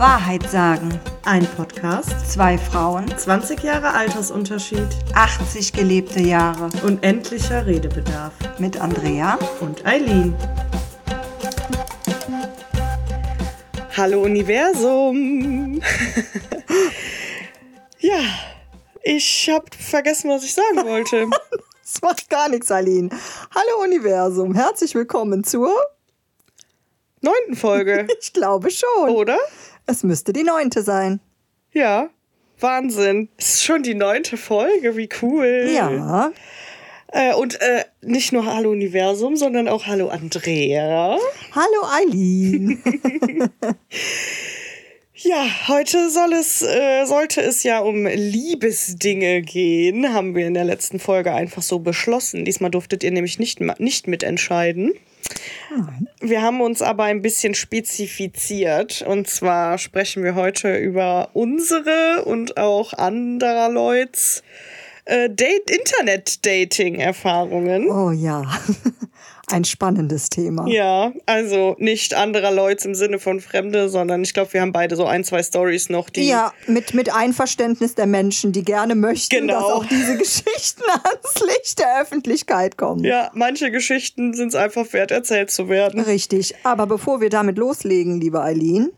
Wahrheit 0.00 0.48
sagen. 0.50 0.98
Ein 1.26 1.46
Podcast, 1.46 2.32
Zwei 2.32 2.56
Frauen, 2.56 3.04
20 3.18 3.62
Jahre 3.62 3.92
Altersunterschied, 3.92 4.88
80 5.14 5.74
gelebte 5.74 6.20
Jahre. 6.22 6.70
unendlicher 6.82 7.66
Redebedarf. 7.66 8.32
Mit 8.58 8.80
Andrea. 8.80 9.38
Und 9.60 9.84
Eileen. 9.84 10.34
Hallo 13.94 14.22
Universum. 14.22 15.82
ja, 17.98 18.20
ich 19.02 19.50
habe 19.52 19.66
vergessen, 19.78 20.30
was 20.30 20.44
ich 20.44 20.54
sagen 20.54 20.82
wollte. 20.86 21.26
Das 21.82 22.00
macht 22.02 22.30
gar 22.30 22.48
nichts, 22.48 22.70
Aline. 22.70 23.08
Hallo 23.52 23.82
Universum, 23.82 24.54
herzlich 24.54 24.94
willkommen 24.94 25.42
zur, 25.42 25.74
Neunten 27.22 27.54
Folge, 27.54 28.06
ich 28.20 28.32
glaube 28.32 28.70
schon. 28.70 29.10
oder? 29.10 29.38
Es 29.90 30.04
müsste 30.04 30.32
die 30.32 30.44
neunte 30.44 30.82
sein. 30.82 31.18
Ja, 31.72 32.10
Wahnsinn. 32.60 33.28
Es 33.38 33.54
ist 33.54 33.64
schon 33.64 33.82
die 33.82 33.94
neunte 33.96 34.36
Folge, 34.36 34.96
wie 34.96 35.08
cool. 35.20 35.68
Ja, 35.74 36.30
Äh, 37.12 37.34
und 37.34 37.60
äh, 37.60 37.84
nicht 38.02 38.32
nur 38.32 38.46
Hallo 38.46 38.70
Universum, 38.70 39.34
sondern 39.34 39.66
auch 39.66 39.86
Hallo 39.86 40.08
Andrea. 40.08 41.18
hallo 41.52 41.86
Eileen. 41.92 42.80
Ja, 45.22 45.44
heute 45.68 46.08
soll 46.08 46.32
es, 46.32 46.62
äh, 46.62 47.04
sollte 47.04 47.42
es 47.42 47.62
ja 47.62 47.80
um 47.80 48.06
Liebesdinge 48.06 49.42
gehen, 49.42 50.14
haben 50.14 50.34
wir 50.34 50.46
in 50.46 50.54
der 50.54 50.64
letzten 50.64 50.98
Folge 50.98 51.34
einfach 51.34 51.60
so 51.60 51.78
beschlossen. 51.78 52.46
Diesmal 52.46 52.70
durftet 52.70 53.04
ihr 53.04 53.10
nämlich 53.10 53.38
nicht, 53.38 53.60
nicht 53.80 54.06
mitentscheiden. 54.06 54.94
Wir 56.20 56.42
haben 56.42 56.60
uns 56.60 56.82
aber 56.82 57.04
ein 57.04 57.22
bisschen 57.22 57.54
spezifiziert. 57.54 59.02
Und 59.02 59.28
zwar 59.28 59.78
sprechen 59.78 60.24
wir 60.24 60.34
heute 60.34 60.76
über 60.76 61.30
unsere 61.32 62.24
und 62.24 62.56
auch 62.56 62.92
anderer 62.92 63.70
Leuts 63.70 64.42
äh, 65.04 65.30
Date 65.30 65.70
Internet-Dating-Erfahrungen. 65.70 67.88
Oh 67.88 68.10
ja, 68.10 68.42
ein 69.52 69.64
spannendes 69.64 70.28
Thema. 70.28 70.66
Ja, 70.68 71.12
also 71.26 71.76
nicht 71.78 72.14
anderer 72.14 72.50
Leute 72.50 72.88
im 72.88 72.94
Sinne 72.94 73.18
von 73.18 73.40
Fremde, 73.40 73.88
sondern 73.88 74.22
ich 74.22 74.34
glaube, 74.34 74.52
wir 74.52 74.60
haben 74.60 74.72
beide 74.72 74.96
so 74.96 75.04
ein, 75.06 75.24
zwei 75.24 75.42
Stories 75.42 75.88
noch, 75.90 76.10
die. 76.10 76.26
Ja, 76.28 76.52
mit, 76.66 76.94
mit 76.94 77.14
Einverständnis 77.14 77.94
der 77.94 78.06
Menschen, 78.06 78.52
die 78.52 78.64
gerne 78.64 78.94
möchten, 78.94 79.34
Genau. 79.34 79.54
dass 79.54 79.64
auch 79.64 79.84
diese 79.86 80.16
Geschichten 80.18 80.82
ans 80.88 81.40
Licht 81.56 81.78
der 81.78 82.00
Öffentlichkeit 82.02 82.76
kommen. 82.76 83.04
Ja, 83.04 83.30
manche 83.34 83.70
Geschichten 83.70 84.34
sind 84.34 84.48
es 84.48 84.54
einfach 84.54 84.92
wert, 84.92 85.10
erzählt 85.10 85.50
zu 85.50 85.68
werden. 85.68 86.00
Richtig. 86.00 86.54
Aber 86.64 86.86
bevor 86.86 87.20
wir 87.20 87.30
damit 87.30 87.58
loslegen, 87.58 88.20
liebe 88.20 88.40
Eileen, 88.42 88.90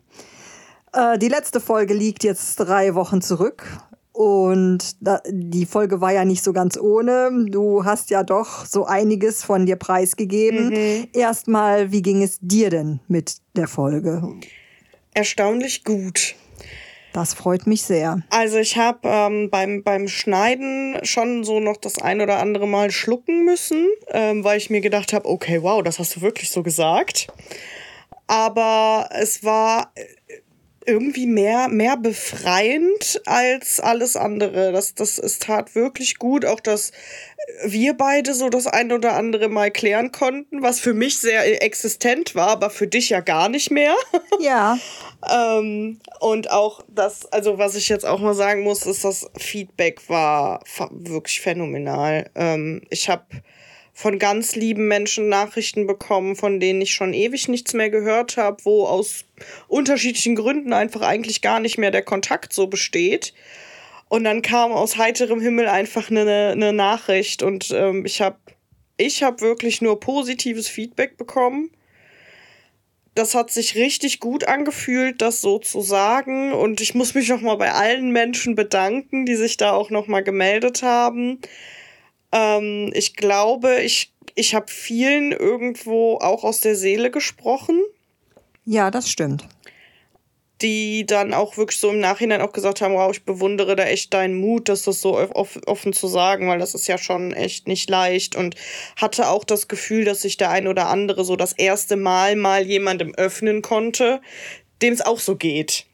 äh, 0.93 1.19
die 1.19 1.29
letzte 1.29 1.61
Folge 1.61 1.95
liegt 1.95 2.25
jetzt 2.25 2.57
drei 2.57 2.95
Wochen 2.95 3.23
zurück. 3.23 3.65
Und 4.13 4.97
da, 5.01 5.23
die 5.27 5.65
Folge 5.65 6.01
war 6.01 6.13
ja 6.13 6.25
nicht 6.25 6.45
so 6.45 6.53
ganz 6.53 6.79
ohne. 6.79 7.47
Du 7.49 7.85
hast 7.85 8.11
ja 8.11 8.23
doch 8.23 8.67
so 8.67 8.85
einiges 8.85 9.43
von 9.43 9.65
dir 9.65 9.77
preisgegeben. 9.77 11.09
Erstmal, 11.15 11.93
wie 11.93 12.03
ging 12.03 12.23
es 12.23 12.39
dir 12.41 12.69
denn 12.71 13.01
mit 13.09 13.37
der 13.57 13.69
Folge? 13.69 14.23
Erstaunlich 15.15 15.85
gut. 15.85 16.35
Das 17.13 17.35
freut 17.35 17.67
mich 17.67 17.83
sehr. 17.83 18.23
Also 18.31 18.57
ich 18.57 18.79
habe 18.79 19.01
ähm, 19.05 19.51
beim, 19.51 19.83
beim 19.83 20.09
Schneiden 20.09 20.99
schon 21.03 21.45
so 21.45 21.61
noch 21.61 21.77
das 21.77 22.01
ein 22.01 22.23
oder 22.23 22.39
andere 22.39 22.67
Mal 22.67 22.91
schlucken 22.91 23.45
müssen, 23.45 23.87
ähm, 24.11 24.45
weil 24.45 24.57
ich 24.57 24.71
mir 24.71 24.81
gedacht 24.81 25.13
habe, 25.13 25.29
okay, 25.29 25.63
wow, 25.63 25.83
das 25.83 25.99
hast 25.99 26.17
du 26.17 26.21
wirklich 26.23 26.51
so 26.51 26.63
gesagt. 26.63 27.27
Aber 28.29 29.11
es 29.13 29.45
war 29.45 29.93
äh, 29.95 30.05
irgendwie 30.87 31.27
mehr, 31.27 31.69
mehr 31.69 31.97
befreiend 31.97 33.21
als 33.27 33.81
alles 33.81 34.17
andere. 34.17 34.73
Das, 34.73 34.95
das, 34.95 35.19
es 35.19 35.39
tat 35.39 35.75
wirklich 35.75 36.19
gut, 36.19 36.45
auch 36.45 36.61
dass 36.61 36.93
wir 37.65 37.95
beide 37.95 38.35
so 38.35 38.49
das 38.49 38.67
ein 38.67 38.93
oder 38.93 39.15
andere 39.15 39.49
mal 39.49 39.71
klären 39.71 40.13
konnten, 40.13 40.63
was 40.63 40.81
für 40.81 40.95
mich 40.95 41.19
sehr 41.19 41.63
existent 41.63 42.35
war, 42.35 42.49
aber 42.49 42.71
für 42.71 42.87
dich 42.87 43.11
ja 43.11 43.21
gar 43.21 43.49
nicht 43.49 43.71
mehr. 43.71 43.95
Ja, 44.41 44.79
Ähm, 45.31 46.01
und 46.21 46.51
auch 46.51 46.83
das, 46.89 47.31
also 47.33 47.59
was 47.59 47.77
ich 47.77 47.89
jetzt 47.89 48.05
auch 48.05 48.19
mal 48.19 48.35
sagen 48.35 48.63
muss, 48.63 48.87
ist, 48.87 49.05
das 49.05 49.29
Feedback 49.39 50.09
war 50.09 50.65
wirklich 50.91 51.41
phänomenal. 51.41 52.29
Ähm, 52.35 52.83
ich 52.91 53.09
habe 53.09 53.25
von 54.03 54.19
ganz 54.19 54.57
lieben 54.57 54.89
Menschen 54.89 55.29
Nachrichten 55.29 55.87
bekommen, 55.87 56.35
von 56.35 56.59
denen 56.59 56.81
ich 56.83 56.93
schon 56.93 57.15
ewig 57.15 57.47
nichts 57.47 57.73
mehr 57.73 57.89
gehört 57.89 58.37
habe, 58.37 58.65
wo 58.65 58.85
aus 58.85 59.25
unterschiedlichen 59.69 60.35
Gründen 60.35 60.73
einfach 60.73 61.03
eigentlich 61.03 61.41
gar 61.41 61.61
nicht 61.61 61.79
mehr 61.79 61.93
der 61.93 62.03
Kontakt 62.03 62.53
so 62.53 62.67
besteht. 62.67 63.33
Und 64.09 64.25
dann 64.25 64.43
kam 64.43 64.73
aus 64.73 64.97
heiterem 64.97 65.41
Himmel 65.41 65.69
einfach 65.69 66.11
eine, 66.11 66.51
eine 66.51 66.73
Nachricht 66.73 67.45
und 67.45 67.71
ähm, 67.71 68.05
ich 68.05 68.21
habe 68.21 68.39
ich 68.97 69.23
hab 69.23 69.41
wirklich 69.41 69.81
nur 69.81 70.01
positives 70.01 70.67
Feedback 70.67 71.17
bekommen 71.17 71.71
das 73.15 73.35
hat 73.35 73.51
sich 73.51 73.75
richtig 73.75 74.21
gut 74.21 74.49
angefühlt, 74.49 75.21
das 75.21 75.43
so 75.43 75.59
zu 75.59 75.83
sagen. 75.83 76.53
Und 76.53 76.81
ich 76.81 76.95
muss 76.95 77.15
mich 77.15 77.29
nochmal 77.29 77.59
bei 77.59 77.73
allen 77.73 78.11
Menschen 78.11 78.55
bedanken, 78.55 79.27
die 79.27 79.37
sich 79.37 79.59
da 79.59 79.73
auch 79.73 79.91
nochmal 79.91 80.23
gemeldet 80.23 80.83
haben. 80.83 81.39
Ähm, 82.33 82.91
ich 82.95 83.15
glaube, 83.17 83.81
ich, 83.83 84.13
ich 84.35 84.55
habe 84.55 84.71
vielen 84.71 85.33
irgendwo 85.33 86.17
auch 86.19 86.45
aus 86.45 86.61
der 86.61 86.75
Seele 86.77 87.11
gesprochen, 87.11 87.81
ja, 88.65 88.91
das 88.91 89.11
stimmt. 89.11 89.45
die 90.61 91.05
dann 91.05 91.35
auch 91.35 91.57
wirklich 91.57 91.81
so 91.81 91.91
im 91.91 91.99
Nachhinein 91.99 92.41
auch 92.41 92.53
gesagt 92.53 92.81
haben, 92.81 92.95
wow, 92.95 93.11
ich 93.11 93.25
bewundere 93.25 93.75
da 93.75 93.83
echt 93.85 94.15
deinen 94.15 94.35
Mut, 94.41 94.69
das 94.69 94.83
das 94.83 95.01
so 95.01 95.19
off 95.19 95.59
offen 95.67 95.93
zu 95.93 96.07
sagen, 96.07 96.49
weil 96.49 96.61
das 96.61 96.75
ist 96.75 96.87
ja 96.87 96.99
schon 96.99 97.33
echt 97.33 97.67
nicht 97.67 97.91
leicht 97.91 98.37
und 98.37 98.55
hatte 98.97 99.29
auch 99.29 99.43
das 99.45 99.67
Gefühl, 99.67 100.05
dass 100.05 100.23
sich 100.23 100.37
der 100.37 100.51
ein 100.51 100.69
oder 100.69 100.89
andere 100.89 101.25
so 101.25 101.35
das 101.35 101.53
erste 101.53 101.97
Mal 101.97 102.37
mal 102.37 102.65
jemandem 102.65 103.13
öffnen 103.17 103.61
konnte, 103.63 104.21
dem 104.83 104.93
es 104.93 105.01
auch 105.01 105.19
so 105.19 105.35
geht. 105.35 105.87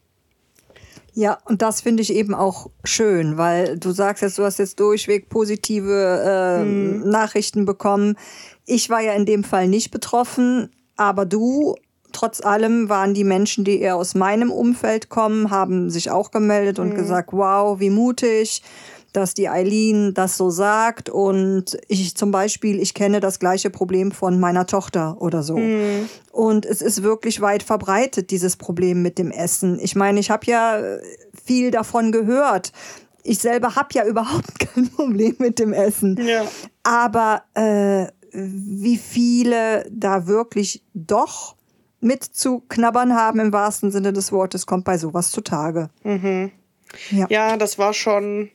Ja, 1.18 1.38
und 1.46 1.62
das 1.62 1.80
finde 1.80 2.00
ich 2.00 2.14
eben 2.14 2.32
auch 2.32 2.70
schön, 2.84 3.36
weil 3.38 3.76
du 3.76 3.90
sagst 3.90 4.22
jetzt, 4.22 4.38
du 4.38 4.44
hast 4.44 4.60
jetzt 4.60 4.78
durchweg 4.78 5.28
positive 5.28 6.22
äh, 6.24 6.64
Nachrichten 6.64 7.64
bekommen. 7.64 8.14
Ich 8.66 8.88
war 8.88 9.00
ja 9.00 9.14
in 9.14 9.26
dem 9.26 9.42
Fall 9.42 9.66
nicht 9.66 9.90
betroffen, 9.90 10.70
aber 10.96 11.26
du, 11.26 11.74
trotz 12.12 12.40
allem, 12.40 12.88
waren 12.88 13.14
die 13.14 13.24
Menschen, 13.24 13.64
die 13.64 13.80
eher 13.80 13.96
aus 13.96 14.14
meinem 14.14 14.52
Umfeld 14.52 15.08
kommen, 15.08 15.50
haben 15.50 15.90
sich 15.90 16.08
auch 16.08 16.30
gemeldet 16.30 16.78
und 16.78 16.94
gesagt, 16.94 17.32
wow, 17.32 17.80
wie 17.80 17.90
mutig, 17.90 18.62
dass 19.18 19.34
die 19.34 19.48
Eileen 19.48 20.14
das 20.14 20.36
so 20.36 20.50
sagt. 20.50 21.10
Und 21.10 21.76
ich 21.88 22.14
zum 22.14 22.30
Beispiel, 22.30 22.80
ich 22.80 22.94
kenne 22.94 23.20
das 23.20 23.38
gleiche 23.38 23.70
Problem 23.70 24.12
von 24.12 24.38
meiner 24.38 24.66
Tochter 24.66 25.20
oder 25.20 25.42
so. 25.42 25.56
Und 26.32 26.64
es 26.64 26.82
ist 26.82 27.02
wirklich 27.02 27.40
weit 27.40 27.62
verbreitet, 27.62 28.30
dieses 28.30 28.56
Problem 28.56 29.02
mit 29.02 29.18
dem 29.18 29.30
Essen. 29.30 29.78
Ich 29.80 29.96
meine, 29.96 30.20
ich 30.20 30.30
habe 30.30 30.46
ja 30.46 30.80
viel 31.44 31.70
davon 31.70 32.12
gehört. 32.12 32.72
Ich 33.24 33.40
selber 33.40 33.74
habe 33.74 33.88
ja 33.92 34.04
überhaupt 34.06 34.58
kein 34.60 34.88
Problem 34.88 35.34
mit 35.38 35.58
dem 35.58 35.72
Essen. 35.72 36.16
Ja. 36.24 36.44
Aber 36.84 37.42
äh, 37.54 38.06
wie 38.32 38.96
viele 38.96 39.86
da 39.90 40.26
wirklich 40.26 40.84
doch 40.94 41.56
mit 42.00 42.22
zu 42.22 42.62
knabbern 42.68 43.14
haben 43.14 43.40
im 43.40 43.52
wahrsten 43.52 43.90
Sinne 43.90 44.12
des 44.12 44.30
Wortes, 44.30 44.66
kommt 44.66 44.84
bei 44.84 44.96
sowas 44.98 45.32
zutage. 45.32 45.90
Ja. 47.10 47.26
Ja, 47.28 47.56
das 47.56 47.78
war 47.78 47.92
schon, 47.92 48.50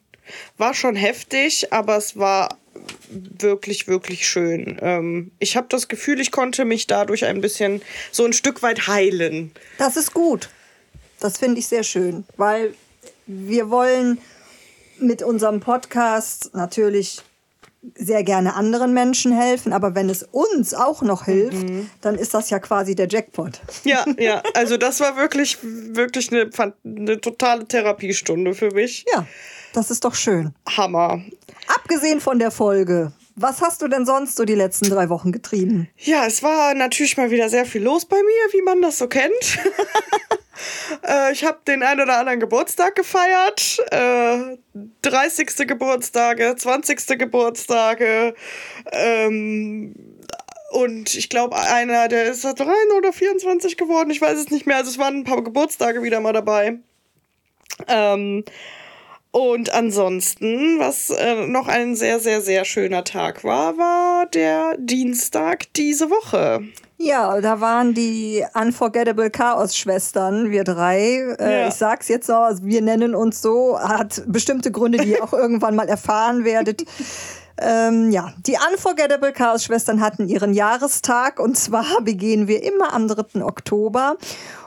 war 0.58 0.74
schon 0.74 0.96
heftig, 0.96 1.72
aber 1.72 1.98
es 1.98 2.18
war 2.18 2.58
wirklich, 3.10 3.88
wirklich 3.88 4.28
schön. 4.28 4.78
Ähm, 4.82 5.32
ich 5.40 5.56
habe 5.56 5.68
das 5.70 5.88
Gefühl, 5.88 6.20
ich 6.20 6.32
konnte 6.32 6.66
mich 6.66 6.88
dadurch 6.88 7.26
ein 7.26 7.42
bisschen 7.42 7.82
so 8.12 8.26
ein 8.26 8.34
Stück 8.34 8.64
weit 8.64 8.88
heilen. 8.88 9.52
Das 9.78 9.98
ist 9.98 10.14
gut. 10.14 10.50
Das 11.20 11.38
finde 11.38 11.60
ich 11.60 11.68
sehr 11.68 11.84
schön, 11.84 12.26
weil 12.38 12.74
wir 13.28 13.70
wollen 13.70 14.20
mit 15.00 15.24
unserem 15.24 15.60
Podcast 15.60 16.52
natürlich 16.54 17.22
sehr 17.96 18.24
gerne 18.24 18.56
anderen 18.56 18.94
Menschen 18.94 19.38
helfen, 19.38 19.74
aber 19.74 19.94
wenn 19.94 20.10
es 20.10 20.24
uns 20.24 20.74
auch 20.74 21.02
noch 21.02 21.26
hilft, 21.26 21.66
dann 22.02 22.16
ist 22.16 22.34
das 22.34 22.50
ja 22.50 22.60
quasi 22.60 22.96
der 22.96 23.08
Jackpot. 23.10 23.60
Ja, 23.84 24.06
ja, 24.18 24.42
also 24.54 24.78
das 24.78 25.02
war 25.02 25.18
wirklich, 25.18 25.58
wirklich 25.62 26.32
eine, 26.32 26.50
eine 26.86 27.20
totale 27.20 27.68
Therapiestunde 27.68 28.54
für 28.54 28.72
mich. 28.72 29.06
Ja, 29.14 29.28
das 29.74 29.92
ist 29.92 30.06
doch 30.06 30.16
schön. 30.16 30.54
Hammer. 30.78 31.22
Abgesehen 31.68 32.22
von 32.22 32.40
der 32.40 32.52
Folge, 32.52 33.12
was 33.36 33.62
hast 33.62 33.82
du 33.82 33.88
denn 33.88 34.06
sonst 34.06 34.36
so 34.36 34.46
die 34.46 34.56
letzten 34.56 34.90
drei 34.90 35.10
Wochen 35.10 35.32
getrieben? 35.32 35.90
Ja, 35.98 36.26
es 36.26 36.44
war 36.44 36.74
natürlich 36.74 37.18
mal 37.18 37.32
wieder 37.32 37.50
sehr 37.50 37.66
viel 37.66 37.84
los 37.84 38.06
bei 38.06 38.18
mir, 38.18 38.54
wie 38.54 38.62
man 38.62 38.82
das 38.82 39.00
so 39.00 39.08
kennt. 39.08 39.34
äh, 41.08 41.32
ich 41.32 41.44
habe 41.44 41.60
den 41.68 41.82
ein 41.82 42.00
oder 42.00 42.20
anderen 42.20 42.40
Geburtstag 42.40 42.96
gefeiert. 42.96 43.80
Äh, 43.92 44.58
30. 45.02 45.68
Geburtstage, 45.68 46.56
20. 46.56 47.18
Geburtstage. 47.18 48.36
Ähm, 48.92 49.96
und 50.72 51.16
ich 51.16 51.30
glaube, 51.30 51.56
einer, 51.56 52.08
der 52.08 52.26
ist 52.26 52.44
3 52.44 52.66
oder 52.98 53.14
24 53.14 53.78
geworden, 53.78 54.10
ich 54.10 54.22
weiß 54.22 54.38
es 54.40 54.50
nicht 54.50 54.66
mehr. 54.66 54.78
Also 54.78 54.92
es 54.92 54.98
waren 54.98 55.18
ein 55.18 55.24
paar 55.24 55.44
Geburtstage 55.44 56.04
wieder 56.04 56.20
mal 56.20 56.34
dabei. 56.34 56.80
Ähm, 57.88 58.44
und 59.34 59.74
ansonsten, 59.74 60.78
was 60.78 61.10
äh, 61.10 61.48
noch 61.48 61.68
ein 61.68 61.96
sehr, 61.96 62.20
sehr, 62.20 62.40
sehr 62.40 62.66
schöner 62.66 63.04
Tag 63.04 63.44
war, 63.44 63.80
war 63.80 64.28
der 64.28 64.78
Dienstag 64.78 65.74
diese 65.74 66.12
Woche. 66.12 66.62
Ja, 67.00 67.42
da 67.42 67.60
waren 67.60 67.96
die 67.96 68.46
Unforgettable 68.54 69.32
Chaos-Schwestern, 69.32 70.52
wir 70.52 70.64
drei. 70.64 71.36
Äh, 71.40 71.62
ja. 71.62 71.68
Ich 71.68 71.74
sag's 71.74 72.10
jetzt 72.10 72.28
so, 72.28 72.34
wir 72.34 72.84
nennen 72.84 73.16
uns 73.16 73.42
so, 73.42 73.80
hat 73.80 74.22
bestimmte 74.28 74.72
Gründe, 74.72 75.00
die 75.00 75.14
ihr 75.14 75.24
auch 75.24 75.34
irgendwann 75.34 75.76
mal 75.76 75.90
erfahren 75.90 76.46
werdet. 76.46 76.86
Ähm, 77.58 78.12
ja, 78.12 78.34
die 78.46 78.58
Unforgettable 78.72 79.34
Chaos-Schwestern 79.34 80.00
hatten 80.00 80.28
ihren 80.28 80.54
Jahrestag 80.54 81.40
und 81.40 81.58
zwar 81.58 82.02
begehen 82.02 82.48
wir 82.48 82.64
immer 82.64 82.94
am 82.94 83.08
3. 83.08 83.44
Oktober 83.44 84.16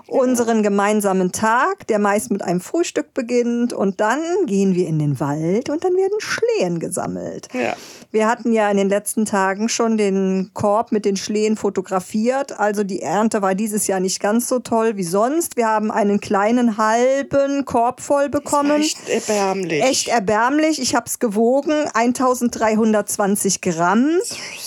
unseren 0.09 0.63
gemeinsamen 0.63 1.33
Tag, 1.33 1.87
der 1.89 1.99
meist 1.99 2.31
mit 2.31 2.43
einem 2.43 2.61
Frühstück 2.61 3.15
beginnt 3.15 3.73
und 3.73 4.01
dann 4.01 4.21
gehen 4.47 4.75
wir 4.75 4.87
in 4.87 4.99
den 4.99 5.19
Wald 5.21 5.69
und 5.69 5.85
dann 5.85 5.95
werden 5.95 6.19
Schlehen 6.19 6.79
gesammelt. 6.79 7.49
Ja. 7.53 7.75
Wir 8.11 8.29
hatten 8.29 8.53
ja 8.53 8.71
in 8.71 8.77
den 8.77 8.89
letzten 8.89 9.25
Tagen 9.25 9.69
schon 9.69 9.97
den 9.97 10.51
Korb 10.55 10.93
mit 10.93 11.05
den 11.05 11.17
Schlehen 11.17 11.57
fotografiert, 11.57 12.59
also 12.59 12.85
die 12.85 13.03
Ernte 13.03 13.43
war 13.43 13.55
dieses 13.55 13.87
Jahr 13.87 14.01
nicht 14.01 14.21
ganz 14.21 14.49
so 14.49 14.59
toll 14.61 14.97
wie 14.97 15.05
sonst. 15.05 15.57
Wir 15.57 15.67
haben 15.69 15.91
einen 15.91 16.21
kleinen 16.21 16.79
halben 16.79 17.65
Korb 17.65 18.01
voll 18.01 18.29
bekommen. 18.29 18.81
echt 18.81 19.09
erbärmlich. 19.09 19.83
Echt 19.83 20.09
erbärmlich. 20.09 20.81
Ich 20.81 20.95
habe 20.95 21.07
es 21.07 21.19
gewogen, 21.19 21.73
1320 21.93 23.61
Gramm. 23.61 24.09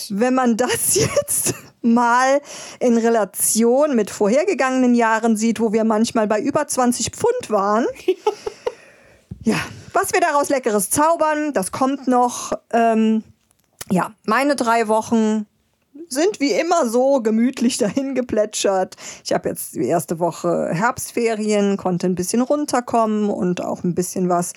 Wenn 0.09 0.33
man 0.33 0.57
das 0.57 0.95
jetzt 0.95 1.53
mal 1.81 2.41
in 2.79 2.97
Relation 2.97 3.95
mit 3.95 4.09
vorhergegangenen 4.09 4.95
Jahren 4.95 5.37
sieht, 5.37 5.59
wo 5.59 5.71
wir 5.73 5.83
manchmal 5.83 6.27
bei 6.27 6.41
über 6.41 6.67
20 6.67 7.11
Pfund 7.11 7.49
waren. 7.49 7.85
ja, 9.43 9.57
was 9.93 10.13
wir 10.13 10.21
daraus 10.21 10.49
Leckeres 10.49 10.89
zaubern, 10.89 11.53
das 11.53 11.71
kommt 11.71 12.07
noch. 12.07 12.53
Ähm, 12.71 13.23
ja, 13.89 14.11
meine 14.25 14.55
drei 14.55 14.87
Wochen 14.87 15.45
sind 16.07 16.39
wie 16.39 16.51
immer 16.51 16.89
so 16.89 17.21
gemütlich 17.21 17.77
dahin 17.77 18.15
geplätschert. 18.15 18.95
Ich 19.23 19.31
habe 19.31 19.49
jetzt 19.49 19.75
die 19.75 19.87
erste 19.87 20.19
Woche 20.19 20.69
Herbstferien, 20.71 21.77
konnte 21.77 22.07
ein 22.07 22.15
bisschen 22.15 22.41
runterkommen 22.41 23.29
und 23.29 23.63
auch 23.63 23.83
ein 23.83 23.95
bisschen 23.95 24.29
was 24.29 24.53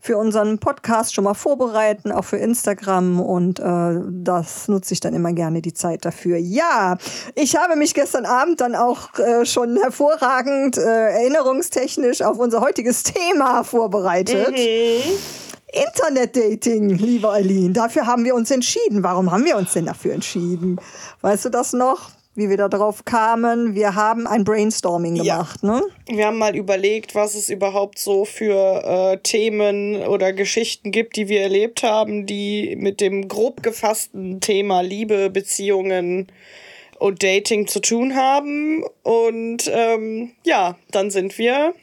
für 0.00 0.16
unseren 0.16 0.58
Podcast 0.58 1.14
schon 1.14 1.24
mal 1.24 1.34
vorbereiten, 1.34 2.12
auch 2.12 2.24
für 2.24 2.38
Instagram. 2.38 3.20
Und 3.20 3.60
äh, 3.60 4.00
das 4.08 4.68
nutze 4.68 4.94
ich 4.94 5.00
dann 5.00 5.14
immer 5.14 5.32
gerne 5.32 5.60
die 5.62 5.74
Zeit 5.74 6.04
dafür. 6.04 6.38
Ja, 6.38 6.96
ich 7.34 7.56
habe 7.56 7.76
mich 7.76 7.94
gestern 7.94 8.24
Abend 8.24 8.60
dann 8.60 8.74
auch 8.74 9.18
äh, 9.18 9.44
schon 9.44 9.76
hervorragend 9.76 10.78
äh, 10.78 10.80
erinnerungstechnisch 10.82 12.22
auf 12.22 12.38
unser 12.38 12.60
heutiges 12.60 13.02
Thema 13.02 13.64
vorbereitet. 13.64 14.52
Mhm. 14.52 15.45
Internetdating, 15.72 16.90
liebe 16.90 17.28
Eileen. 17.30 17.72
Dafür 17.72 18.06
haben 18.06 18.24
wir 18.24 18.34
uns 18.34 18.50
entschieden. 18.50 19.02
Warum 19.02 19.32
haben 19.32 19.44
wir 19.44 19.56
uns 19.56 19.72
denn 19.72 19.86
dafür 19.86 20.14
entschieden? 20.14 20.80
Weißt 21.22 21.44
du 21.44 21.48
das 21.48 21.72
noch? 21.72 22.10
Wie 22.36 22.48
wir 22.50 22.56
da 22.56 22.68
drauf 22.68 23.04
kamen? 23.04 23.74
Wir 23.74 23.94
haben 23.94 24.26
ein 24.26 24.44
Brainstorming 24.44 25.16
gemacht, 25.16 25.60
ja. 25.62 25.68
ne? 25.68 25.82
Wir 26.06 26.26
haben 26.26 26.38
mal 26.38 26.54
überlegt, 26.54 27.14
was 27.14 27.34
es 27.34 27.48
überhaupt 27.48 27.98
so 27.98 28.26
für 28.26 28.84
äh, 28.84 29.18
Themen 29.22 29.96
oder 30.02 30.32
Geschichten 30.34 30.92
gibt, 30.92 31.16
die 31.16 31.28
wir 31.28 31.40
erlebt 31.40 31.82
haben, 31.82 32.26
die 32.26 32.76
mit 32.78 33.00
dem 33.00 33.26
grob 33.26 33.62
gefassten 33.62 34.40
Thema 34.40 34.82
Liebe, 34.82 35.30
Beziehungen 35.30 36.30
und 36.98 37.22
Dating 37.22 37.66
zu 37.66 37.80
tun 37.80 38.14
haben. 38.14 38.84
Und 39.02 39.70
ähm, 39.72 40.32
ja, 40.44 40.76
dann 40.90 41.10
sind 41.10 41.38
wir 41.38 41.74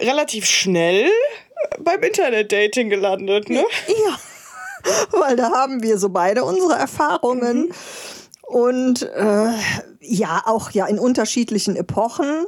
relativ 0.00 0.44
schnell 0.44 1.08
beim 1.78 2.02
Internet-Dating 2.02 2.90
gelandet, 2.90 3.48
ne? 3.48 3.64
Ja, 3.88 4.18
weil 5.18 5.36
da 5.36 5.52
haben 5.52 5.82
wir 5.82 5.98
so 5.98 6.08
beide 6.08 6.44
unsere 6.44 6.74
Erfahrungen. 6.74 7.66
Mhm. 7.66 7.72
Und 8.42 9.02
äh, 9.02 9.48
ja, 10.00 10.42
auch 10.44 10.70
ja 10.70 10.86
in 10.86 10.98
unterschiedlichen 10.98 11.74
Epochen. 11.74 12.46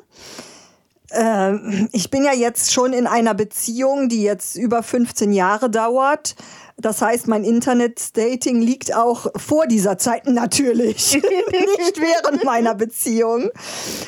Äh, 1.10 1.86
ich 1.92 2.10
bin 2.10 2.24
ja 2.24 2.32
jetzt 2.32 2.72
schon 2.72 2.92
in 2.92 3.06
einer 3.06 3.34
Beziehung, 3.34 4.08
die 4.08 4.22
jetzt 4.22 4.56
über 4.56 4.82
15 4.82 5.32
Jahre 5.32 5.70
dauert. 5.70 6.36
Das 6.80 7.02
heißt, 7.02 7.26
mein 7.26 7.42
Internet-Dating 7.42 8.60
liegt 8.60 8.94
auch 8.94 9.26
vor 9.34 9.66
dieser 9.66 9.98
Zeit 9.98 10.28
natürlich, 10.28 11.14
nicht 11.14 12.00
während 12.00 12.44
meiner 12.44 12.76
Beziehung. 12.76 13.50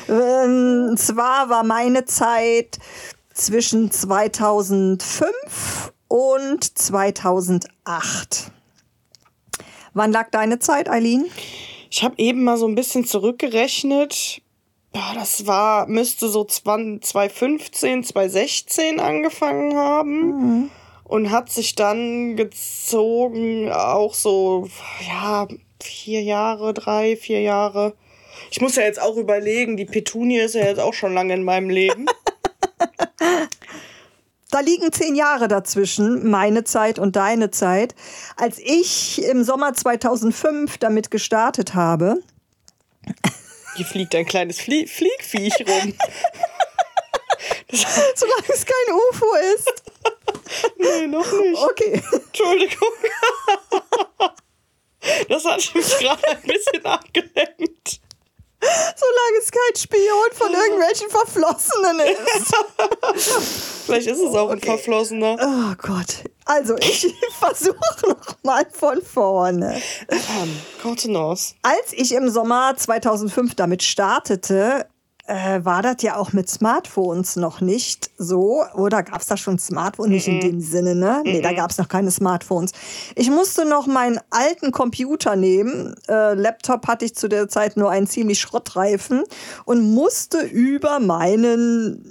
Ähm, 0.07 0.95
zwar 0.95 1.49
war 1.49 1.65
meine 1.65 2.05
Zeit 2.05 2.79
zwischen 3.33 3.91
2005 3.91 5.93
und 6.07 6.77
2008. 6.77 8.51
Wann 9.93 10.11
lag 10.11 10.29
deine 10.31 10.59
Zeit, 10.59 10.89
Eileen? 10.89 11.25
Ich 11.89 12.03
habe 12.03 12.15
eben 12.17 12.43
mal 12.43 12.57
so 12.57 12.67
ein 12.67 12.75
bisschen 12.75 13.05
zurückgerechnet. 13.05 14.41
das 14.93 15.47
war, 15.47 15.87
müsste 15.87 16.29
so 16.29 16.45
2015, 16.45 18.03
2016 18.03 18.99
angefangen 18.99 19.75
haben. 19.75 20.21
Mhm. 20.21 20.69
Und 21.03 21.31
hat 21.31 21.51
sich 21.51 21.75
dann 21.75 22.37
gezogen, 22.37 23.69
auch 23.69 24.13
so, 24.13 24.69
ja, 25.05 25.45
vier 25.83 26.21
Jahre, 26.21 26.73
drei, 26.73 27.17
vier 27.17 27.41
Jahre. 27.41 27.95
Ich 28.49 28.61
muss 28.61 28.77
ja 28.77 28.83
jetzt 28.83 29.01
auch 29.01 29.17
überlegen, 29.17 29.75
die 29.75 29.85
Petunie 29.85 30.37
ist 30.37 30.55
ja 30.55 30.65
jetzt 30.65 30.79
auch 30.79 30.93
schon 30.93 31.13
lange 31.13 31.33
in 31.33 31.43
meinem 31.43 31.69
Leben. 31.69 32.05
Da 34.51 34.59
liegen 34.59 34.91
zehn 34.91 35.15
Jahre 35.15 35.47
dazwischen, 35.47 36.29
meine 36.29 36.65
Zeit 36.65 36.99
und 36.99 37.15
deine 37.15 37.51
Zeit. 37.51 37.95
Als 38.35 38.59
ich 38.59 39.23
im 39.23 39.45
Sommer 39.45 39.73
2005 39.73 40.77
damit 40.77 41.09
gestartet 41.09 41.73
habe. 41.73 42.17
Hier 43.77 43.85
fliegt 43.85 44.13
ein 44.13 44.25
kleines 44.25 44.59
Flie 44.59 44.87
Fliegviech 44.87 45.53
rum. 45.65 45.93
Solange 47.71 48.49
es 48.49 48.65
kein 48.65 48.93
UFO 48.93 49.25
ist. 49.55 49.83
Nee, 50.77 51.07
noch 51.07 51.31
nicht. 51.31 51.57
Okay. 51.57 52.03
Entschuldigung. 52.11 52.89
Das 55.29 55.45
hat 55.45 55.73
mich 55.73 55.97
gerade 55.99 56.27
ein 56.27 56.41
bisschen 56.41 56.85
abgelenkt. 56.85 58.01
Solange 58.61 59.37
es 59.41 59.51
kein 59.51 59.75
Spion 59.75 60.31
von 60.33 60.53
irgendwelchen 60.53 61.09
Verflossenen 61.09 61.99
ist. 61.99 62.53
Vielleicht 63.85 64.07
ist 64.07 64.19
es 64.19 64.35
auch 64.35 64.45
okay. 64.45 64.53
ein 64.53 64.61
Verflossener. 64.61 65.37
Oh 65.39 65.75
Gott. 65.81 66.23
Also, 66.45 66.75
ich 66.77 67.13
versuche 67.39 67.77
nochmal 68.07 68.65
von 68.71 69.01
vorne. 69.01 69.81
Um, 70.09 70.61
Kontenance. 70.81 71.55
Als 71.61 71.93
ich 71.93 72.13
im 72.13 72.29
Sommer 72.29 72.75
2005 72.75 73.55
damit 73.55 73.83
startete, 73.83 74.87
äh, 75.31 75.63
war 75.63 75.81
das 75.81 76.01
ja 76.01 76.17
auch 76.17 76.33
mit 76.33 76.49
Smartphones 76.49 77.37
noch 77.37 77.61
nicht 77.61 78.11
so. 78.17 78.63
Oder 78.75 79.01
gab 79.01 79.21
es 79.21 79.27
da 79.27 79.37
schon 79.37 79.57
Smartphones? 79.57 80.09
Nicht 80.11 80.27
mm 80.27 80.31
in 80.31 80.39
dem 80.39 80.61
Sinne, 80.61 80.95
ne? 80.95 81.21
Nee, 81.23 81.39
mm 81.39 81.43
da 81.43 81.53
gab 81.53 81.71
es 81.71 81.77
noch 81.77 81.87
keine 81.87 82.11
Smartphones. 82.11 82.71
Ich 83.15 83.29
musste 83.29 83.65
noch 83.65 83.87
meinen 83.87 84.19
alten 84.29 84.71
Computer 84.71 85.35
nehmen. 85.35 85.95
Äh, 86.07 86.33
Laptop 86.33 86.87
hatte 86.87 87.05
ich 87.05 87.15
zu 87.15 87.29
der 87.29 87.47
Zeit 87.47 87.77
nur 87.77 87.89
einen 87.89 88.07
ziemlich 88.07 88.39
Schrottreifen 88.39 89.23
und 89.65 89.93
musste 89.93 90.41
über 90.41 90.99
meinen 90.99 92.03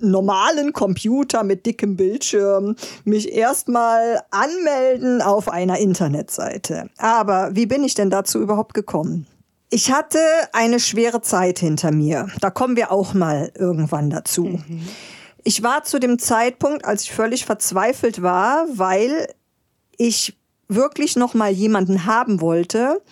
normalen 0.00 0.72
Computer 0.72 1.42
mit 1.42 1.66
dickem 1.66 1.96
Bildschirm 1.96 2.76
mich 3.04 3.32
erstmal 3.32 4.20
anmelden 4.30 5.22
auf 5.22 5.48
einer 5.48 5.78
Internetseite. 5.78 6.90
Aber 6.98 7.50
wie 7.54 7.66
bin 7.66 7.82
ich 7.82 7.94
denn 7.94 8.10
dazu 8.10 8.38
überhaupt 8.38 8.74
gekommen? 8.74 9.26
Ich 9.70 9.92
hatte 9.92 10.18
eine 10.52 10.80
schwere 10.80 11.20
Zeit 11.20 11.58
hinter 11.58 11.92
mir. 11.92 12.28
Da 12.40 12.50
kommen 12.50 12.76
wir 12.76 12.90
auch 12.90 13.12
mal 13.12 13.52
irgendwann 13.54 14.08
dazu. 14.08 14.44
Mhm. 14.44 14.88
Ich 15.44 15.62
war 15.62 15.84
zu 15.84 15.98
dem 15.98 16.18
Zeitpunkt, 16.18 16.84
als 16.84 17.02
ich 17.02 17.12
völlig 17.12 17.44
verzweifelt 17.44 18.22
war, 18.22 18.66
weil 18.72 19.32
ich 19.96 20.38
wirklich 20.68 21.16
noch 21.16 21.34
mal 21.34 21.50
jemanden 21.50 22.06
haben 22.06 22.40
wollte. 22.40 23.02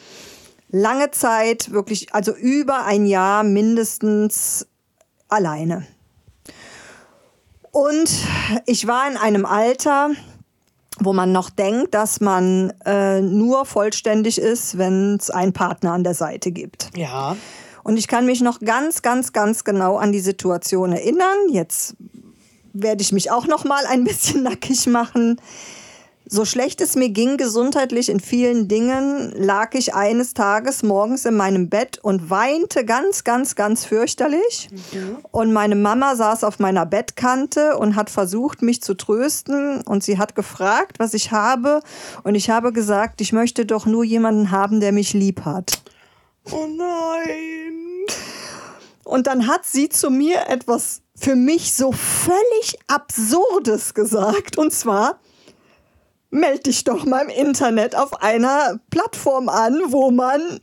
Lange 0.69 1.11
Zeit, 1.11 1.73
wirklich, 1.73 2.15
also 2.15 2.35
über 2.35 2.85
ein 2.85 3.07
Jahr 3.07 3.45
mindestens 3.45 4.67
alleine. 5.29 5.87
Und 7.71 8.11
ich 8.65 8.87
war 8.87 9.11
in 9.11 9.17
einem 9.17 9.45
Alter, 9.45 10.11
wo 10.99 11.13
man 11.13 11.33
noch 11.33 11.51
denkt, 11.51 11.95
dass 11.95 12.21
man 12.21 12.73
äh, 12.85 13.21
nur 13.21 13.67
vollständig 13.67 14.39
ist, 14.39 14.79
wenn 14.79 15.17
es 15.17 15.31
einen 15.31 15.53
Partner 15.53 15.93
an 15.93 16.05
der 16.05 16.15
Seite 16.15 16.51
gibt. 16.53 16.91
Ja. 16.97 17.37
Und 17.83 17.99
ich 17.99 18.09
kann 18.09 18.27
mich 18.27 18.41
noch 18.41 18.61
ganz, 18.61 19.03
ganz, 19.03 19.33
ganz 19.33 19.65
genau 19.65 19.97
an 19.97 20.11
die 20.11 20.21
Situation 20.21 20.93
erinnern. 20.93 21.37
Jetzt 21.51 21.97
werde 22.73 23.03
ich 23.03 23.13
mich 23.13 23.31
auch 23.31 23.47
noch 23.47 23.65
mal 23.65 23.87
ein 23.87 24.05
bisschen 24.05 24.43
nackig 24.45 24.87
machen. 24.87 25.41
So 26.29 26.45
schlecht 26.45 26.81
es 26.81 26.97
mir 26.97 27.11
ging 27.11 27.37
gesundheitlich 27.37 28.09
in 28.09 28.19
vielen 28.19 28.67
Dingen, 28.67 29.33
lag 29.37 29.75
ich 29.75 29.95
eines 29.95 30.35
Tages 30.35 30.83
morgens 30.83 31.25
in 31.25 31.37
meinem 31.37 31.69
Bett 31.69 32.01
und 32.03 32.31
weinte 32.31 32.85
ganz, 32.85 33.23
ganz, 33.23 33.55
ganz 33.55 33.85
fürchterlich. 33.85 34.69
Mhm. 34.93 35.19
Und 35.31 35.53
meine 35.53 35.77
Mama 35.77 36.17
saß 36.17 36.43
auf 36.43 36.59
meiner 36.59 36.85
Bettkante 36.85 37.77
und 37.79 37.95
hat 37.95 38.11
versucht, 38.11 38.61
mich 38.61 38.83
zu 38.83 38.95
trösten. 38.95 39.83
Und 39.83 40.03
sie 40.03 40.19
hat 40.19 40.35
gefragt, 40.35 40.99
was 40.99 41.15
ich 41.15 41.31
habe. 41.31 41.81
Und 42.25 42.35
ich 42.35 42.51
habe 42.51 42.73
gesagt, 42.73 43.21
ich 43.21 43.33
möchte 43.33 43.65
doch 43.65 43.87
nur 43.87 44.03
jemanden 44.03 44.51
haben, 44.51 44.81
der 44.81 44.91
mich 44.91 45.13
lieb 45.13 45.45
hat. 45.45 45.81
Oh 46.51 46.67
nein. 46.67 48.07
Und 49.05 49.29
dann 49.29 49.47
hat 49.47 49.65
sie 49.65 49.89
zu 49.89 50.11
mir 50.11 50.49
etwas 50.49 51.03
für 51.15 51.37
mich 51.37 51.75
so 51.75 51.93
völlig 51.93 52.79
Absurdes 52.89 53.95
gesagt. 53.95 54.59
Und 54.59 54.73
zwar, 54.73 55.21
melde 56.31 56.65
dich 56.65 56.85
doch 56.85 57.05
mal 57.05 57.23
im 57.23 57.29
Internet 57.29 57.95
auf 57.97 58.23
einer 58.23 58.81
Plattform 58.91 59.49
an, 59.49 59.81
wo 59.89 60.11
man 60.11 60.61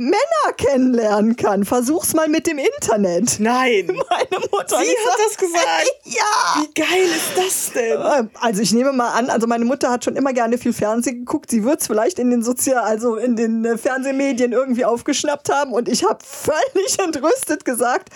Männer 0.00 0.54
kennenlernen 0.56 1.36
kann. 1.36 1.66
Versuch's 1.66 2.14
mal 2.14 2.26
mit 2.26 2.46
dem 2.46 2.56
Internet. 2.56 3.38
Nein. 3.38 3.86
Meine 4.10 4.46
Mutter. 4.50 4.78
Sie 4.78 4.96
hat 4.96 5.18
das 5.26 5.36
gesagt. 5.36 5.92
ja. 6.04 6.62
Wie 6.62 6.72
geil 6.74 7.04
ist 7.04 7.36
das 7.36 7.72
denn? 7.74 8.00
Ähm, 8.00 8.30
also 8.40 8.62
ich 8.62 8.72
nehme 8.72 8.92
mal 8.92 9.10
an, 9.10 9.28
also 9.28 9.46
meine 9.46 9.66
Mutter 9.66 9.90
hat 9.90 10.04
schon 10.04 10.16
immer 10.16 10.32
gerne 10.32 10.56
viel 10.56 10.72
Fernsehen 10.72 11.18
geguckt. 11.18 11.50
Sie 11.50 11.64
wird 11.64 11.82
es 11.82 11.86
vielleicht 11.86 12.18
in 12.18 12.30
den 12.30 12.42
Sozial, 12.42 12.82
also 12.82 13.16
in 13.16 13.36
den 13.36 13.62
äh, 13.66 13.76
Fernsehmedien 13.76 14.52
irgendwie 14.52 14.86
aufgeschnappt 14.86 15.52
haben 15.52 15.72
und 15.74 15.86
ich 15.86 16.02
habe 16.02 16.24
völlig 16.24 16.98
entrüstet 17.04 17.66
gesagt, 17.66 18.08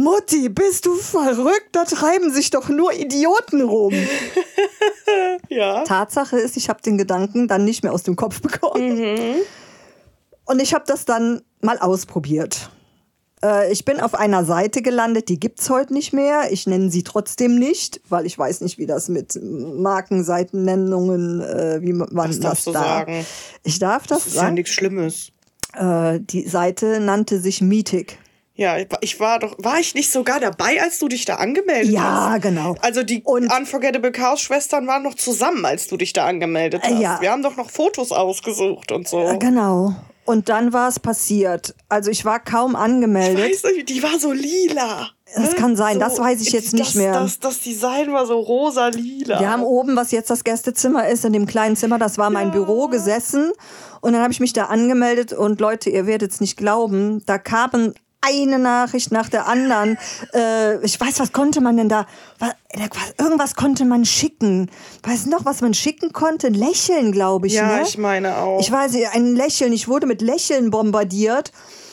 Mutti, 0.00 0.48
bist 0.48 0.86
du 0.86 0.94
verrückt? 0.94 1.68
Da 1.72 1.84
treiben 1.84 2.32
sich 2.32 2.50
doch 2.50 2.68
nur 2.68 2.92
Idioten 2.92 3.60
rum. 3.62 3.92
ja. 5.48 5.84
Tatsache 5.84 6.38
ist, 6.38 6.56
ich 6.56 6.68
habe 6.68 6.80
den 6.80 6.96
Gedanken 6.96 7.48
dann 7.48 7.64
nicht 7.64 7.82
mehr 7.82 7.92
aus 7.92 8.02
dem 8.02 8.16
Kopf 8.16 8.40
bekommen. 8.40 8.98
Mhm. 8.98 9.34
Und 10.46 10.60
ich 10.60 10.74
habe 10.74 10.84
das 10.86 11.04
dann 11.04 11.42
mal 11.60 11.78
ausprobiert. 11.78 12.70
Äh, 13.44 13.70
ich 13.72 13.84
bin 13.84 14.00
auf 14.00 14.14
einer 14.14 14.44
Seite 14.44 14.80
gelandet, 14.82 15.28
die 15.28 15.38
gibt 15.38 15.60
es 15.60 15.68
heute 15.68 15.92
nicht 15.92 16.12
mehr. 16.12 16.50
Ich 16.50 16.66
nenne 16.66 16.90
sie 16.90 17.02
trotzdem 17.02 17.56
nicht, 17.56 18.00
weil 18.08 18.24
ich 18.26 18.38
weiß 18.38 18.62
nicht, 18.62 18.78
wie 18.78 18.86
das 18.86 19.08
mit 19.08 19.38
Markenseitennennungen, 19.42 21.40
äh, 21.42 21.78
wie 21.82 21.92
man 21.92 22.08
das, 22.14 22.40
das 22.40 22.64
da. 22.64 22.72
Sagen. 22.72 23.26
Ich 23.64 23.78
darf 23.78 24.06
das, 24.06 24.20
das 24.20 24.26
ist 24.28 24.34
sagen. 24.34 24.46
ja 24.48 24.52
nichts 24.54 24.70
Schlimmes. 24.70 25.32
Äh, 25.74 26.20
die 26.20 26.48
Seite 26.48 27.00
nannte 27.00 27.38
sich 27.38 27.60
Meetic. 27.60 28.18
Ja, 28.60 28.76
ich 29.00 29.18
war 29.18 29.38
doch, 29.38 29.54
war 29.56 29.80
ich 29.80 29.94
nicht 29.94 30.12
sogar 30.12 30.38
dabei, 30.38 30.82
als 30.82 30.98
du 30.98 31.08
dich 31.08 31.24
da 31.24 31.36
angemeldet 31.36 31.94
ja, 31.94 32.02
hast? 32.02 32.30
Ja, 32.30 32.38
genau. 32.50 32.74
Also 32.82 33.02
die 33.02 33.22
und 33.22 33.50
Unforgettable 33.50 34.12
Chaos 34.12 34.42
Schwestern 34.42 34.86
waren 34.86 35.02
noch 35.02 35.14
zusammen, 35.14 35.64
als 35.64 35.86
du 35.86 35.96
dich 35.96 36.12
da 36.12 36.26
angemeldet 36.26 36.82
hast. 36.84 37.00
Ja. 37.00 37.18
Wir 37.22 37.30
haben 37.30 37.42
doch 37.42 37.56
noch 37.56 37.70
Fotos 37.70 38.12
ausgesucht 38.12 38.92
und 38.92 39.08
so. 39.08 39.38
Genau. 39.38 39.94
Und 40.26 40.50
dann 40.50 40.74
war 40.74 40.90
es 40.90 41.00
passiert. 41.00 41.74
Also 41.88 42.10
ich 42.10 42.26
war 42.26 42.38
kaum 42.38 42.76
angemeldet. 42.76 43.46
Ich 43.50 43.64
weiß 43.64 43.72
nicht, 43.72 43.88
die 43.88 44.02
war 44.02 44.18
so 44.18 44.30
lila. 44.30 45.08
Das 45.34 45.56
kann 45.56 45.74
sein, 45.74 45.94
so, 45.94 46.00
das 46.00 46.18
weiß 46.18 46.42
ich 46.42 46.52
jetzt 46.52 46.74
das, 46.74 46.80
nicht 46.80 46.96
mehr. 46.96 47.14
Das, 47.14 47.38
das 47.38 47.60
Design 47.60 48.12
war 48.12 48.26
so 48.26 48.38
rosa-lila. 48.38 49.40
Wir 49.40 49.50
haben 49.50 49.62
oben, 49.62 49.96
was 49.96 50.10
jetzt 50.10 50.28
das 50.28 50.44
Gästezimmer 50.44 51.08
ist, 51.08 51.24
in 51.24 51.32
dem 51.32 51.46
kleinen 51.46 51.76
Zimmer, 51.76 51.98
das 51.98 52.18
war 52.18 52.28
mein 52.28 52.48
ja. 52.48 52.52
Büro 52.52 52.88
gesessen. 52.88 53.52
Und 54.02 54.12
dann 54.12 54.20
habe 54.20 54.34
ich 54.34 54.40
mich 54.40 54.52
da 54.52 54.66
angemeldet 54.66 55.32
und 55.32 55.60
Leute, 55.60 55.88
ihr 55.88 56.06
werdet 56.06 56.32
es 56.32 56.42
nicht 56.42 56.58
glauben, 56.58 57.22
da 57.24 57.38
kamen 57.38 57.94
eine 58.20 58.58
Nachricht 58.58 59.12
nach 59.12 59.28
der 59.28 59.46
anderen. 59.46 59.98
Äh, 60.34 60.84
ich 60.84 61.00
weiß, 61.00 61.20
was 61.20 61.32
konnte 61.32 61.60
man 61.60 61.76
denn 61.76 61.88
da? 61.88 62.06
Was, 62.38 62.52
irgendwas 63.18 63.54
konnte 63.54 63.84
man 63.84 64.04
schicken. 64.04 64.70
Weiß 65.02 65.26
noch, 65.26 65.44
was 65.44 65.60
man 65.60 65.74
schicken 65.74 66.12
konnte? 66.12 66.48
Ein 66.48 66.54
Lächeln, 66.54 67.12
glaube 67.12 67.46
ich. 67.46 67.54
Ja, 67.54 67.76
ne? 67.76 67.82
ich 67.82 67.98
meine 67.98 68.36
auch. 68.38 68.60
Ich 68.60 68.70
weiß, 68.70 68.94
ein 69.12 69.34
Lächeln. 69.34 69.72
Ich 69.72 69.88
wurde 69.88 70.06
mit 70.06 70.22
Lächeln 70.22 70.70
bombardiert. 70.70 71.52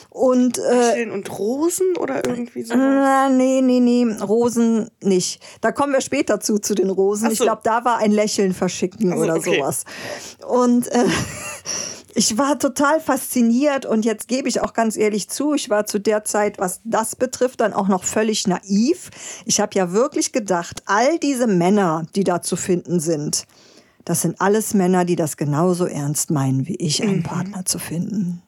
Und, 0.09 0.57
äh, 0.57 0.89
Lächeln 0.89 1.11
und 1.11 1.37
Rosen 1.37 1.95
oder 1.97 2.25
irgendwie 2.25 2.63
so? 2.63 2.73
Äh, 2.73 3.29
nee, 3.29 3.61
nee, 3.61 3.79
nee, 3.79 4.03
Rosen 4.19 4.89
nicht. 5.03 5.39
Da 5.61 5.71
kommen 5.71 5.93
wir 5.93 6.01
später 6.01 6.39
zu, 6.39 6.57
zu 6.57 6.73
den 6.73 6.89
Rosen. 6.89 7.27
So. 7.27 7.33
Ich 7.33 7.39
glaube, 7.39 7.61
da 7.63 7.85
war 7.85 7.99
ein 7.99 8.11
Lächeln 8.11 8.55
verschicken 8.55 9.11
so, 9.11 9.23
oder 9.23 9.35
okay. 9.35 9.57
sowas. 9.57 9.83
Und 10.47 10.87
äh, 10.87 11.05
ich 12.17 12.35
war 12.39 12.57
total 12.57 12.99
fasziniert 12.99 13.85
und 13.85 14.03
jetzt 14.03 14.27
gebe 14.27 14.49
ich 14.49 14.61
auch 14.61 14.73
ganz 14.73 14.97
ehrlich 14.97 15.29
zu, 15.29 15.53
ich 15.53 15.69
war 15.69 15.85
zu 15.85 15.99
der 15.99 16.23
Zeit, 16.23 16.57
was 16.57 16.81
das 16.83 17.15
betrifft, 17.15 17.61
dann 17.61 17.73
auch 17.73 17.87
noch 17.87 18.03
völlig 18.03 18.47
naiv. 18.47 19.11
Ich 19.45 19.59
habe 19.59 19.75
ja 19.75 19.91
wirklich 19.91 20.31
gedacht, 20.31 20.81
all 20.87 21.19
diese 21.19 21.45
Männer, 21.45 22.07
die 22.15 22.23
da 22.23 22.41
zu 22.41 22.55
finden 22.55 22.99
sind, 22.99 23.45
das 24.03 24.23
sind 24.23 24.41
alles 24.41 24.73
Männer, 24.73 25.05
die 25.05 25.15
das 25.15 25.37
genauso 25.37 25.85
ernst 25.85 26.31
meinen 26.31 26.67
wie 26.67 26.77
ich, 26.77 27.03
einen 27.03 27.17
mhm. 27.17 27.23
Partner 27.23 27.65
zu 27.65 27.77
finden. 27.77 28.41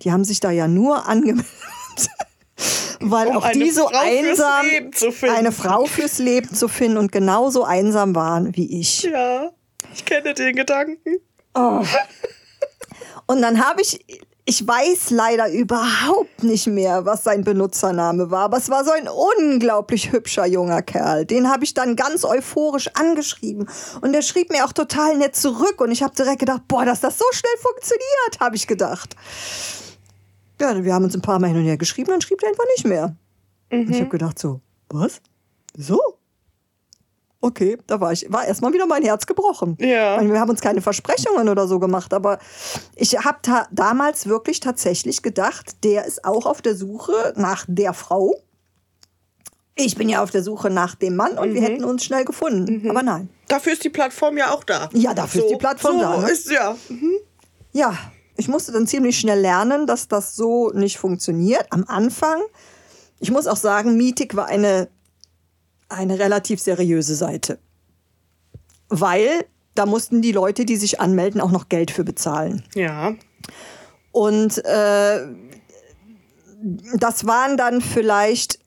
Die 0.00 0.10
haben 0.10 0.24
sich 0.24 0.40
da 0.40 0.50
ja 0.50 0.66
nur 0.66 1.06
angemeldet. 1.06 1.44
weil 3.00 3.28
um 3.28 3.36
auch 3.36 3.50
die 3.50 3.70
so 3.70 3.86
Frau 3.86 3.98
einsam 3.98 4.64
eine 5.36 5.52
Frau 5.52 5.84
fürs 5.84 6.18
Leben 6.20 6.54
zu 6.54 6.68
finden 6.68 6.96
und 6.96 7.12
genauso 7.12 7.64
einsam 7.64 8.14
waren 8.14 8.56
wie 8.56 8.80
ich. 8.80 9.02
Ja, 9.02 9.50
ich 9.92 10.06
kenne 10.06 10.32
den 10.32 10.56
Gedanken. 10.56 11.18
Oh. 11.54 11.84
Und 13.26 13.42
dann 13.42 13.64
habe 13.66 13.80
ich, 13.80 14.04
ich 14.44 14.66
weiß 14.66 15.10
leider 15.10 15.50
überhaupt 15.50 16.42
nicht 16.42 16.66
mehr, 16.66 17.06
was 17.06 17.24
sein 17.24 17.44
Benutzername 17.44 18.30
war, 18.30 18.44
aber 18.44 18.58
es 18.58 18.68
war 18.68 18.84
so 18.84 18.90
ein 18.90 19.08
unglaublich 19.08 20.12
hübscher 20.12 20.46
junger 20.46 20.82
Kerl. 20.82 21.24
Den 21.24 21.50
habe 21.50 21.64
ich 21.64 21.72
dann 21.72 21.96
ganz 21.96 22.24
euphorisch 22.24 22.88
angeschrieben 22.94 23.68
und 24.02 24.12
der 24.12 24.22
schrieb 24.22 24.50
mir 24.50 24.64
auch 24.66 24.72
total 24.72 25.16
nett 25.16 25.34
zurück 25.34 25.80
und 25.80 25.90
ich 25.90 26.02
habe 26.02 26.14
direkt 26.14 26.40
gedacht, 26.40 26.62
boah, 26.68 26.84
dass 26.84 27.00
das 27.00 27.18
so 27.18 27.24
schnell 27.32 27.56
funktioniert, 27.58 28.40
habe 28.40 28.56
ich 28.56 28.66
gedacht. 28.66 29.16
Ja, 30.60 30.84
wir 30.84 30.94
haben 30.94 31.04
uns 31.04 31.14
ein 31.14 31.22
paar 31.22 31.38
Mal 31.38 31.48
hin 31.48 31.56
und 31.56 31.64
her 31.64 31.78
geschrieben, 31.78 32.10
dann 32.10 32.20
schrieb 32.20 32.42
er 32.42 32.50
einfach 32.50 32.66
nicht 32.76 32.86
mehr. 32.86 33.16
Mhm. 33.70 33.90
Ich 33.90 34.00
habe 34.00 34.10
gedacht 34.10 34.38
so, 34.38 34.60
was? 34.90 35.20
So? 35.76 36.13
Okay, 37.44 37.76
da 37.86 38.00
war 38.00 38.12
ich, 38.12 38.26
war 38.32 38.46
erstmal 38.46 38.72
wieder 38.72 38.86
mein 38.86 39.02
Herz 39.02 39.26
gebrochen. 39.26 39.76
Ja. 39.78 40.20
wir 40.20 40.40
haben 40.40 40.50
uns 40.50 40.62
keine 40.62 40.80
Versprechungen 40.80 41.48
oder 41.48 41.68
so 41.68 41.78
gemacht, 41.78 42.14
aber 42.14 42.38
ich 42.96 43.18
habe 43.18 43.38
damals 43.70 44.26
wirklich 44.26 44.60
tatsächlich 44.60 45.22
gedacht, 45.22 45.84
der 45.84 46.06
ist 46.06 46.24
auch 46.24 46.46
auf 46.46 46.62
der 46.62 46.74
Suche 46.74 47.34
nach 47.36 47.66
der 47.68 47.92
Frau. 47.92 48.34
Ich 49.76 49.96
bin 49.96 50.08
ja 50.08 50.22
auf 50.22 50.30
der 50.30 50.42
Suche 50.42 50.70
nach 50.70 50.94
dem 50.94 51.16
Mann 51.16 51.36
und 51.36 51.50
mhm. 51.50 51.54
wir 51.54 51.62
hätten 51.62 51.84
uns 51.84 52.04
schnell 52.04 52.24
gefunden. 52.24 52.82
Mhm. 52.82 52.90
Aber 52.90 53.02
nein. 53.02 53.28
Dafür 53.48 53.74
ist 53.74 53.84
die 53.84 53.90
Plattform 53.90 54.38
ja 54.38 54.52
auch 54.52 54.64
da. 54.64 54.88
Ja, 54.94 55.12
dafür 55.12 55.42
so, 55.42 55.46
ist 55.46 55.52
die 55.52 55.58
Plattform 55.58 55.96
so 55.96 56.00
da. 56.00 56.16
Ne? 56.18 56.30
Ist 56.30 56.50
ja. 56.50 56.76
Mhm. 56.88 57.12
Ja, 57.72 57.98
ich 58.36 58.48
musste 58.48 58.72
dann 58.72 58.86
ziemlich 58.86 59.18
schnell 59.18 59.40
lernen, 59.40 59.86
dass 59.86 60.08
das 60.08 60.34
so 60.34 60.70
nicht 60.70 60.98
funktioniert. 60.98 61.66
Am 61.70 61.84
Anfang, 61.88 62.40
ich 63.18 63.30
muss 63.30 63.46
auch 63.46 63.56
sagen, 63.56 63.96
Mietig 63.96 64.34
war 64.34 64.46
eine 64.46 64.88
eine 65.94 66.18
relativ 66.18 66.60
seriöse 66.60 67.14
Seite. 67.14 67.58
Weil 68.88 69.46
da 69.74 69.86
mussten 69.86 70.22
die 70.22 70.32
Leute, 70.32 70.64
die 70.64 70.76
sich 70.76 71.00
anmelden, 71.00 71.40
auch 71.40 71.50
noch 71.50 71.68
Geld 71.68 71.90
für 71.90 72.04
bezahlen. 72.04 72.62
Ja. 72.74 73.14
Und 74.12 74.64
äh, 74.64 75.26
das 76.96 77.26
waren 77.26 77.56
dann 77.56 77.80
vielleicht 77.80 78.60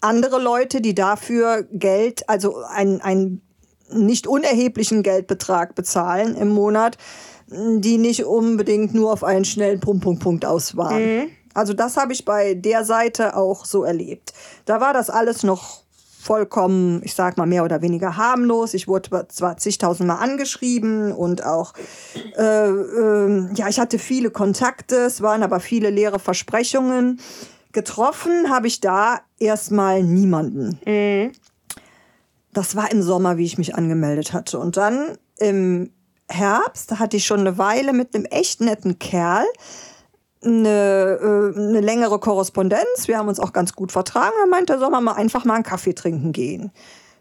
andere 0.00 0.40
Leute, 0.40 0.80
die 0.80 0.94
dafür 0.94 1.64
Geld, 1.72 2.28
also 2.28 2.62
einen, 2.62 3.00
einen 3.00 3.42
nicht 3.90 4.26
unerheblichen 4.26 5.02
Geldbetrag 5.02 5.74
bezahlen 5.74 6.36
im 6.36 6.48
Monat, 6.48 6.98
die 7.48 7.98
nicht 7.98 8.24
unbedingt 8.24 8.94
nur 8.94 9.12
auf 9.12 9.24
einen 9.24 9.44
schnellen 9.44 9.80
Punkt, 9.80 10.04
Punkt, 10.04 10.22
Punkt 10.22 10.44
aus 10.44 10.76
waren. 10.76 11.02
Mhm. 11.02 11.30
Also 11.54 11.72
das 11.72 11.96
habe 11.96 12.12
ich 12.12 12.24
bei 12.24 12.54
der 12.54 12.84
Seite 12.84 13.34
auch 13.34 13.64
so 13.64 13.82
erlebt. 13.82 14.32
Da 14.66 14.80
war 14.80 14.92
das 14.92 15.10
alles 15.10 15.42
noch 15.42 15.82
vollkommen, 16.20 17.00
ich 17.04 17.14
sag 17.14 17.36
mal, 17.36 17.46
mehr 17.46 17.64
oder 17.64 17.80
weniger 17.80 18.16
harmlos. 18.16 18.74
Ich 18.74 18.88
wurde 18.88 19.28
zwar 19.28 19.56
zigtausendmal 19.56 20.18
angeschrieben 20.18 21.12
und 21.12 21.44
auch, 21.44 21.72
äh, 22.36 22.68
äh, 22.68 23.54
ja, 23.54 23.68
ich 23.68 23.78
hatte 23.78 23.98
viele 23.98 24.30
Kontakte, 24.30 24.96
es 24.96 25.22
waren 25.22 25.42
aber 25.42 25.60
viele 25.60 25.90
leere 25.90 26.18
Versprechungen. 26.18 27.20
Getroffen 27.72 28.50
habe 28.50 28.66
ich 28.66 28.80
da 28.80 29.20
erstmal 29.38 30.02
niemanden. 30.02 30.80
Mhm. 30.84 31.32
Das 32.52 32.74
war 32.74 32.90
im 32.90 33.02
Sommer, 33.02 33.36
wie 33.36 33.44
ich 33.44 33.58
mich 33.58 33.76
angemeldet 33.76 34.32
hatte. 34.32 34.58
Und 34.58 34.76
dann 34.76 35.16
im 35.38 35.92
Herbst 36.28 36.98
hatte 36.98 37.16
ich 37.16 37.24
schon 37.24 37.40
eine 37.40 37.58
Weile 37.58 37.92
mit 37.92 38.14
einem 38.14 38.24
echt 38.26 38.60
netten 38.60 38.98
Kerl, 38.98 39.44
eine, 40.44 41.18
äh, 41.20 41.58
eine 41.58 41.80
längere 41.80 42.18
Korrespondenz. 42.18 43.06
Wir 43.06 43.18
haben 43.18 43.28
uns 43.28 43.40
auch 43.40 43.52
ganz 43.52 43.74
gut 43.74 43.92
vertragen. 43.92 44.34
Dann 44.40 44.50
meinte 44.50 44.74
er, 44.74 44.78
soll 44.78 44.90
man 44.90 45.04
mal 45.04 45.12
einfach 45.12 45.44
mal 45.44 45.54
einen 45.54 45.64
Kaffee 45.64 45.94
trinken 45.94 46.32
gehen. 46.32 46.70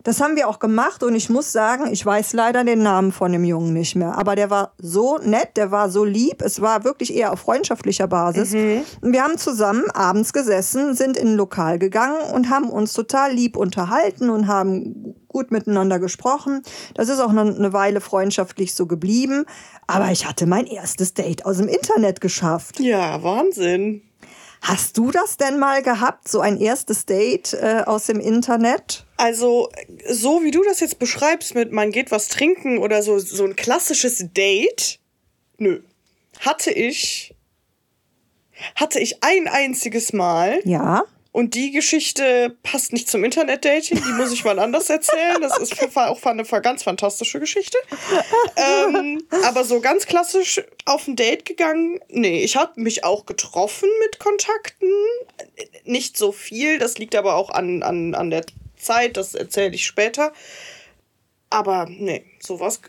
Das 0.04 0.22
haben 0.22 0.36
wir 0.36 0.48
auch 0.48 0.60
gemacht 0.60 1.04
und 1.04 1.16
ich 1.16 1.30
muss 1.30 1.52
sagen, 1.52 1.92
ich 1.92 2.06
weiß 2.06 2.34
leider 2.34 2.64
den 2.64 2.82
Namen 2.82 3.12
von 3.12 3.32
dem 3.32 3.44
Jungen 3.44 3.74
nicht 3.74 3.96
mehr. 3.96 4.18
Aber 4.18 4.36
der 4.36 4.50
war 4.50 4.74
so 4.78 5.18
nett, 5.18 5.58
der 5.58 5.72
war 5.72 5.90
so 5.90 6.06
lieb. 6.06 6.42
Es 6.42 6.62
war 6.62 6.84
wirklich 6.84 7.14
eher 7.14 7.34
auf 7.34 7.40
freundschaftlicher 7.40 8.08
Basis. 8.08 8.54
Und 9.02 9.12
wir 9.12 9.24
haben 9.24 9.38
zusammen 9.38 9.90
abends 9.92 10.34
gesessen, 10.34 10.96
sind 10.96 11.18
in 11.18 11.30
ein 11.30 11.36
Lokal 11.36 11.80
gegangen 11.80 12.22
und 12.34 12.50
haben 12.50 12.70
uns 12.70 12.94
total 12.94 13.34
lieb 13.34 13.58
unterhalten 13.58 14.30
und 14.30 14.48
haben 14.48 15.16
gut 15.28 15.52
miteinander 15.52 16.00
gesprochen. 16.00 16.64
Das 16.94 17.10
ist 17.10 17.20
auch 17.20 17.32
noch 17.32 17.46
eine 17.46 17.74
Weile 17.74 18.02
freundschaftlich 18.02 18.74
so 18.74 18.88
geblieben. 18.88 19.46
Aber 19.88 20.12
ich 20.12 20.26
hatte 20.26 20.48
mein 20.48 20.66
erstes 20.66 21.14
Date 21.14 21.46
aus 21.46 21.58
dem 21.58 21.68
Internet 21.68 22.22
geschafft. 22.22 22.80
Ja, 22.80 23.22
Wahnsinn. 23.24 24.07
Hast 24.62 24.98
du 24.98 25.12
das 25.12 25.38
denn 25.38 25.60
mal 25.60 25.82
gehabt, 25.82 26.28
so 26.28 26.40
ein 26.40 26.60
erstes 26.60 27.06
Date 27.06 27.54
äh, 27.54 27.84
aus 27.86 28.06
dem 28.06 28.20
Internet? 28.20 29.06
Also, 29.18 29.70
so 30.10 30.44
wie 30.44 30.52
du 30.52 30.64
das 30.64 30.80
jetzt 30.80 31.00
beschreibst 31.00 31.56
mit 31.56 31.72
man 31.72 31.92
geht 31.92 32.12
was 32.12 32.28
trinken 32.28 32.78
oder 32.78 33.04
so, 33.04 33.20
so 33.20 33.46
ein 33.46 33.56
klassisches 33.56 34.26
Date, 34.34 35.00
nö. 35.58 35.82
Hatte 36.40 36.72
ich, 36.72 37.36
hatte 38.76 39.00
ich 39.00 39.24
ein 39.24 39.48
einziges 39.48 40.14
Mal. 40.14 40.60
Ja. 40.66 41.04
Und 41.38 41.54
die 41.54 41.70
Geschichte 41.70 42.58
passt 42.64 42.94
nicht 42.94 43.08
zum 43.08 43.24
Internet-Dating, 43.24 44.02
die 44.04 44.12
muss 44.14 44.34
ich 44.34 44.44
mal 44.44 44.58
anders 44.58 44.90
erzählen. 44.90 45.40
Das 45.40 45.60
ist 45.60 45.96
auch 45.96 46.24
eine 46.24 46.44
ganz 46.44 46.82
fantastische 46.82 47.40
Geschichte. 47.40 47.78
ähm, 48.56 49.22
aber 49.44 49.64
so 49.64 49.80
ganz 49.80 50.08
klassisch 50.08 50.64
auf 50.86 51.08
ein 51.08 51.16
Date 51.16 51.46
gegangen, 51.46 52.00
nee, 52.10 52.44
ich 52.44 52.56
habe 52.56 52.82
mich 52.82 53.04
auch 53.04 53.28
getroffen 53.28 53.88
mit 54.00 54.18
Kontakten. 54.18 54.90
Nicht 55.84 56.18
so 56.18 56.32
viel, 56.32 56.80
das 56.80 56.98
liegt 56.98 57.14
aber 57.14 57.36
auch 57.36 57.52
an, 57.52 57.84
an, 57.84 58.16
an 58.16 58.32
der 58.32 58.44
Zeit, 58.76 59.16
das 59.16 59.36
erzähle 59.36 59.76
ich 59.76 59.86
später. 59.86 60.34
Aber 61.52 61.86
nee, 61.88 62.26
sowas, 62.40 62.82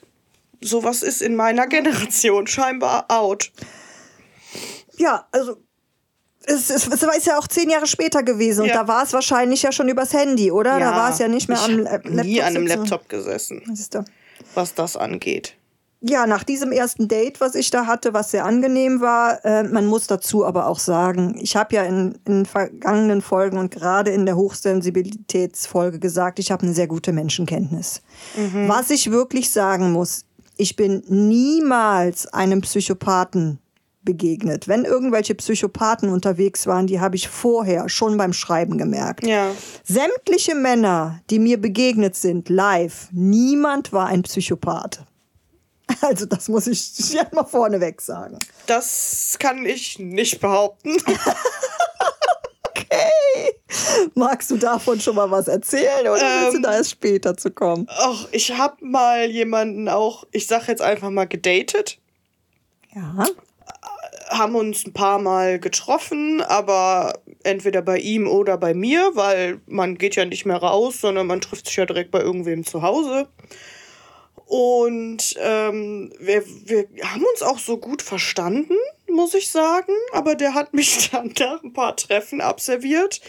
sowas 0.63 1.03
ist 1.03 1.21
in 1.21 1.37
meiner 1.37 1.67
Generation 1.67 2.47
scheinbar 2.47 3.11
out. 3.11 3.53
Ja, 4.97 5.29
also 5.33 5.59
es, 6.49 6.71
es, 6.71 6.87
es 6.89 7.03
ist 7.03 7.27
ja 7.27 7.39
auch 7.39 7.47
zehn 7.47 7.71
Jahre 7.71 7.87
später 7.87 8.23
gewesen 8.23 8.63
und 8.63 8.69
Ja. 8.69 8.75
da 8.83 8.89
war 8.89 9.03
es 9.05 9.13
wahrscheinlich 9.13 9.63
ja 9.63 9.73
schon 9.73 9.89
übers 9.89 10.13
Handy, 10.13 10.51
oder? 10.51 10.79
da 10.79 10.93
war 10.93 11.11
es 11.13 11.19
ja 11.19 11.29
nicht 11.29 11.49
mehr 11.49 11.61
am 11.63 11.79
Laptop. 11.79 12.25
nie 12.25 12.41
an 12.43 12.57
einem 12.57 12.67
sitzen. 12.67 12.81
Laptop 12.81 13.09
gesessen, 13.09 13.63
du. 13.93 14.05
was 14.55 14.75
das 14.75 14.97
angeht. 14.97 15.55
Ja, 16.01 16.29
nach 16.29 16.45
diesem 16.45 16.71
ersten 16.71 17.09
Date, 17.09 17.41
was 17.41 17.57
ich 17.57 17.71
da 17.71 17.87
hatte, 17.87 18.15
was 18.15 18.31
sehr 18.31 18.45
angenehm 18.45 19.01
war, 19.01 19.45
äh, 19.45 19.65
man 19.65 19.85
muss 19.87 20.07
dazu 20.07 20.47
aber 20.47 20.69
auch 20.69 20.79
sagen, 20.79 21.37
ich 21.41 21.57
habe 21.57 21.75
ja 21.75 21.83
in, 21.83 22.17
in 22.25 22.47
vergangenen 22.47 23.21
Folgen 23.21 23.59
und 23.59 23.73
gerade 23.73 24.13
in 24.13 24.25
der 24.25 24.37
Hochsensibilitätsfolge 24.37 25.99
gesagt, 25.99 26.39
ich 26.39 26.51
habe 26.51 26.63
eine 26.65 26.73
sehr 26.75 26.87
gute 26.87 27.13
Menschenkenntnis. 27.13 28.03
Was 28.69 28.91
ich 28.91 29.11
wirklich 29.11 29.51
sagen 29.51 29.91
muss, 29.93 30.25
ich 30.57 30.77
bin 30.77 31.03
niemals 31.09 32.27
einem 32.33 32.61
Psychopathen 32.61 33.59
begegnet. 34.03 34.69
Wenn 34.69 34.85
irgendwelche 34.85 35.35
Psychopathen 35.35 36.09
unterwegs 36.11 36.67
waren, 36.67 36.87
die 36.87 37.01
habe 37.01 37.17
ich 37.17 37.29
vorher 37.29 37.89
schon 37.89 38.17
beim 38.17 38.33
Schreiben 38.33 38.79
gemerkt. 38.79 39.27
Ja. 39.27 39.51
Sämtliche 39.85 40.55
Männer, 40.55 41.21
die 41.31 41.39
mir 41.39 41.61
begegnet 41.61 42.17
sind, 42.17 42.49
live, 42.49 43.09
niemand 43.13 43.93
war 43.93 44.07
ein 44.07 44.23
Psychopath. 44.23 45.01
Also 46.03 46.27
das 46.27 46.49
muss 46.51 46.67
ich 46.67 47.13
ja 47.15 47.27
mal 47.33 47.45
vorneweg 47.47 48.03
sagen. 48.03 48.39
Das 48.67 49.37
kann 49.39 49.65
ich 49.65 49.99
nicht 49.99 50.39
behaupten. 50.39 50.97
Magst 54.15 54.51
du 54.51 54.57
davon 54.57 55.01
schon 55.01 55.17
mal 55.17 55.31
was 55.31 55.49
erzählen 55.49 56.03
oder 56.03 56.21
willst 56.21 56.53
du 56.53 56.57
Ähm. 56.59 56.63
da 56.63 56.73
erst 56.77 56.91
später 56.91 57.37
zu 57.37 57.51
kommen? 57.51 57.87
Ach, 57.91 58.27
ich 58.33 58.57
habe 58.57 58.85
mal 58.85 59.25
jemanden 59.31 59.89
auch, 59.89 60.25
ich 60.33 60.47
sag 60.47 60.69
jetzt 60.69 60.83
einfach 60.83 61.11
mal 61.11 61.27
gedatet, 61.27 61.99
Ja. 62.95 63.27
Haben 64.29 64.55
uns 64.55 64.87
ein 64.87 64.93
paar 64.93 65.19
Mal 65.19 65.59
getroffen, 65.59 66.41
aber 66.43 67.21
entweder 67.43 67.83
bei 67.83 67.99
ihm 67.99 68.27
oder 68.27 68.57
bei 68.57 68.75
mir, 68.75 69.13
weil 69.15 69.61
man 69.67 69.97
geht 69.97 70.17
ja 70.17 70.25
nicht 70.25 70.47
mehr 70.47 70.59
raus, 70.59 71.01
sondern 71.01 71.27
man 71.27 71.41
trifft 71.41 71.67
sich 71.67 71.77
ja 71.77 71.87
direkt 71.87 72.11
bei 72.11 72.21
irgendwem 72.21 72.65
zu 72.65 72.83
Hause. 72.83 73.29
Und 74.49 75.37
ähm, 75.41 76.11
wir, 76.19 76.43
wir 76.65 76.89
haben 77.03 77.23
uns 77.31 77.43
auch 77.43 77.59
so 77.59 77.77
gut 77.77 78.01
verstanden, 78.01 78.75
muss 79.07 79.35
ich 79.35 79.51
sagen. 79.51 79.93
Aber 80.13 80.35
der 80.37 80.55
hat 80.55 80.73
mich 80.73 81.11
dann 81.13 81.35
nach 81.39 81.63
ein 81.63 81.75
paar 81.75 81.97
Treffen 81.97 82.41
abserviert, 82.41 83.21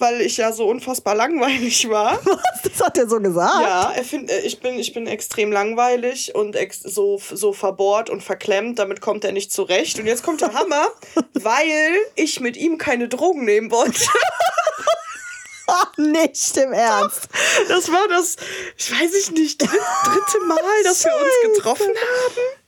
weil 0.00 0.20
ich 0.20 0.38
ja 0.38 0.52
so 0.52 0.66
unfassbar 0.66 1.14
langweilig 1.14 1.88
war. 1.88 2.18
Das 2.62 2.86
hat 2.86 2.98
er 2.98 3.08
so 3.08 3.20
gesagt. 3.20 3.62
Ja, 3.62 3.90
er 3.90 4.04
find, 4.04 4.30
äh, 4.30 4.40
ich, 4.40 4.60
bin, 4.60 4.78
ich 4.78 4.92
bin 4.92 5.06
extrem 5.06 5.50
langweilig 5.50 6.34
und 6.34 6.56
ex 6.56 6.80
so, 6.80 7.20
so 7.30 7.52
verbohrt 7.52 8.10
und 8.10 8.22
verklemmt. 8.22 8.78
Damit 8.78 9.00
kommt 9.00 9.24
er 9.24 9.32
nicht 9.32 9.50
zurecht. 9.50 9.98
Und 9.98 10.06
jetzt 10.06 10.22
kommt 10.22 10.42
der 10.42 10.52
Hammer, 10.52 10.88
weil 11.34 11.96
ich 12.16 12.40
mit 12.40 12.56
ihm 12.56 12.76
keine 12.76 13.08
Drogen 13.08 13.44
nehmen 13.44 13.70
wollte. 13.70 14.00
Ach, 15.66 15.96
nicht 15.96 16.56
im 16.56 16.72
Ernst. 16.72 17.28
Das 17.68 17.90
war 17.90 18.08
das, 18.08 18.36
ich 18.76 18.90
weiß 18.92 19.14
ich 19.14 19.30
nicht, 19.30 19.60
dritt, 19.60 19.70
dritte 19.70 20.46
Mal, 20.46 20.82
dass 20.84 21.04
wir 21.04 21.12
uns 21.14 21.56
getroffen 21.56 21.88
haben. 21.88 22.60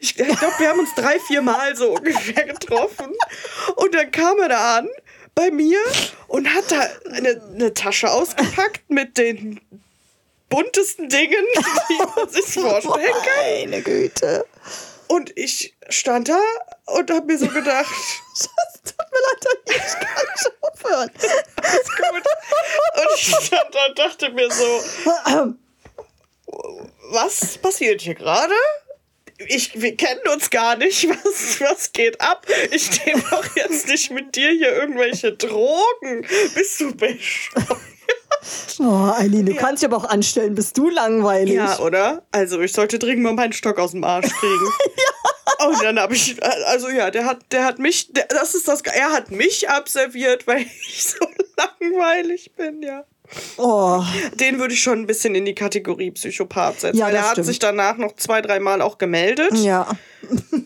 Ich, 0.00 0.18
ich 0.18 0.26
glaube, 0.26 0.54
wir 0.58 0.68
haben 0.70 0.80
uns 0.80 0.94
drei, 0.94 1.18
vier 1.20 1.42
Mal 1.42 1.76
so 1.76 1.90
ungefähr 1.90 2.44
getroffen. 2.44 3.14
Und 3.76 3.94
dann 3.94 4.10
kam 4.10 4.38
er 4.38 4.48
da 4.48 4.78
an 4.78 4.88
bei 5.34 5.50
mir 5.50 5.78
und 6.28 6.52
hat 6.52 6.70
da 6.70 6.86
eine, 7.12 7.40
eine 7.54 7.74
Tasche 7.74 8.10
ausgepackt 8.10 8.88
mit 8.88 9.18
den 9.18 9.60
buntesten 10.48 11.08
Dingen, 11.08 11.44
die 11.88 11.98
man 12.16 12.28
sich 12.28 12.44
vorstellen 12.46 13.12
kann. 13.12 13.60
Meine 13.70 13.82
Güte. 13.82 14.46
Und 15.08 15.36
ich 15.36 15.74
stand 15.88 16.28
da 16.28 16.40
und 16.86 17.10
habe 17.10 17.26
mir 17.26 17.38
so 17.38 17.48
gedacht, 17.48 17.90
Das 18.40 18.82
tut 18.82 19.06
mir 19.10 19.20
leid, 19.26 19.46
ich 19.66 20.06
kann 20.06 20.26
nicht 20.34 20.52
aufhören. 20.62 21.10
ist 21.18 21.96
gut. 21.96 22.24
Und 22.96 23.08
ich 23.16 23.46
stand 23.46 23.74
da 23.74 23.86
und 23.86 23.98
dachte 23.98 24.30
mir 24.30 24.50
so, 24.50 24.82
was 27.10 27.58
passiert 27.58 28.00
hier 28.02 28.14
gerade? 28.14 28.54
Ich, 29.48 29.80
wir 29.80 29.96
kennen 29.96 30.20
uns 30.32 30.50
gar 30.50 30.76
nicht. 30.76 31.08
Was, 31.24 31.60
was 31.60 31.92
geht 31.92 32.20
ab? 32.20 32.46
Ich 32.70 33.04
nehme 33.04 33.22
doch 33.30 33.56
jetzt 33.56 33.88
nicht 33.88 34.10
mit 34.10 34.36
dir 34.36 34.50
hier 34.50 34.72
irgendwelche 34.72 35.32
Drogen. 35.32 36.26
Bist 36.54 36.80
du 36.80 36.94
bescheuert? 36.94 37.78
Oh, 38.78 39.12
Eileen, 39.14 39.44
du 39.44 39.54
kannst 39.54 39.82
dich 39.82 39.88
aber 39.88 39.98
auch 39.98 40.08
anstellen, 40.08 40.54
bist 40.54 40.76
du 40.78 40.88
langweilig. 40.88 41.54
Ja, 41.54 41.78
oder? 41.78 42.22
Also, 42.32 42.58
ich 42.60 42.72
sollte 42.72 42.98
dringend 42.98 43.22
mal 43.22 43.34
meinen 43.34 43.52
Stock 43.52 43.78
aus 43.78 43.90
dem 43.90 44.02
Arsch 44.02 44.30
kriegen. 44.32 44.72
Und 45.68 45.82
dann 45.82 46.00
habe 46.00 46.14
ich, 46.14 46.42
also 46.42 46.88
ja, 46.88 47.10
der 47.10 47.26
hat, 47.26 47.40
der 47.52 47.64
hat 47.64 47.78
mich, 47.78 48.12
der, 48.12 48.24
das 48.28 48.54
ist 48.54 48.66
das, 48.66 48.80
er 48.80 49.12
hat 49.12 49.30
mich 49.30 49.68
abserviert, 49.68 50.46
weil 50.46 50.62
ich 50.62 51.04
so 51.04 51.18
langweilig 51.56 52.52
bin, 52.56 52.82
ja. 52.82 53.04
Oh, 53.56 54.02
Den 54.34 54.58
würde 54.58 54.74
ich 54.74 54.82
schon 54.82 55.00
ein 55.00 55.06
bisschen 55.06 55.34
in 55.34 55.44
die 55.44 55.54
Kategorie 55.54 56.10
Psychopath 56.10 56.80
setzen. 56.80 56.96
Ja, 56.98 57.06
weil 57.06 57.14
er 57.14 57.22
hat 57.24 57.32
stimmt. 57.32 57.46
sich 57.46 57.58
danach 57.58 57.96
noch 57.96 58.16
zwei, 58.16 58.40
dreimal 58.42 58.82
auch 58.82 58.98
gemeldet. 58.98 59.52
ja. 59.54 59.88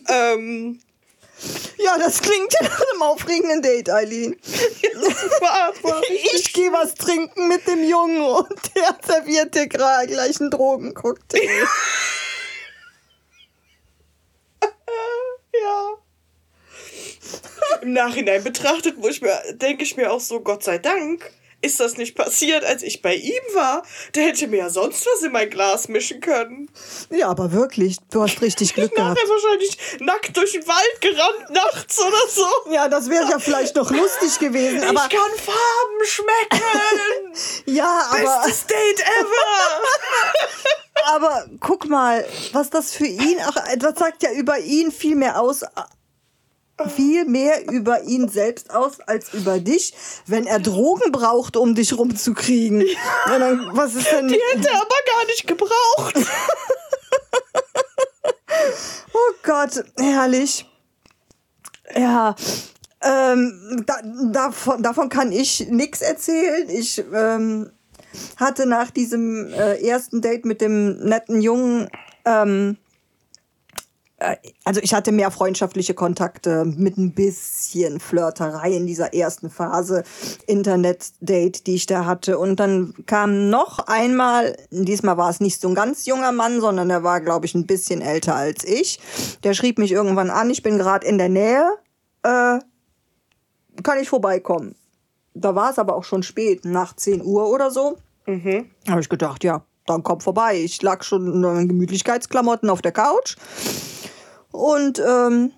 Ähm, 0.09 0.79
Ja, 1.77 1.97
das 1.99 2.21
klingt 2.21 2.53
ja 2.53 2.67
nach 2.67 2.81
einem 2.91 3.01
aufregenden 3.03 3.61
Date, 3.61 3.89
Eileen. 3.89 4.39
Ich 6.35 6.53
gehe 6.53 6.71
was 6.71 6.95
trinken 6.95 7.47
mit 7.47 7.67
dem 7.67 7.83
Jungen 7.87 8.21
und 8.21 8.75
der 8.75 8.97
serviert 9.05 9.53
dir 9.53 9.67
gerade 9.67 10.07
gleich 10.07 10.39
einen 10.39 10.49
Drogencocktail. 10.49 11.41
ja. 15.53 15.93
Im 17.81 17.93
Nachhinein 17.93 18.43
betrachtet, 18.43 18.95
wo 18.97 19.07
ich 19.07 19.21
mir, 19.21 19.37
denke 19.53 19.83
ich 19.83 19.97
mir 19.97 20.11
auch 20.11 20.19
so, 20.19 20.39
Gott 20.39 20.63
sei 20.63 20.77
Dank 20.77 21.31
ist 21.65 21.79
das 21.79 21.97
nicht 21.97 22.15
passiert, 22.15 22.63
als 22.63 22.83
ich 22.83 23.01
bei 23.01 23.15
ihm 23.15 23.43
war. 23.53 23.83
Der 24.13 24.27
hätte 24.27 24.47
mir 24.47 24.57
ja 24.57 24.69
sonst 24.69 25.05
was 25.05 25.23
in 25.23 25.31
mein 25.31 25.49
Glas 25.49 25.87
mischen 25.87 26.21
können. 26.21 26.69
Ja, 27.09 27.27
aber 27.27 27.51
wirklich, 27.51 27.97
du 28.11 28.21
hast 28.21 28.41
richtig 28.41 28.73
Glück 28.73 28.93
gehabt. 28.93 29.17
Nachher 29.17 29.29
wahrscheinlich 29.29 29.77
nackt 29.99 30.37
durch 30.37 30.53
den 30.53 30.67
Wald 30.67 31.01
gerannt 31.01 31.49
nachts 31.49 31.99
oder 31.99 32.27
so. 32.29 32.71
Ja, 32.71 32.87
das 32.87 33.09
wäre 33.09 33.29
ja 33.29 33.39
vielleicht 33.39 33.75
noch 33.75 33.91
lustig 33.91 34.39
gewesen, 34.39 34.83
aber 34.83 35.07
ich 35.09 35.17
kann 35.17 35.31
Farben 35.37 36.05
schmecken. 36.05 37.33
ja, 37.75 38.09
aber, 38.11 38.43
Bestes 38.45 38.67
Date 38.67 39.01
ever. 39.01 39.81
aber 41.15 41.45
guck 41.59 41.87
mal, 41.89 42.25
was 42.53 42.69
das 42.69 42.93
für 42.93 43.07
ihn 43.07 43.39
auch, 43.41 43.55
das 43.77 43.99
sagt 43.99 44.23
ja 44.23 44.31
über 44.31 44.59
ihn 44.59 44.91
viel 44.91 45.15
mehr 45.15 45.39
aus, 45.39 45.63
viel 46.87 47.25
mehr 47.25 47.71
über 47.71 48.03
ihn 48.03 48.27
selbst 48.27 48.73
aus 48.73 48.99
als 48.99 49.33
über 49.33 49.59
dich, 49.59 49.93
wenn 50.27 50.45
er 50.45 50.59
Drogen 50.59 51.11
braucht, 51.11 51.57
um 51.57 51.75
dich 51.75 51.97
rumzukriegen. 51.97 52.81
Ja. 52.81 53.39
dann, 53.39 53.69
was 53.73 53.95
ist 53.95 54.11
denn 54.11 54.27
Die 54.27 54.39
hätte 54.53 54.67
er 54.67 54.75
aber 54.75 54.87
gar 55.15 55.25
nicht 55.27 55.47
gebraucht. 55.47 56.15
Oh 59.13 59.33
Gott, 59.43 59.83
herrlich. 59.97 60.65
Ja, 61.95 62.35
ähm, 63.01 63.83
da, 63.85 63.95
davon, 64.31 64.83
davon 64.83 65.09
kann 65.09 65.31
ich 65.31 65.67
nichts 65.69 66.01
erzählen. 66.01 66.69
Ich 66.69 67.03
ähm, 67.13 67.71
hatte 68.37 68.65
nach 68.65 68.91
diesem 68.91 69.53
äh, 69.53 69.75
ersten 69.87 70.21
Date 70.21 70.45
mit 70.45 70.61
dem 70.61 70.99
netten 70.99 71.41
Jungen, 71.41 71.87
ähm, 72.25 72.77
äh, 72.77 72.84
also 74.63 74.79
ich 74.81 74.93
hatte 74.93 75.11
mehr 75.11 75.29
freundschaftliche 75.29 75.93
Kontakte 75.93 76.63
mit 76.65 76.97
ein 76.97 77.13
bisschen 77.13 77.99
Flirterei 77.99 78.71
in 78.71 78.87
dieser 78.87 79.13
ersten 79.13 79.49
Phase 79.49 80.03
Internet-Date, 80.47 81.67
die 81.67 81.75
ich 81.75 81.85
da 81.85 82.05
hatte. 82.05 82.39
Und 82.39 82.59
dann 82.59 82.93
kam 83.05 83.49
noch 83.49 83.79
einmal, 83.87 84.55
diesmal 84.71 85.17
war 85.17 85.29
es 85.29 85.41
nicht 85.41 85.59
so 85.59 85.67
ein 85.67 85.75
ganz 85.75 86.05
junger 86.05 86.31
Mann, 86.31 86.61
sondern 86.61 86.89
er 86.89 87.03
war, 87.03 87.19
glaube 87.19 87.45
ich, 87.45 87.55
ein 87.55 87.65
bisschen 87.65 88.01
älter 88.01 88.35
als 88.35 88.63
ich. 88.63 88.99
Der 89.43 89.53
schrieb 89.53 89.77
mich 89.77 89.91
irgendwann 89.91 90.29
an, 90.29 90.49
ich 90.49 90.63
bin 90.63 90.77
gerade 90.77 91.05
in 91.05 91.17
der 91.17 91.29
Nähe, 91.29 91.69
äh, 92.23 92.59
kann 93.83 93.99
ich 94.01 94.07
vorbeikommen. 94.07 94.75
Da 95.33 95.55
war 95.55 95.71
es 95.71 95.79
aber 95.79 95.95
auch 95.95 96.05
schon 96.05 96.23
spät, 96.23 96.63
nach 96.63 96.95
10 96.95 97.21
Uhr 97.21 97.49
oder 97.49 97.69
so. 97.69 97.97
Mhm. 98.25 98.69
Habe 98.87 99.01
ich 99.01 99.09
gedacht, 99.09 99.43
ja, 99.43 99.65
dann 99.85 100.03
komm 100.03 100.19
vorbei. 100.19 100.59
Ich 100.61 100.81
lag 100.81 101.03
schon 101.03 101.43
in 101.43 101.67
Gemütlichkeitsklamotten 101.67 102.69
auf 102.69 102.81
der 102.81 102.91
Couch. 102.91 103.35
Und 104.51 104.99
ähm, 104.99 105.51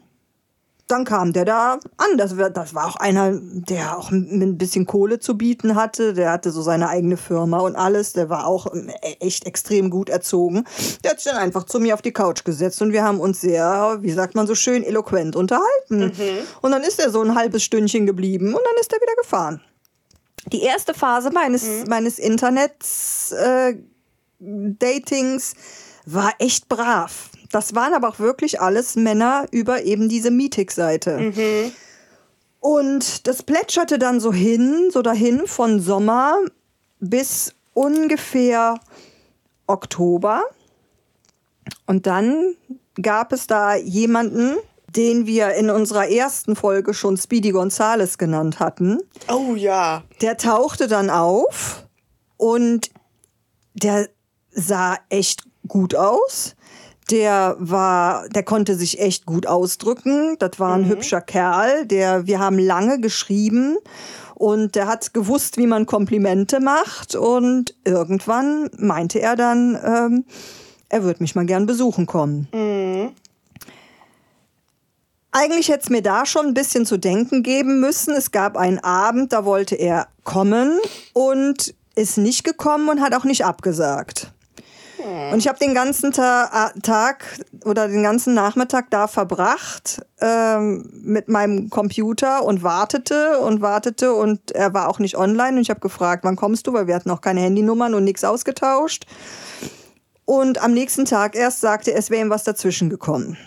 dann 0.87 1.03
kam 1.03 1.33
der 1.33 1.45
da 1.45 1.79
an. 1.97 2.17
Das, 2.17 2.35
das 2.53 2.73
war 2.73 2.87
auch 2.87 2.95
einer, 2.95 3.31
der 3.33 3.97
auch 3.97 4.11
ein 4.11 4.57
bisschen 4.57 4.85
Kohle 4.85 5.19
zu 5.19 5.37
bieten 5.37 5.75
hatte. 5.75 6.13
Der 6.13 6.31
hatte 6.31 6.51
so 6.51 6.61
seine 6.61 6.89
eigene 6.89 7.17
Firma 7.17 7.59
und 7.59 7.75
alles. 7.75 8.13
Der 8.13 8.29
war 8.29 8.47
auch 8.47 8.73
ähm, 8.73 8.89
e-, 8.89 9.25
echt 9.25 9.45
extrem 9.45 9.89
gut 9.89 10.09
erzogen. 10.09 10.63
Der 11.03 11.11
hat 11.11 11.19
sich 11.19 11.31
dann 11.31 11.41
einfach 11.41 11.65
zu 11.65 11.79
mir 11.79 11.93
auf 11.93 12.01
die 12.01 12.13
Couch 12.13 12.43
gesetzt 12.43 12.81
und 12.81 12.93
wir 12.93 13.03
haben 13.03 13.19
uns 13.19 13.41
sehr, 13.41 13.97
wie 14.01 14.11
sagt 14.11 14.35
man 14.35 14.47
so 14.47 14.55
schön, 14.55 14.83
eloquent 14.83 15.35
unterhalten. 15.35 16.13
Mhm. 16.17 16.39
Und 16.61 16.71
dann 16.71 16.83
ist 16.83 16.99
er 16.99 17.09
so 17.09 17.21
ein 17.21 17.35
halbes 17.35 17.63
Stündchen 17.63 18.05
geblieben 18.05 18.47
und 18.47 18.61
dann 18.63 18.79
ist 18.79 18.91
er 18.93 19.01
wieder 19.01 19.15
gefahren. 19.21 19.61
Die 20.51 20.61
erste 20.61 20.93
Phase 20.93 21.31
meines, 21.31 21.63
mhm. 21.63 21.89
meines 21.89 22.19
Internets 22.19 23.33
äh, 23.33 23.75
Datings 24.39 25.53
war 26.05 26.33
echt 26.39 26.69
brav. 26.69 27.29
Das 27.51 27.75
waren 27.75 27.93
aber 27.93 28.09
auch 28.09 28.19
wirklich 28.19 28.61
alles 28.61 28.95
Männer 28.95 29.45
über 29.51 29.83
eben 29.83 30.09
diese 30.09 30.31
Meeting-Seite. 30.31 31.17
Mhm. 31.17 31.71
Und 32.59 33.27
das 33.27 33.43
plätscherte 33.43 33.99
dann 33.99 34.19
so 34.19 34.33
hin, 34.33 34.89
so 34.91 35.01
dahin 35.01 35.47
von 35.47 35.79
Sommer 35.79 36.37
bis 36.99 37.53
ungefähr 37.73 38.79
Oktober. 39.67 40.43
Und 41.85 42.07
dann 42.07 42.55
gab 43.01 43.31
es 43.31 43.47
da 43.47 43.75
jemanden, 43.75 44.57
den 44.95 45.27
wir 45.27 45.53
in 45.53 45.69
unserer 45.69 46.09
ersten 46.09 46.55
Folge 46.55 46.93
schon 46.93 47.17
Speedy 47.17 47.51
Gonzales 47.51 48.17
genannt 48.17 48.59
hatten. 48.59 48.99
Oh 49.29 49.53
ja. 49.55 50.03
Der 50.21 50.37
tauchte 50.37 50.87
dann 50.87 51.09
auf 51.09 51.85
und 52.37 52.89
der 53.73 54.09
sah 54.57 54.97
echt 55.09 55.43
gut 55.67 55.95
aus. 55.95 56.55
Der 57.09 57.55
war, 57.59 58.27
der 58.27 58.43
konnte 58.43 58.75
sich 58.75 58.99
echt 58.99 59.25
gut 59.25 59.47
ausdrücken. 59.47 60.35
Das 60.39 60.59
war 60.59 60.75
ein 60.75 60.83
mhm. 60.83 60.89
hübscher 60.89 61.21
Kerl. 61.21 61.85
Der, 61.85 62.27
wir 62.27 62.39
haben 62.39 62.59
lange 62.59 62.99
geschrieben 62.99 63.77
und 64.35 64.75
der 64.75 64.87
hat 64.87 65.13
gewusst, 65.13 65.57
wie 65.57 65.67
man 65.67 65.85
Komplimente 65.85 66.59
macht. 66.59 67.15
Und 67.15 67.75
irgendwann 67.85 68.69
meinte 68.77 69.21
er 69.21 69.37
dann, 69.37 69.79
ähm, 69.81 70.25
er 70.89 71.03
würde 71.03 71.23
mich 71.23 71.33
mal 71.33 71.45
gern 71.45 71.65
besuchen 71.65 72.07
kommen. 72.07 72.49
Mhm. 72.51 73.11
Eigentlich 75.31 75.69
hätte 75.69 75.83
es 75.83 75.89
mir 75.89 76.01
da 76.01 76.25
schon 76.25 76.47
ein 76.47 76.53
bisschen 76.53 76.85
zu 76.85 76.97
denken 76.97 77.43
geben 77.43 77.79
müssen. 77.79 78.15
Es 78.15 78.31
gab 78.31 78.57
einen 78.57 78.79
Abend, 78.79 79.31
da 79.31 79.45
wollte 79.45 79.75
er 79.75 80.07
kommen 80.23 80.79
und 81.13 81.75
ist 81.95 82.17
nicht 82.17 82.43
gekommen 82.43 82.89
und 82.89 83.01
hat 83.01 83.13
auch 83.13 83.23
nicht 83.23 83.45
abgesagt. 83.45 84.33
Und 85.31 85.39
ich 85.39 85.47
habe 85.47 85.59
den 85.59 85.73
ganzen 85.73 86.11
Ta 86.11 86.71
Tag 86.81 87.39
oder 87.65 87.87
den 87.87 88.03
ganzen 88.03 88.33
Nachmittag 88.33 88.89
da 88.89 89.07
verbracht 89.07 90.01
ähm, 90.19 90.89
mit 91.03 91.27
meinem 91.27 91.69
Computer 91.69 92.43
und 92.43 92.63
wartete 92.63 93.39
und 93.39 93.61
wartete 93.61 94.13
und 94.13 94.51
er 94.51 94.73
war 94.73 94.89
auch 94.89 94.99
nicht 94.99 95.17
online 95.17 95.57
und 95.57 95.61
ich 95.61 95.69
habe 95.69 95.79
gefragt, 95.79 96.23
wann 96.23 96.35
kommst 96.35 96.67
du, 96.67 96.73
weil 96.73 96.87
wir 96.87 96.95
hatten 96.95 97.11
auch 97.11 97.21
keine 97.21 97.41
Handynummern 97.41 97.93
und 97.93 98.03
nichts 98.03 98.23
ausgetauscht. 98.23 99.05
Und 100.25 100.61
am 100.61 100.73
nächsten 100.73 101.05
Tag 101.05 101.35
erst 101.35 101.61
sagte 101.61 101.91
er, 101.91 101.99
es 101.99 102.09
wäre 102.09 102.21
ihm 102.21 102.29
was 102.29 102.43
dazwischen 102.43 102.89
gekommen. 102.89 103.37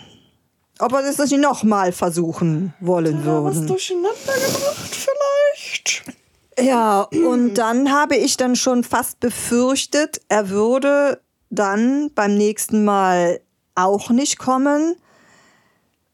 Ob 0.79 0.93
er 0.93 1.03
das 1.03 1.19
nicht 1.19 1.37
nochmal 1.37 1.91
versuchen 1.91 2.73
wollen 2.79 3.23
würde. 3.23 3.45
was 3.45 3.65
durcheinander 3.67 4.09
gebracht 4.15 4.95
vielleicht? 4.95 6.03
Ja, 6.59 7.01
und 7.01 7.53
dann 7.55 7.91
habe 7.91 8.15
ich 8.15 8.35
dann 8.37 8.55
schon 8.55 8.83
fast 8.83 9.19
befürchtet, 9.19 10.21
er 10.27 10.49
würde 10.49 11.21
dann 11.51 12.09
beim 12.15 12.35
nächsten 12.35 12.83
Mal 12.83 13.41
auch 13.75 14.09
nicht 14.09 14.39
kommen. 14.39 14.95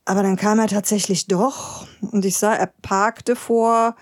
Aber 0.04 0.24
dann 0.24 0.36
kam 0.36 0.60
er 0.60 0.68
tatsächlich 0.68 1.28
doch 1.28 1.88
und 2.12 2.26
ich 2.26 2.38
sah, 2.38 2.54
er 2.54 2.72
parkte 2.82 3.36
vor 3.36 3.96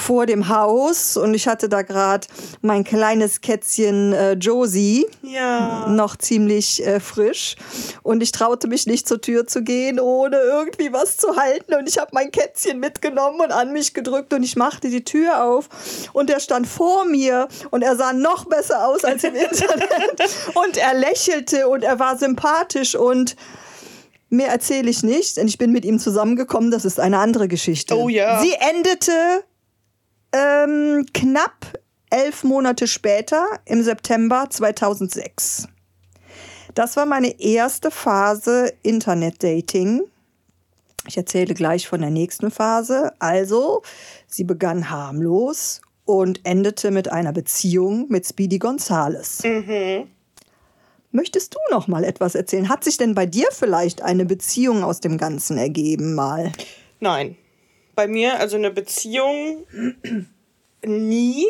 vor 0.00 0.26
dem 0.26 0.48
Haus 0.48 1.16
und 1.16 1.34
ich 1.34 1.46
hatte 1.46 1.68
da 1.68 1.82
gerade 1.82 2.26
mein 2.62 2.84
kleines 2.84 3.40
Kätzchen 3.40 4.12
äh, 4.12 4.32
Josie 4.32 5.06
ja. 5.22 5.86
noch 5.88 6.16
ziemlich 6.16 6.84
äh, 6.86 7.00
frisch 7.00 7.56
und 8.02 8.22
ich 8.22 8.32
traute 8.32 8.68
mich 8.68 8.86
nicht 8.86 9.06
zur 9.06 9.20
Tür 9.20 9.46
zu 9.46 9.62
gehen, 9.62 10.00
ohne 10.00 10.36
irgendwie 10.36 10.92
was 10.92 11.16
zu 11.16 11.36
halten 11.36 11.74
und 11.74 11.88
ich 11.88 11.98
habe 11.98 12.10
mein 12.12 12.30
Kätzchen 12.30 12.80
mitgenommen 12.80 13.40
und 13.40 13.52
an 13.52 13.72
mich 13.72 13.94
gedrückt 13.94 14.32
und 14.32 14.42
ich 14.42 14.56
machte 14.56 14.88
die 14.88 15.04
Tür 15.04 15.44
auf 15.44 15.68
und 16.12 16.30
er 16.30 16.40
stand 16.40 16.66
vor 16.66 17.04
mir 17.04 17.48
und 17.70 17.82
er 17.82 17.96
sah 17.96 18.12
noch 18.12 18.46
besser 18.46 18.86
aus 18.86 19.04
als 19.04 19.24
im 19.24 19.34
Internet 19.34 20.20
und 20.54 20.76
er 20.76 20.94
lächelte 20.94 21.68
und 21.68 21.84
er 21.84 21.98
war 21.98 22.16
sympathisch 22.18 22.94
und 22.94 23.36
Mehr 24.32 24.46
erzähle 24.46 24.88
ich 24.88 25.02
nicht, 25.02 25.38
denn 25.38 25.48
ich 25.48 25.58
bin 25.58 25.72
mit 25.72 25.84
ihm 25.84 25.98
zusammengekommen. 25.98 26.70
Das 26.70 26.84
ist 26.84 27.00
eine 27.00 27.18
andere 27.18 27.48
Geschichte. 27.48 27.96
Oh 27.96 28.08
ja. 28.08 28.40
Sie 28.40 28.52
endete 28.52 29.12
ähm, 30.32 31.06
knapp 31.12 31.78
elf 32.10 32.44
Monate 32.44 32.86
später, 32.86 33.46
im 33.64 33.82
September 33.82 34.46
2006. 34.50 35.68
Das 36.74 36.96
war 36.96 37.06
meine 37.06 37.40
erste 37.40 37.90
Phase 37.90 38.72
Internet-Dating. 38.82 40.02
Ich 41.06 41.16
erzähle 41.16 41.54
gleich 41.54 41.88
von 41.88 42.00
der 42.00 42.10
nächsten 42.10 42.50
Phase. 42.50 43.12
Also, 43.18 43.82
sie 44.26 44.44
begann 44.44 44.90
harmlos 44.90 45.80
und 46.04 46.40
endete 46.44 46.90
mit 46.90 47.10
einer 47.10 47.32
Beziehung 47.32 48.06
mit 48.08 48.26
Speedy 48.26 48.58
Gonzales. 48.58 49.42
Mhm. 49.44 50.08
Möchtest 51.12 51.54
du 51.54 51.58
noch 51.70 51.88
mal 51.88 52.04
etwas 52.04 52.34
erzählen? 52.36 52.68
Hat 52.68 52.84
sich 52.84 52.96
denn 52.96 53.14
bei 53.14 53.26
dir 53.26 53.48
vielleicht 53.50 54.02
eine 54.02 54.24
Beziehung 54.24 54.84
aus 54.84 55.00
dem 55.00 55.18
Ganzen 55.18 55.58
ergeben 55.58 56.14
mal? 56.14 56.52
Nein. 57.00 57.36
Bei 57.94 58.06
mir, 58.06 58.38
also 58.38 58.56
eine 58.56 58.70
Beziehung 58.70 59.66
nie. 60.84 61.46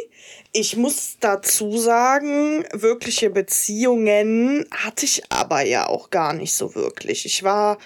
Ich 0.52 0.76
muss 0.76 1.16
dazu 1.20 1.78
sagen, 1.78 2.64
wirkliche 2.72 3.30
Beziehungen 3.30 4.66
hatte 4.72 5.06
ich 5.06 5.22
aber 5.30 5.62
ja 5.62 5.86
auch 5.86 6.10
gar 6.10 6.32
nicht 6.32 6.52
so 6.54 6.74
wirklich. 6.74 7.24
Ich 7.24 7.42
war, 7.42 7.78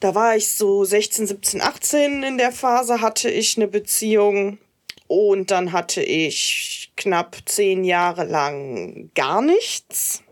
da 0.00 0.14
war 0.14 0.36
ich 0.36 0.54
so 0.54 0.84
16, 0.84 1.28
17, 1.28 1.60
18 1.60 2.22
in 2.22 2.38
der 2.38 2.52
Phase, 2.52 3.00
hatte 3.00 3.30
ich 3.30 3.56
eine 3.56 3.68
Beziehung 3.68 4.58
und 5.06 5.50
dann 5.50 5.72
hatte 5.72 6.02
ich 6.02 6.92
knapp 6.96 7.36
zehn 7.46 7.84
Jahre 7.84 8.24
lang 8.24 9.10
gar 9.14 9.42
nichts. 9.42 10.22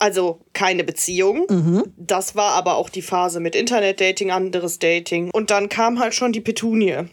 Also 0.00 0.40
keine 0.54 0.82
Beziehung. 0.82 1.46
Mhm. 1.48 1.84
Das 1.98 2.34
war 2.34 2.52
aber 2.52 2.76
auch 2.76 2.88
die 2.88 3.02
Phase 3.02 3.38
mit 3.38 3.54
Internetdating, 3.54 4.30
anderes 4.30 4.78
Dating. 4.78 5.30
Und 5.30 5.50
dann 5.50 5.68
kam 5.68 6.00
halt 6.00 6.14
schon 6.14 6.32
die 6.32 6.40
Petunie. 6.40 7.04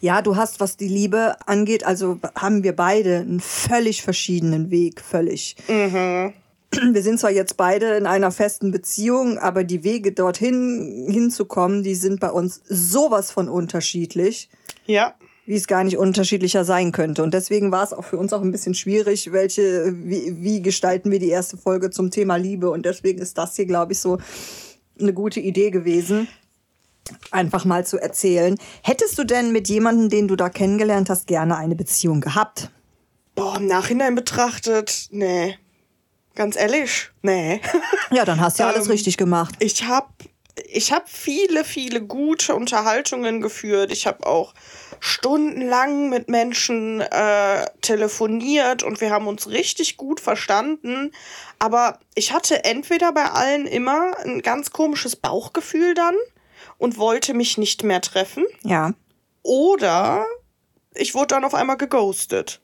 Ja, 0.00 0.20
du 0.20 0.36
hast, 0.36 0.60
was 0.60 0.76
die 0.76 0.88
Liebe 0.88 1.36
angeht, 1.46 1.84
also 1.84 2.18
haben 2.34 2.64
wir 2.64 2.74
beide 2.74 3.18
einen 3.18 3.40
völlig 3.40 4.02
verschiedenen 4.02 4.70
Weg, 4.70 5.00
völlig. 5.00 5.56
Mhm. 5.68 6.34
Wir 6.92 7.02
sind 7.02 7.20
zwar 7.20 7.30
jetzt 7.30 7.56
beide 7.56 7.96
in 7.96 8.06
einer 8.06 8.32
festen 8.32 8.72
Beziehung, 8.72 9.38
aber 9.38 9.62
die 9.62 9.84
Wege 9.84 10.12
dorthin 10.12 11.06
hinzukommen, 11.08 11.84
die 11.84 11.94
sind 11.94 12.20
bei 12.20 12.30
uns 12.30 12.60
sowas 12.68 13.30
von 13.30 13.48
unterschiedlich. 13.48 14.50
Ja 14.86 15.14
wie 15.46 15.54
es 15.54 15.68
gar 15.68 15.84
nicht 15.84 15.96
unterschiedlicher 15.96 16.64
sein 16.64 16.92
könnte. 16.92 17.22
Und 17.22 17.32
deswegen 17.32 17.70
war 17.70 17.84
es 17.84 17.92
auch 17.92 18.04
für 18.04 18.18
uns 18.18 18.32
auch 18.32 18.42
ein 18.42 18.50
bisschen 18.50 18.74
schwierig, 18.74 19.32
welche, 19.32 19.94
wie, 19.96 20.42
wie 20.42 20.60
gestalten 20.60 21.10
wir 21.10 21.20
die 21.20 21.30
erste 21.30 21.56
Folge 21.56 21.90
zum 21.90 22.10
Thema 22.10 22.36
Liebe. 22.36 22.68
Und 22.70 22.84
deswegen 22.84 23.20
ist 23.20 23.38
das 23.38 23.54
hier, 23.54 23.66
glaube 23.66 23.92
ich, 23.92 24.00
so 24.00 24.18
eine 25.00 25.12
gute 25.12 25.40
Idee 25.40 25.70
gewesen, 25.70 26.26
einfach 27.30 27.64
mal 27.64 27.86
zu 27.86 27.98
erzählen. 27.98 28.56
Hättest 28.82 29.16
du 29.18 29.24
denn 29.24 29.52
mit 29.52 29.68
jemandem, 29.68 30.10
den 30.10 30.28
du 30.28 30.34
da 30.34 30.48
kennengelernt 30.48 31.08
hast, 31.08 31.28
gerne 31.28 31.56
eine 31.56 31.76
Beziehung 31.76 32.20
gehabt? 32.20 32.70
Boah, 33.36 33.58
im 33.58 33.66
Nachhinein 33.66 34.14
betrachtet, 34.14 35.08
nee. 35.10 35.56
Ganz 36.34 36.56
ehrlich, 36.56 37.10
nee. 37.22 37.60
Ja, 38.10 38.24
dann 38.24 38.40
hast 38.40 38.58
du 38.58 38.64
ja 38.64 38.68
alles 38.70 38.86
ähm, 38.86 38.92
richtig 38.92 39.16
gemacht. 39.16 39.54
Ich 39.58 39.84
habe 39.84 40.08
ich 40.64 40.92
habe 40.92 41.04
viele, 41.06 41.64
viele 41.64 42.00
gute 42.00 42.54
Unterhaltungen 42.54 43.40
geführt. 43.40 43.92
Ich 43.92 44.06
habe 44.06 44.26
auch 44.26 44.54
stundenlang 45.00 46.08
mit 46.08 46.28
Menschen 46.28 47.00
äh, 47.00 47.66
telefoniert 47.82 48.82
und 48.82 49.00
wir 49.00 49.10
haben 49.10 49.26
uns 49.26 49.48
richtig 49.48 49.96
gut 49.96 50.20
verstanden. 50.20 51.12
Aber 51.58 51.98
ich 52.14 52.32
hatte 52.32 52.64
entweder 52.64 53.12
bei 53.12 53.24
allen 53.24 53.66
immer 53.66 54.16
ein 54.24 54.40
ganz 54.40 54.70
komisches 54.70 55.16
Bauchgefühl 55.16 55.94
dann 55.94 56.14
und 56.78 56.96
wollte 56.96 57.34
mich 57.34 57.58
nicht 57.58 57.82
mehr 57.82 58.00
treffen. 58.00 58.44
Ja. 58.62 58.92
Oder 59.42 60.26
ich 60.94 61.14
wurde 61.14 61.28
dann 61.28 61.44
auf 61.44 61.54
einmal 61.54 61.76
geghostet. 61.76 62.60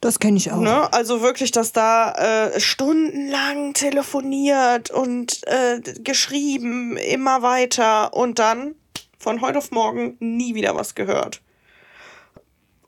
Das 0.00 0.20
kenne 0.20 0.36
ich 0.36 0.52
auch. 0.52 0.60
Ne? 0.60 0.92
Also 0.92 1.22
wirklich, 1.22 1.50
dass 1.50 1.72
da 1.72 2.12
äh, 2.52 2.60
stundenlang 2.60 3.74
telefoniert 3.74 4.90
und 4.90 5.40
äh, 5.46 5.80
geschrieben, 6.00 6.96
immer 6.96 7.42
weiter 7.42 8.14
und 8.14 8.38
dann 8.38 8.76
von 9.18 9.40
heute 9.40 9.58
auf 9.58 9.72
morgen 9.72 10.16
nie 10.20 10.54
wieder 10.54 10.76
was 10.76 10.94
gehört. 10.94 11.40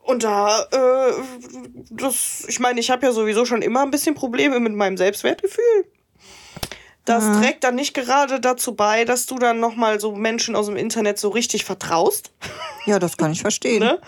Und 0.02 0.22
da, 0.22 0.62
äh, 0.72 1.12
das, 1.90 2.44
ich 2.48 2.60
meine, 2.60 2.78
ich 2.80 2.90
habe 2.90 3.06
ja 3.06 3.12
sowieso 3.12 3.44
schon 3.44 3.62
immer 3.62 3.82
ein 3.82 3.90
bisschen 3.90 4.14
Probleme 4.14 4.60
mit 4.60 4.74
meinem 4.74 4.96
Selbstwertgefühl. 4.96 5.86
Das 7.04 7.24
Mhm. 7.24 7.42
trägt 7.42 7.64
dann 7.64 7.74
nicht 7.74 7.94
gerade 7.94 8.38
dazu 8.40 8.74
bei, 8.74 9.04
dass 9.04 9.26
du 9.26 9.36
dann 9.38 9.58
nochmal 9.58 9.98
so 9.98 10.12
Menschen 10.14 10.54
aus 10.54 10.66
dem 10.66 10.76
Internet 10.76 11.18
so 11.18 11.28
richtig 11.30 11.64
vertraust. 11.64 12.30
Ja, 12.86 12.98
das 12.98 13.16
kann 13.16 13.32
ich 13.32 13.40
verstehen. 13.42 13.80
Ne? 13.80 13.98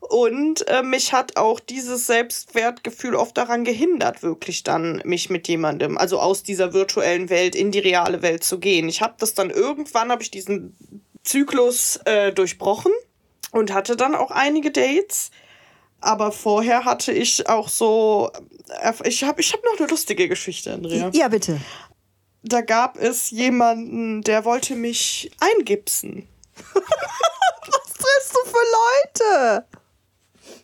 Und 0.00 0.66
äh, 0.66 0.82
mich 0.82 1.12
hat 1.12 1.36
auch 1.36 1.60
dieses 1.60 2.06
Selbstwertgefühl 2.06 3.14
oft 3.14 3.36
daran 3.36 3.64
gehindert, 3.64 4.22
wirklich 4.22 4.64
dann 4.64 5.02
mich 5.04 5.28
mit 5.28 5.46
jemandem, 5.46 5.98
also 5.98 6.18
aus 6.18 6.42
dieser 6.42 6.72
virtuellen 6.72 7.28
Welt 7.28 7.54
in 7.54 7.70
die 7.70 7.78
reale 7.78 8.22
Welt 8.22 8.42
zu 8.42 8.58
gehen. 8.58 8.88
Ich 8.88 9.02
habe 9.02 9.14
das 9.18 9.34
dann 9.34 9.50
irgendwann, 9.50 10.10
habe 10.10 10.22
ich 10.22 10.30
diesen 10.30 10.74
Zyklus 11.22 12.00
äh, 12.06 12.32
durchbrochen 12.32 12.92
und 13.52 13.72
hatte 13.72 13.94
dann 13.94 14.14
auch 14.14 14.30
einige 14.30 14.70
Dates. 14.70 15.30
Aber 16.00 16.32
vorher 16.32 16.86
hatte 16.86 17.12
ich 17.12 17.46
auch 17.48 17.68
so, 17.68 18.32
äh, 18.82 18.92
ich 19.04 19.22
habe 19.22 19.42
ich 19.42 19.52
hab 19.52 19.62
noch 19.64 19.78
eine 19.78 19.88
lustige 19.88 20.28
Geschichte, 20.28 20.72
Andrea. 20.72 21.10
Ja, 21.12 21.28
bitte. 21.28 21.60
Da 22.42 22.62
gab 22.62 22.96
es 22.96 23.30
jemanden, 23.30 24.22
der 24.22 24.46
wollte 24.46 24.74
mich 24.74 25.30
eingipsen. 25.40 26.26
Was 26.74 27.92
triffst 27.92 28.34
du 28.34 28.50
für 28.50 29.26
Leute? 29.36 29.66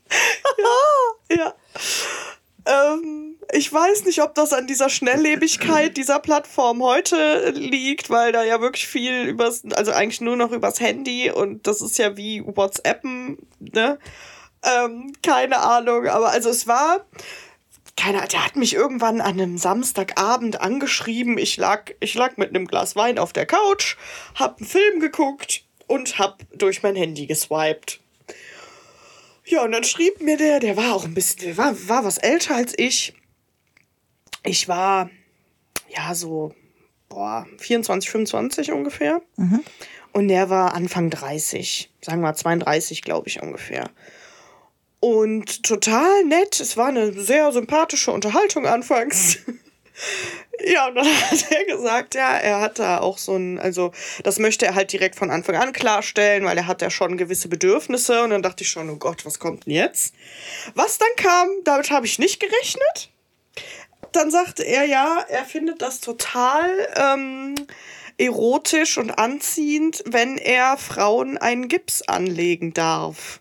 Ja. 1.29 1.55
Ähm, 2.67 3.37
ich 3.53 3.73
weiß 3.73 4.05
nicht, 4.05 4.23
ob 4.23 4.35
das 4.35 4.53
an 4.53 4.67
dieser 4.67 4.89
Schnelllebigkeit 4.89 5.97
dieser 5.97 6.19
Plattform 6.19 6.83
heute 6.83 7.51
liegt, 7.51 8.11
weil 8.11 8.33
da 8.33 8.43
ja 8.43 8.61
wirklich 8.61 8.87
viel 8.87 9.25
übers, 9.25 9.63
also 9.75 9.93
eigentlich 9.93 10.21
nur 10.21 10.37
noch 10.37 10.53
übers 10.53 10.81
Handy 10.81 11.31
und 11.31 11.67
das 11.67 11.81
ist 11.81 11.99
ja 11.99 12.17
wie 12.17 12.45
WhatsAppen, 12.45 13.39
ne? 13.59 13.99
Ähm, 14.65 15.13
keine 15.23 15.59
Ahnung, 15.59 16.09
aber 16.09 16.31
also 16.31 16.49
es 16.49 16.67
war, 16.67 17.07
keine 17.97 18.27
der 18.27 18.45
hat 18.45 18.57
mich 18.57 18.75
irgendwann 18.75 19.21
an 19.21 19.41
einem 19.41 19.59
Samstagabend 19.59 20.61
angeschrieben. 20.61 21.39
Ich 21.39 21.57
lag, 21.57 21.93
ich 22.01 22.15
lag 22.15 22.37
mit 22.37 22.51
einem 22.51 22.67
Glas 22.67 22.97
Wein 22.97 23.19
auf 23.19 23.33
der 23.33 23.47
Couch, 23.47 23.97
hab 24.35 24.59
einen 24.59 24.67
Film 24.67 24.99
geguckt 25.01 25.65
und 25.87 26.19
hab 26.19 26.43
durch 26.53 26.83
mein 26.83 26.97
Handy 26.97 27.27
geswiped. 27.27 28.01
Ja, 29.47 29.63
und 29.65 29.73
dann 29.73 29.85
schrieb 29.85 30.21
mir 30.21 30.37
der, 30.37 30.61
der 30.61 30.77
war 30.77 30.95
auch 30.95 31.05
ein 31.05 31.15
bisschen, 31.15 31.41
der 31.41 31.57
war, 31.57 31.75
war 31.89 32.05
was 32.05 32.19
älter 32.19 32.57
als 32.57 32.75
ich. 32.77 33.15
Ich 34.45 34.69
war, 34.69 35.11
ja, 35.89 36.15
so, 36.15 36.53
boah, 37.09 37.47
24, 37.59 38.11
25 38.11 38.73
ungefähr. 38.73 39.23
Und 40.13 40.29
der 40.29 40.51
war 40.51 40.75
Anfang 40.75 41.11
30, 41.11 41.91
sagen 42.01 42.21
wir 42.21 42.29
mal 42.29 42.35
32, 42.35 43.03
glaube 43.03 43.29
ich, 43.29 43.43
ungefähr. 43.43 43.91
Und 44.99 45.63
total 45.63 46.25
nett. 46.25 46.59
Es 46.59 46.77
war 46.77 46.89
eine 46.89 47.13
sehr 47.13 47.53
sympathische 47.53 48.11
Unterhaltung 48.11 48.67
anfangs. 48.67 49.39
Ja, 50.65 50.89
und 50.89 50.95
dann 50.97 51.07
hat 51.31 51.51
er 51.51 51.65
gesagt, 51.65 52.15
ja, 52.15 52.37
er 52.37 52.61
hat 52.61 52.79
da 52.79 52.99
auch 52.99 53.19
so 53.19 53.37
ein, 53.37 53.59
also 53.59 53.93
das 54.23 54.39
möchte 54.39 54.67
er 54.67 54.75
halt 54.75 54.93
direkt 54.93 55.17
von 55.17 55.31
Anfang 55.31 55.57
an 55.57 55.73
klarstellen, 55.73 56.45
weil 56.45 56.57
er 56.57 56.67
hat 56.67 56.83
ja 56.83 56.91
schon 56.91 57.17
gewisse 57.17 57.49
Bedürfnisse. 57.49 58.23
Und 58.23 58.31
dann 58.31 58.43
dachte 58.43 58.65
ich 58.65 58.71
schon, 58.71 58.91
oh 58.91 58.97
Gott, 58.97 59.25
was 59.25 59.39
kommt 59.39 59.67
denn 59.67 59.75
jetzt? 59.75 60.15
Was 60.75 60.99
dann 60.99 61.09
kam, 61.17 61.49
damit 61.65 61.91
habe 61.91 62.07
ich 62.07 62.19
nicht 62.19 62.41
gerechnet. 62.41 63.11
Dann 64.13 64.31
sagte 64.31 64.63
er, 64.63 64.85
ja, 64.85 65.25
er 65.29 65.45
findet 65.45 65.83
das 65.83 66.01
total 66.01 66.71
ähm, 66.97 67.55
erotisch 68.19 68.99
und 68.99 69.11
anziehend, 69.11 70.03
wenn 70.07 70.39
er 70.39 70.79
Frauen 70.79 71.37
einen 71.39 71.69
Gips 71.69 72.03
anlegen 72.03 72.73
darf. 72.73 73.41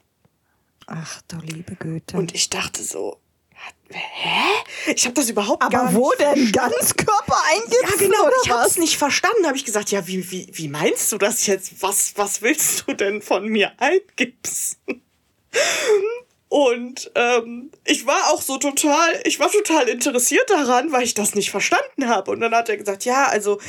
Ach 0.87 1.21
du 1.27 1.37
liebe 1.37 1.75
Güte. 1.75 2.17
Und 2.17 2.35
ich 2.35 2.49
dachte 2.49 2.83
so, 2.83 3.19
hä? 3.91 4.93
Ich 4.95 5.05
habe 5.05 5.13
das 5.13 5.29
überhaupt 5.29 5.63
Aber 5.63 5.71
gar 5.77 5.93
wo 5.93 6.09
nicht 6.09 6.21
denn? 6.21 6.51
Ganzkörper 6.51 7.37
eingipsen 7.51 7.79
Ja, 7.81 7.95
genau, 7.97 8.29
ich 8.43 8.51
habe 8.51 8.67
es 8.67 8.77
nicht 8.77 8.97
verstanden. 8.97 9.45
habe 9.45 9.57
ich 9.57 9.65
gesagt, 9.65 9.91
ja, 9.91 10.07
wie, 10.07 10.29
wie, 10.31 10.47
wie 10.51 10.67
meinst 10.67 11.11
du 11.11 11.17
das 11.17 11.45
jetzt? 11.47 11.81
Was, 11.81 12.13
was 12.15 12.41
willst 12.41 12.85
du 12.87 12.93
denn 12.93 13.21
von 13.21 13.47
mir 13.47 13.71
eingipsen? 13.77 14.77
Und 16.49 17.11
ähm, 17.15 17.71
ich 17.85 18.05
war 18.05 18.31
auch 18.31 18.41
so 18.41 18.57
total, 18.57 19.19
ich 19.25 19.39
war 19.39 19.51
total 19.51 19.89
interessiert 19.89 20.49
daran, 20.49 20.91
weil 20.91 21.03
ich 21.03 21.13
das 21.13 21.35
nicht 21.35 21.51
verstanden 21.51 22.07
habe. 22.07 22.31
Und 22.31 22.39
dann 22.39 22.53
hat 22.53 22.69
er 22.69 22.77
gesagt, 22.77 23.03
ja, 23.05 23.25
also 23.25 23.59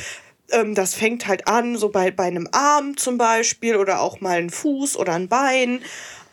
ähm, 0.51 0.75
das 0.75 0.93
fängt 0.93 1.27
halt 1.27 1.47
an, 1.47 1.77
so 1.77 1.89
bei, 1.89 2.11
bei 2.11 2.23
einem 2.23 2.47
Arm 2.51 2.95
zum 2.95 3.17
Beispiel 3.17 3.75
oder 3.75 4.01
auch 4.01 4.21
mal 4.21 4.37
ein 4.37 4.49
Fuß 4.49 4.95
oder 4.97 5.13
ein 5.13 5.27
Bein. 5.27 5.81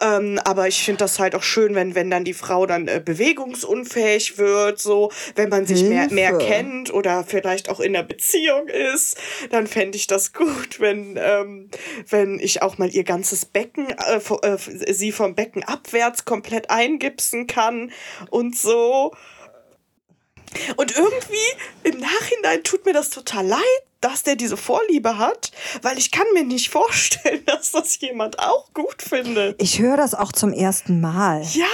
Ähm, 0.04 0.38
aber 0.44 0.68
ich 0.68 0.82
finde 0.84 0.98
das 0.98 1.18
halt 1.18 1.34
auch 1.34 1.42
schön, 1.42 1.74
wenn, 1.74 1.94
wenn 1.94 2.10
dann 2.10 2.24
die 2.24 2.34
Frau 2.34 2.66
dann 2.66 2.88
äh, 2.88 3.00
bewegungsunfähig 3.02 4.38
wird, 4.38 4.78
so, 4.78 5.10
wenn 5.34 5.48
man 5.48 5.66
sich 5.66 5.82
mehr, 5.84 6.10
mehr 6.10 6.36
kennt 6.36 6.92
oder 6.92 7.24
vielleicht 7.24 7.70
auch 7.70 7.80
in 7.80 7.96
einer 7.96 8.04
Beziehung 8.06 8.68
ist, 8.68 9.16
dann 9.50 9.66
fände 9.66 9.96
ich 9.96 10.06
das 10.06 10.32
gut, 10.34 10.80
wenn, 10.80 11.18
ähm, 11.20 11.70
wenn 12.08 12.38
ich 12.38 12.62
auch 12.62 12.76
mal 12.76 12.90
ihr 12.90 13.04
ganzes 13.04 13.46
Becken, 13.46 13.86
äh, 13.88 14.46
äh, 14.46 14.58
sie 14.92 15.12
vom 15.12 15.34
Becken 15.34 15.62
abwärts 15.62 16.24
komplett 16.24 16.70
eingipsen 16.70 17.46
kann 17.46 17.90
und 18.30 18.56
so. 18.56 19.12
Und 20.76 20.96
irgendwie 20.96 21.36
im 21.82 21.98
Nachhinein 21.98 22.62
tut 22.62 22.84
mir 22.84 22.92
das 22.92 23.10
total 23.10 23.46
leid, 23.46 23.60
dass 24.00 24.22
der 24.22 24.36
diese 24.36 24.58
Vorliebe 24.58 25.16
hat, 25.16 25.50
weil 25.80 25.96
ich 25.96 26.10
kann 26.10 26.26
mir 26.34 26.44
nicht 26.44 26.70
vorstellen, 26.70 27.42
dass 27.46 27.72
das 27.72 27.98
jemand 28.00 28.38
auch 28.38 28.72
gut 28.74 29.00
findet. 29.00 29.60
Ich 29.62 29.78
höre 29.78 29.96
das 29.96 30.14
auch 30.14 30.32
zum 30.32 30.52
ersten 30.52 31.00
Mal. 31.00 31.42
Ja, 31.52 31.64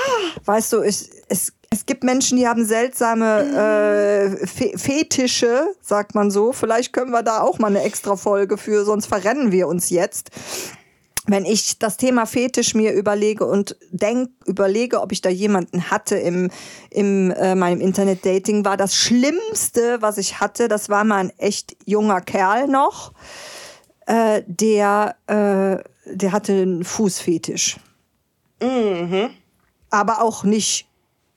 Weißt 0.44 0.72
du, 0.72 0.82
ich, 0.82 1.10
es, 1.28 1.52
es 1.70 1.86
gibt 1.86 2.04
Menschen, 2.04 2.38
die 2.38 2.46
haben 2.46 2.64
seltsame 2.64 4.36
äh, 4.40 4.46
Fe 4.46 4.78
Fetische, 4.78 5.74
sagt 5.80 6.14
man 6.14 6.30
so. 6.30 6.52
Vielleicht 6.52 6.92
können 6.92 7.10
wir 7.10 7.22
da 7.22 7.40
auch 7.40 7.58
mal 7.58 7.68
eine 7.68 7.82
extra 7.82 8.16
Folge 8.16 8.56
für, 8.56 8.84
sonst 8.84 9.06
verrennen 9.06 9.50
wir 9.50 9.66
uns 9.66 9.90
jetzt. 9.90 10.30
Wenn 11.30 11.44
ich 11.44 11.78
das 11.78 11.96
Thema 11.96 12.26
Fetisch 12.26 12.74
mir 12.74 12.92
überlege 12.92 13.46
und 13.46 13.76
denk, 13.92 14.30
überlege, 14.46 15.00
ob 15.00 15.12
ich 15.12 15.20
da 15.20 15.28
jemanden 15.28 15.88
hatte 15.88 16.16
im, 16.16 16.50
im 16.90 17.30
äh, 17.30 17.54
meinem 17.54 17.80
Internet-Dating, 17.80 18.64
war 18.64 18.76
das 18.76 18.96
Schlimmste, 18.96 20.02
was 20.02 20.18
ich 20.18 20.40
hatte, 20.40 20.66
das 20.66 20.88
war 20.88 21.04
mal 21.04 21.18
ein 21.18 21.32
echt 21.38 21.76
junger 21.86 22.20
Kerl 22.20 22.66
noch, 22.66 23.12
äh, 24.06 24.42
der, 24.44 25.14
äh, 25.28 25.76
der 26.12 26.32
hatte 26.32 26.52
einen 26.52 26.82
Fußfetisch. 26.82 27.76
Aber 29.90 30.22
auch 30.22 30.42
nicht 30.42 30.89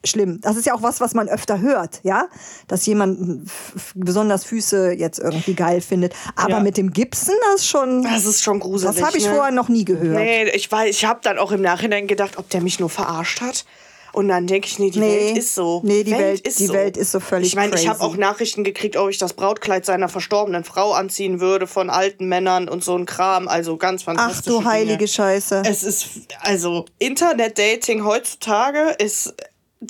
schlimm. 0.05 0.39
Das 0.41 0.55
ist 0.57 0.65
ja 0.65 0.73
auch 0.73 0.81
was, 0.81 0.99
was 1.01 1.13
man 1.13 1.29
öfter 1.29 1.59
hört, 1.61 1.99
ja, 2.03 2.27
dass 2.67 2.85
jemand 2.85 3.49
besonders 3.95 4.43
Füße 4.43 4.91
jetzt 4.93 5.19
irgendwie 5.19 5.53
geil 5.53 5.81
findet. 5.81 6.13
Aber 6.35 6.49
Ja. 6.55 6.59
mit 6.59 6.77
dem 6.77 6.91
Gipsen, 6.91 7.33
das 7.53 7.65
schon, 7.65 8.03
das 8.03 8.25
ist 8.25 8.43
schon 8.43 8.59
gruselig. 8.59 8.95
das 8.95 9.03
habe 9.05 9.17
ich 9.17 9.25
ne? 9.25 9.33
vorher 9.33 9.51
noch 9.51 9.69
nie 9.69 9.85
gehört. 9.85 10.15
Nee, 10.19 10.49
ich 10.49 10.71
weiß, 10.71 10.89
ich 10.89 11.05
habe 11.05 11.19
dann 11.23 11.37
auch 11.37 11.51
im 11.51 11.61
Nachhinein 11.61 12.07
gedacht, 12.07 12.37
ob 12.37 12.49
der 12.49 12.61
mich 12.61 12.79
nur 12.79 12.89
verarscht 12.89 13.41
hat. 13.41 13.65
Und 14.11 14.27
dann 14.27 14.45
denke 14.45 14.67
ich, 14.67 14.77
nee, 14.77 14.91
die 14.91 14.99
Nee. 14.99 15.07
Welt 15.29 15.37
ist 15.39 15.55
so. 15.55 15.81
Nee, 15.83 16.03
die 16.03 16.11
Welt- 16.11 16.59
die 16.59 16.69
Welt 16.69 16.97
ist 16.97 17.11
so 17.13 17.19
völlig 17.19 17.47
Ich 17.47 17.55
meine, 17.55 17.73
ich 17.75 17.87
habe 17.87 17.99
auch 18.01 18.15
Nachrichten 18.15 18.63
gekriegt, 18.63 18.95
ob 18.95 19.09
ich 19.09 19.17
das 19.17 19.33
Brautkleid 19.33 19.87
seiner 19.87 20.07
verstorbenen 20.07 20.63
Frau 20.63 20.91
anziehen 20.91 21.39
würde 21.39 21.65
von 21.65 21.89
alten 21.89 22.27
Männern 22.27 22.69
und 22.69 22.83
so 22.83 22.95
ein 22.95 23.07
Kram. 23.07 23.47
Also 23.47 23.75
ganz 23.77 24.01
Ach 24.03 24.05
fantastisch. 24.05 24.45
du 24.53 24.65
heilige 24.65 25.07
Scheiße. 25.07 25.63
Es 25.65 25.81
ist, 25.81 26.09
also 26.41 26.85
Internet-Dating 26.99 28.03
heutzutage 28.05 28.95
ist 28.99 29.33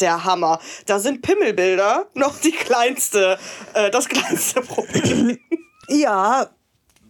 der 0.01 0.23
Hammer. 0.23 0.59
Da 0.85 0.99
sind 0.99 1.21
Pimmelbilder 1.21 2.07
noch 2.13 2.39
die 2.39 2.51
kleinste, 2.51 3.37
äh, 3.73 3.89
das 3.91 4.07
kleinste 4.07 4.61
Problem. 4.61 5.37
Ja, 5.89 6.47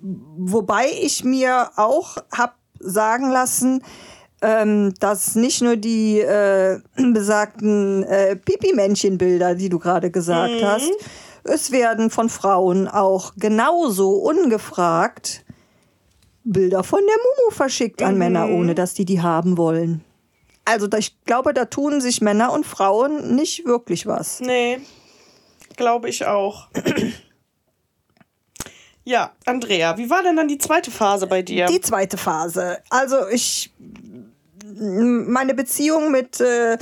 wobei 0.01 0.87
ich 0.89 1.23
mir 1.23 1.69
auch 1.75 2.17
hab 2.35 2.55
sagen 2.79 3.29
lassen, 3.29 3.83
ähm, 4.41 4.93
dass 4.99 5.35
nicht 5.35 5.61
nur 5.61 5.75
die 5.75 6.19
äh, 6.19 6.79
besagten 7.13 8.03
äh, 8.03 8.35
Pipi-Männchen-Bilder, 8.35 9.53
die 9.53 9.69
du 9.69 9.77
gerade 9.77 10.09
gesagt 10.09 10.63
hast, 10.63 10.91
es 11.43 11.71
werden 11.71 12.09
von 12.09 12.29
Frauen 12.29 12.87
auch 12.87 13.33
genauso 13.37 14.11
ungefragt 14.11 15.43
Bilder 16.43 16.83
von 16.83 16.99
der 16.99 17.15
Mumu 17.17 17.51
verschickt 17.51 18.01
an 18.01 18.17
Männer, 18.17 18.49
ohne 18.49 18.75
dass 18.75 18.93
die 18.93 19.05
die 19.05 19.21
haben 19.21 19.57
wollen. 19.57 20.03
Also 20.65 20.87
ich 20.97 21.23
glaube, 21.25 21.53
da 21.53 21.65
tun 21.65 22.01
sich 22.01 22.21
Männer 22.21 22.51
und 22.53 22.65
Frauen 22.65 23.35
nicht 23.35 23.65
wirklich 23.65 24.05
was. 24.05 24.39
Nee, 24.39 24.79
glaube 25.75 26.09
ich 26.09 26.25
auch. 26.25 26.67
ja, 29.03 29.33
Andrea, 29.45 29.97
wie 29.97 30.09
war 30.09 30.23
denn 30.23 30.35
dann 30.35 30.47
die 30.47 30.57
zweite 30.57 30.91
Phase 30.91 31.27
bei 31.27 31.41
dir? 31.41 31.65
Die 31.65 31.81
zweite 31.81 32.17
Phase. 32.17 32.79
Also 32.89 33.27
ich 33.27 33.71
meine 34.79 35.53
Beziehung 35.53 36.11
mit, 36.11 36.39
äh, 36.39 36.77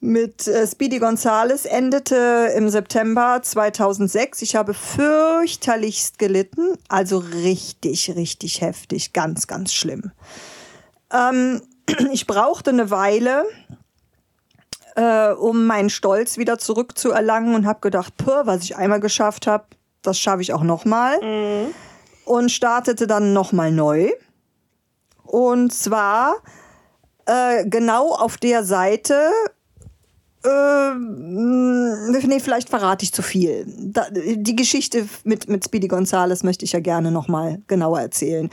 mit 0.00 0.46
äh, 0.46 0.66
Speedy 0.66 0.98
Gonzales 0.98 1.64
endete 1.64 2.52
im 2.56 2.68
September 2.68 3.40
2006. 3.42 4.42
Ich 4.42 4.56
habe 4.56 4.74
fürchterlichst 4.74 6.18
gelitten, 6.18 6.76
also 6.88 7.18
richtig, 7.18 8.14
richtig 8.16 8.60
heftig, 8.60 9.12
ganz, 9.12 9.46
ganz 9.46 9.74
schlimm. 9.74 10.12
Ähm, 11.12 11.60
ich 12.12 12.26
brauchte 12.26 12.70
eine 12.70 12.90
Weile, 12.90 13.44
äh, 14.96 15.32
um 15.32 15.66
meinen 15.66 15.90
Stolz 15.90 16.38
wieder 16.38 16.58
zurückzuerlangen 16.58 17.54
und 17.54 17.66
habe 17.66 17.80
gedacht, 17.80 18.16
pur, 18.16 18.46
was 18.46 18.64
ich 18.64 18.76
einmal 18.76 19.00
geschafft 19.00 19.46
habe, 19.46 19.64
das 20.02 20.18
schaffe 20.18 20.42
ich 20.42 20.52
auch 20.52 20.62
nochmal. 20.62 21.20
Mhm. 21.22 21.74
Und 22.24 22.50
startete 22.50 23.06
dann 23.06 23.32
nochmal 23.32 23.70
neu. 23.70 24.10
Und 25.22 25.72
zwar 25.72 26.36
äh, 27.26 27.64
genau 27.68 28.12
auf 28.12 28.36
der 28.36 28.64
Seite, 28.64 29.30
äh, 30.44 30.94
nee, 30.94 32.40
vielleicht 32.40 32.68
verrate 32.68 33.04
ich 33.04 33.12
zu 33.12 33.22
viel. 33.22 33.66
Da, 33.66 34.06
die 34.10 34.56
Geschichte 34.56 35.08
mit, 35.24 35.48
mit 35.48 35.64
Speedy 35.64 35.88
Gonzales 35.88 36.42
möchte 36.42 36.64
ich 36.64 36.72
ja 36.72 36.80
gerne 36.80 37.10
nochmal 37.10 37.60
genauer 37.66 38.00
erzählen. 38.00 38.48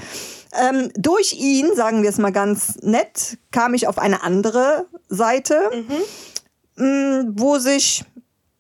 Ähm, 0.54 0.92
durch 0.96 1.34
ihn, 1.34 1.76
sagen 1.76 2.04
wir 2.04 2.10
es 2.10 2.18
mal 2.18 2.32
ganz 2.32 2.78
nett, 2.82 3.38
kam 3.52 3.74
ich 3.74 3.88
auf 3.88 3.98
eine 3.98 4.24
andere 4.24 4.86
Seite, 5.10 5.72
mhm. 5.74 6.84
mh, 6.84 7.24
wo 7.36 7.58
sich 7.58 8.04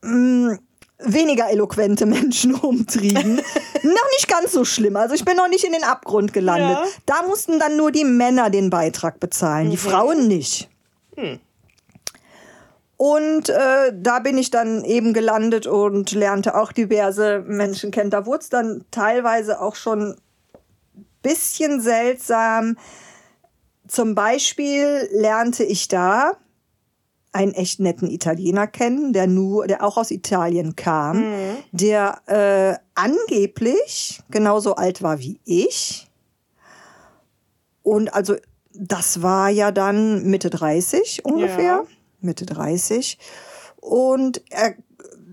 mh, 0.01 0.57
weniger 0.99 1.49
eloquente 1.49 2.05
Menschen 2.07 2.55
rumtrieben. 2.55 3.35
noch 3.83 4.09
nicht 4.17 4.27
ganz 4.27 4.51
so 4.51 4.65
schlimm. 4.65 4.95
Also 4.95 5.15
ich 5.15 5.25
bin 5.25 5.35
noch 5.35 5.49
nicht 5.49 5.63
in 5.63 5.73
den 5.73 5.83
Abgrund 5.83 6.33
gelandet. 6.33 6.77
Ja. 6.77 6.85
Da 7.05 7.27
mussten 7.27 7.59
dann 7.59 7.77
nur 7.77 7.91
die 7.91 8.05
Männer 8.05 8.49
den 8.49 8.69
Beitrag 8.69 9.19
bezahlen, 9.19 9.67
mhm. 9.67 9.71
die 9.71 9.77
Frauen 9.77 10.27
nicht. 10.27 10.69
Hm. 11.15 11.39
Und 12.97 13.49
äh, 13.49 13.91
da 13.93 14.19
bin 14.19 14.37
ich 14.37 14.49
dann 14.49 14.85
eben 14.85 15.13
gelandet 15.13 15.67
und 15.67 16.11
lernte 16.13 16.55
auch 16.55 16.71
diverse 16.71 17.43
Menschen 17.45 17.91
kennen. 17.91 18.09
Da 18.09 18.25
wurde 18.25 18.39
es 18.39 18.49
dann 18.49 18.85
teilweise 18.91 19.59
auch 19.59 19.75
schon 19.75 20.15
bisschen 21.23 21.81
seltsam. 21.81 22.77
Zum 23.87 24.13
Beispiel 24.13 25.09
lernte 25.11 25.63
ich 25.63 25.87
da 25.87 26.37
einen 27.31 27.53
echt 27.53 27.79
netten 27.79 28.09
Italiener 28.09 28.67
kennen, 28.67 29.11
der 29.11 29.25
nur, 29.25 29.65
der 29.65 29.83
auch 29.83 29.97
aus 29.97 30.11
Italien 30.11 30.75
kam, 30.75 31.21
mhm. 31.21 31.55
der 31.71 32.21
äh, 32.27 32.77
angeblich 32.93 34.21
genauso 34.29 34.75
alt 34.75 35.01
war 35.01 35.19
wie 35.19 35.39
ich. 35.43 36.07
Und 37.81 38.13
also 38.13 38.35
das 38.73 39.21
war 39.21 39.49
ja 39.49 39.71
dann 39.71 40.23
Mitte 40.25 40.49
30 40.49 41.25
ungefähr, 41.25 41.63
ja. 41.63 41.83
Mitte 42.21 42.45
30. 42.45 43.17
Und 43.77 44.41
er 44.49 44.75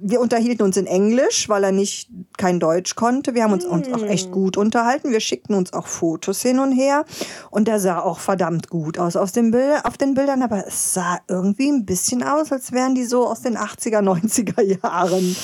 wir 0.03 0.21
unterhielten 0.21 0.63
uns 0.65 0.77
in 0.77 0.87
Englisch, 0.87 1.49
weil 1.49 1.65
er 1.65 1.73
nicht 1.73 2.09
kein 2.39 2.59
Deutsch 2.59 2.95
konnte. 2.95 3.35
Wir 3.35 3.45
haben 3.45 3.53
uns, 3.53 3.65
uns 3.65 3.93
auch 3.93 4.03
echt 4.03 4.27
hm. 4.27 4.33
gut 4.33 4.57
unterhalten. 4.57 5.11
Wir 5.11 5.21
schickten 5.21 5.55
uns 5.55 5.73
auch 5.73 5.87
Fotos 5.87 6.41
hin 6.41 6.59
und 6.59 6.73
her. 6.73 7.05
Und 7.51 7.69
der 7.69 7.81
sah 7.81 8.01
auch 8.01 8.19
verdammt 8.19 8.71
gut 8.71 8.99
aus 8.99 9.17
aus 9.17 9.33
dem 9.33 9.51
Bild, 9.51 9.85
auf 9.85 9.99
den 9.99 10.15
Bildern. 10.15 10.43
Aber 10.43 10.67
es 10.67 10.95
sah 10.95 11.19
irgendwie 11.29 11.71
ein 11.71 11.85
bisschen 11.85 12.23
aus, 12.23 12.51
als 12.51 12.73
wären 12.73 12.95
die 12.95 13.05
so 13.05 13.27
aus 13.27 13.43
den 13.43 13.59
80er, 13.59 14.01
90er 14.01 14.63
Jahren. 14.63 15.37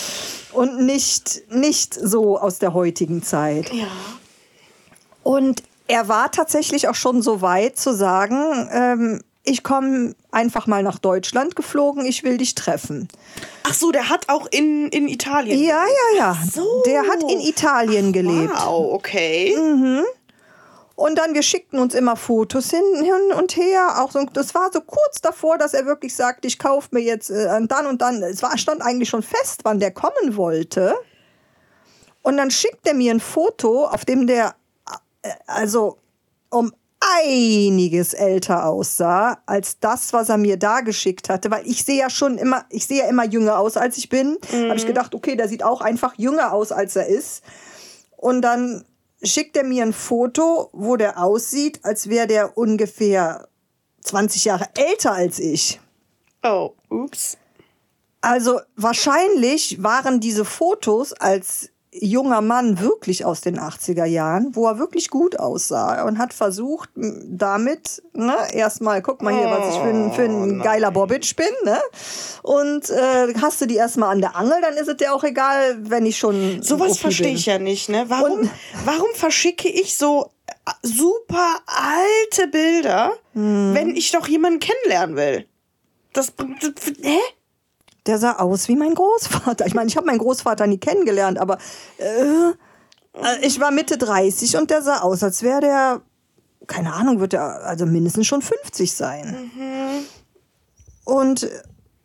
Und 0.53 0.85
nicht, 0.85 1.43
nicht 1.51 1.95
so 1.95 2.39
aus 2.39 2.59
der 2.59 2.73
heutigen 2.73 3.23
Zeit. 3.23 3.73
Ja. 3.73 3.87
Und 5.23 5.63
er 5.89 6.09
war 6.09 6.31
tatsächlich 6.31 6.89
auch 6.89 6.95
schon 6.95 7.21
so 7.23 7.43
weit 7.43 7.77
zu 7.77 7.95
sagen, 7.95 8.69
ähm, 8.73 9.21
ich 9.47 9.63
komme 9.63 10.15
einfach 10.33 10.67
mal 10.67 10.83
nach 10.83 10.99
Deutschland 10.99 11.57
geflogen, 11.57 12.05
ich 12.05 12.25
will 12.25 12.37
dich 12.37 12.55
treffen. 12.57 13.09
Ach 13.63 13.73
so, 13.73 13.93
der 13.93 14.09
hat 14.09 14.29
auch 14.29 14.47
in, 14.51 14.89
in 14.89 15.09
Italien. 15.09 15.63
Ja, 15.63 15.85
ja, 15.87 16.19
ja. 16.19 16.39
So. 16.53 16.83
Der 16.85 17.03
hat 17.05 17.23
in 17.23 17.41
Italien 17.41 18.09
Ach, 18.09 18.13
gelebt. 18.13 18.53
Wow, 18.55 18.93
okay. 18.95 19.57
Mhm. 19.57 20.05
Und 20.97 21.17
dann, 21.19 21.35
wir 21.35 21.43
schickten 21.43 21.79
uns 21.79 21.95
immer 21.95 22.17
Fotos 22.17 22.71
hin, 22.71 22.83
hin 22.97 23.39
und 23.39 23.57
her. 23.57 24.03
Auch 24.03 24.11
so, 24.11 24.25
das 24.33 24.55
war 24.55 24.71
so 24.73 24.81
kurz 24.81 25.21
davor, 25.21 25.59
dass 25.59 25.75
er 25.75 25.87
wirklich 25.87 26.17
sagt, 26.17 26.45
ich 26.45 26.59
kaufe 26.59 26.89
mir 26.91 27.03
jetzt 27.03 27.31
äh, 27.31 27.47
dann 27.67 27.87
und 27.87 28.03
dann. 28.03 28.23
Es 28.23 28.43
war, 28.43 28.57
stand 28.59 28.83
eigentlich 28.83 29.11
schon 29.11 29.23
fest, 29.23 29.61
wann 29.63 29.79
der 29.79 29.93
kommen 29.93 30.37
wollte. 30.37 30.95
Und 32.23 32.37
dann 32.37 32.51
schickt 32.51 32.89
er 32.89 32.95
mir 32.95 33.13
ein 33.13 33.21
Foto, 33.21 33.85
auf 33.85 34.05
dem 34.05 34.27
der, 34.27 34.57
äh, 35.23 35.31
also 35.47 35.99
um 36.51 36.73
einiges 37.01 38.15
älter 38.15 38.67
aussah 38.67 39.39
als 39.47 39.79
das, 39.81 40.13
was 40.13 40.29
er 40.29 40.39
mir 40.39 40.57
da 40.57 40.81
geschickt 40.81 41.29
hatte, 41.29 41.51
weil 41.51 41.67
ich 41.67 41.85
sehe 41.85 41.99
ja 41.99 42.11
schon 42.11 42.39
immer, 42.39 42.65
ich 42.71 42.87
sehe 42.87 43.01
ja 43.01 43.09
immer 43.09 43.25
jünger 43.25 43.59
aus, 43.59 43.77
als 43.77 43.99
ich 43.99 44.09
bin. 44.09 44.39
Mhm. 44.53 44.69
Habe 44.69 44.77
ich 44.77 44.87
gedacht, 44.87 45.15
okay, 45.15 45.37
der 45.37 45.49
sieht 45.49 45.63
auch 45.63 45.81
einfach 45.81 46.15
jünger 46.17 46.53
aus, 46.53 46.73
als 46.73 46.97
er 46.97 47.07
ist. 47.07 47.43
Und 48.17 48.43
dann 48.43 48.85
schickt 49.23 49.57
er 49.57 49.65
mir 49.65 49.85
ein 49.85 49.93
Foto, 49.93 50.71
wo 50.73 50.97
der 50.97 51.23
aussieht, 51.23 51.81
als 51.83 52.09
wäre 52.09 52.27
der 52.27 52.57
ungefähr 52.57 53.49
20 54.03 54.45
Jahre 54.45 54.67
älter 54.75 55.13
als 55.13 55.39
ich. 55.39 55.81
Oh, 56.43 56.73
ups. 56.89 57.39
Also 58.21 58.61
wahrscheinlich 58.77 59.83
waren 59.83 60.21
diese 60.21 60.45
Fotos, 60.45 61.13
als 61.13 61.71
junger 62.01 62.41
Mann 62.41 62.81
wirklich 62.81 63.25
aus 63.25 63.41
den 63.41 63.59
80er 63.59 64.05
Jahren, 64.05 64.55
wo 64.55 64.67
er 64.67 64.79
wirklich 64.79 65.11
gut 65.11 65.39
aussah 65.39 66.05
und 66.05 66.19
hat 66.19 66.33
versucht, 66.33 66.91
damit, 66.95 68.03
ne, 68.13 68.37
erstmal, 68.53 69.03
guck 69.03 69.23
mal 69.23 69.35
hier, 69.35 69.51
was 69.51 69.75
ich 69.75 69.81
für 69.81 69.89
ein, 69.89 70.13
für 70.13 70.23
ein 70.23 70.61
oh, 70.61 70.63
geiler 70.63 70.91
Bobbitsch 70.91 71.37
bin, 71.37 71.47
ne? 71.65 71.79
Und 72.43 72.91
äh, 72.91 73.35
hast 73.41 73.61
du 73.61 73.67
die 73.67 73.77
erstmal 73.77 74.13
an 74.13 74.21
der 74.21 74.37
Angel, 74.37 74.61
dann 74.61 74.75
ist 74.75 74.89
es 74.89 74.97
dir 74.97 75.15
auch 75.15 75.25
egal, 75.25 75.77
wenn 75.81 76.07
ich 76.07 76.19
schon. 76.19 76.63
Sowas 76.63 76.99
verstehe 76.99 77.35
ich 77.35 77.47
ja 77.47 77.59
nicht, 77.59 77.89
ne? 77.89 78.05
Warum, 78.09 78.41
und, 78.41 78.51
warum 78.85 79.09
verschicke 79.15 79.69
ich 79.69 79.97
so 79.97 80.31
äh, 80.47 80.73
super 80.83 81.61
alte 81.67 82.49
Bilder, 82.49 83.13
hm. 83.33 83.75
wenn 83.75 83.97
ich 83.97 84.13
doch 84.13 84.29
jemanden 84.29 84.61
kennenlernen 84.61 85.17
will? 85.17 85.47
Das, 86.13 86.33
das 86.37 86.95
hä? 87.03 87.19
Der 88.07 88.19
sah 88.19 88.37
aus 88.37 88.69
wie 88.69 88.77
mein 88.77 88.95
Großvater. 88.95 89.67
Ich 89.67 89.75
meine, 89.75 89.89
ich 89.89 89.97
habe 89.97 90.07
meinen 90.07 90.19
Großvater 90.19 90.67
nie 90.67 90.79
kennengelernt, 90.79 91.39
aber 91.39 91.59
äh, 91.99 92.53
ich 93.43 93.61
war 93.61 93.71
Mitte 93.71 93.99
30 93.99 94.57
und 94.57 94.71
der 94.71 94.83
sah 94.83 95.01
aus, 95.01 95.23
als 95.23 95.43
wäre 95.43 95.61
der, 95.61 96.01
keine 96.67 96.93
Ahnung, 96.93 97.21
wird 97.21 97.35
er 97.35 97.65
also 97.65 97.87
mindestens 97.87 98.27
schon 98.27 98.43
50 98.43 98.93
sein. 98.93 99.51
Mhm. 99.55 100.05
Und 101.05 101.49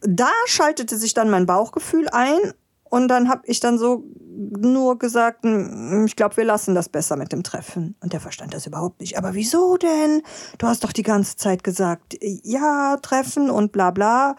da 0.01 0.29
schaltete 0.45 0.97
sich 0.97 1.13
dann 1.13 1.29
mein 1.29 1.45
Bauchgefühl 1.45 2.07
ein 2.09 2.53
und 2.91 3.07
dann 3.07 3.29
habe 3.29 3.43
ich 3.45 3.61
dann 3.61 3.77
so 3.77 4.03
nur 4.33 4.99
gesagt, 4.99 5.43
hm, 5.43 6.05
ich 6.05 6.15
glaube, 6.17 6.35
wir 6.37 6.43
lassen 6.43 6.75
das 6.75 6.89
besser 6.89 7.15
mit 7.15 7.31
dem 7.31 7.41
Treffen. 7.41 7.95
Und 8.01 8.11
der 8.11 8.19
verstand 8.19 8.53
das 8.53 8.67
überhaupt 8.67 8.99
nicht. 8.99 9.17
Aber 9.17 9.33
wieso 9.33 9.77
denn? 9.77 10.21
Du 10.57 10.67
hast 10.67 10.83
doch 10.83 10.91
die 10.91 11.03
ganze 11.03 11.37
Zeit 11.37 11.63
gesagt, 11.63 12.17
ja, 12.21 12.97
Treffen 12.97 13.49
und 13.49 13.71
bla 13.71 13.91
bla. 13.91 14.35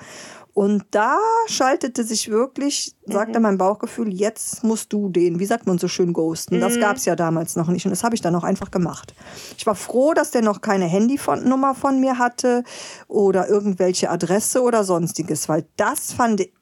Und 0.55 0.85
da 0.91 1.17
schaltete 1.47 2.05
sich 2.05 2.31
wirklich, 2.31 2.95
sagte 3.07 3.38
mhm. 3.38 3.43
mein 3.43 3.59
Bauchgefühl, 3.59 4.12
jetzt 4.12 4.62
musst 4.62 4.93
du 4.93 5.09
den, 5.09 5.38
wie 5.38 5.47
sagt 5.47 5.67
man 5.67 5.79
so 5.79 5.88
schön, 5.88 6.12
ghosten. 6.12 6.61
Das 6.61 6.77
mhm. 6.77 6.81
gab 6.81 6.97
es 6.97 7.07
ja 7.07 7.17
damals 7.17 7.57
noch 7.57 7.69
nicht 7.69 7.87
und 7.87 7.91
das 7.91 8.05
habe 8.05 8.15
ich 8.15 8.21
dann 8.21 8.35
auch 8.35 8.45
einfach 8.45 8.71
gemacht. 8.71 9.15
Ich 9.57 9.67
war 9.67 9.75
froh, 9.75 10.12
dass 10.12 10.31
der 10.31 10.43
noch 10.43 10.61
keine 10.61 10.85
Handynummer 10.85 11.75
von 11.75 12.01
mir 12.01 12.19
hatte 12.19 12.65
oder 13.09 13.49
irgendwelche 13.49 14.11
Adresse 14.11 14.62
oder 14.62 14.85
sonstiges, 14.85 15.49
weil 15.49 15.67
das 15.77 16.12
fand 16.12 16.41
ich 16.41 16.53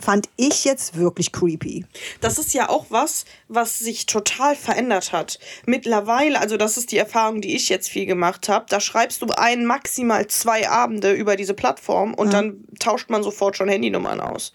fand 0.00 0.28
ich 0.36 0.64
jetzt 0.64 0.96
wirklich 0.96 1.32
creepy. 1.32 1.84
Das 2.20 2.38
ist 2.38 2.52
ja 2.54 2.68
auch 2.68 2.86
was, 2.88 3.24
was 3.48 3.78
sich 3.78 4.06
total 4.06 4.56
verändert 4.56 5.12
hat. 5.12 5.38
Mittlerweile, 5.64 6.40
also 6.40 6.56
das 6.56 6.76
ist 6.76 6.92
die 6.92 6.98
Erfahrung, 6.98 7.40
die 7.40 7.54
ich 7.54 7.68
jetzt 7.68 7.88
viel 7.88 8.06
gemacht 8.06 8.48
habe, 8.48 8.66
da 8.68 8.80
schreibst 8.80 9.22
du 9.22 9.26
ein, 9.36 9.66
maximal 9.66 10.26
zwei 10.26 10.68
Abende 10.68 11.12
über 11.12 11.36
diese 11.36 11.54
Plattform 11.54 12.14
und 12.14 12.28
mhm. 12.28 12.32
dann 12.32 12.64
tauscht 12.78 13.10
man 13.10 13.22
sofort 13.22 13.56
schon 13.56 13.68
Handynummern 13.68 14.20
aus. 14.20 14.52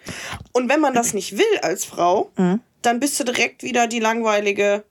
Und 0.51 0.69
wenn 0.69 0.81
man 0.81 0.93
das 0.93 1.13
nicht 1.13 1.37
will 1.37 1.59
als 1.61 1.85
Frau, 1.85 2.31
mhm. 2.37 2.61
dann 2.81 2.99
bist 2.99 3.19
du 3.19 3.23
direkt 3.23 3.63
wieder 3.63 3.87
die 3.87 3.99
langweilige 3.99 4.83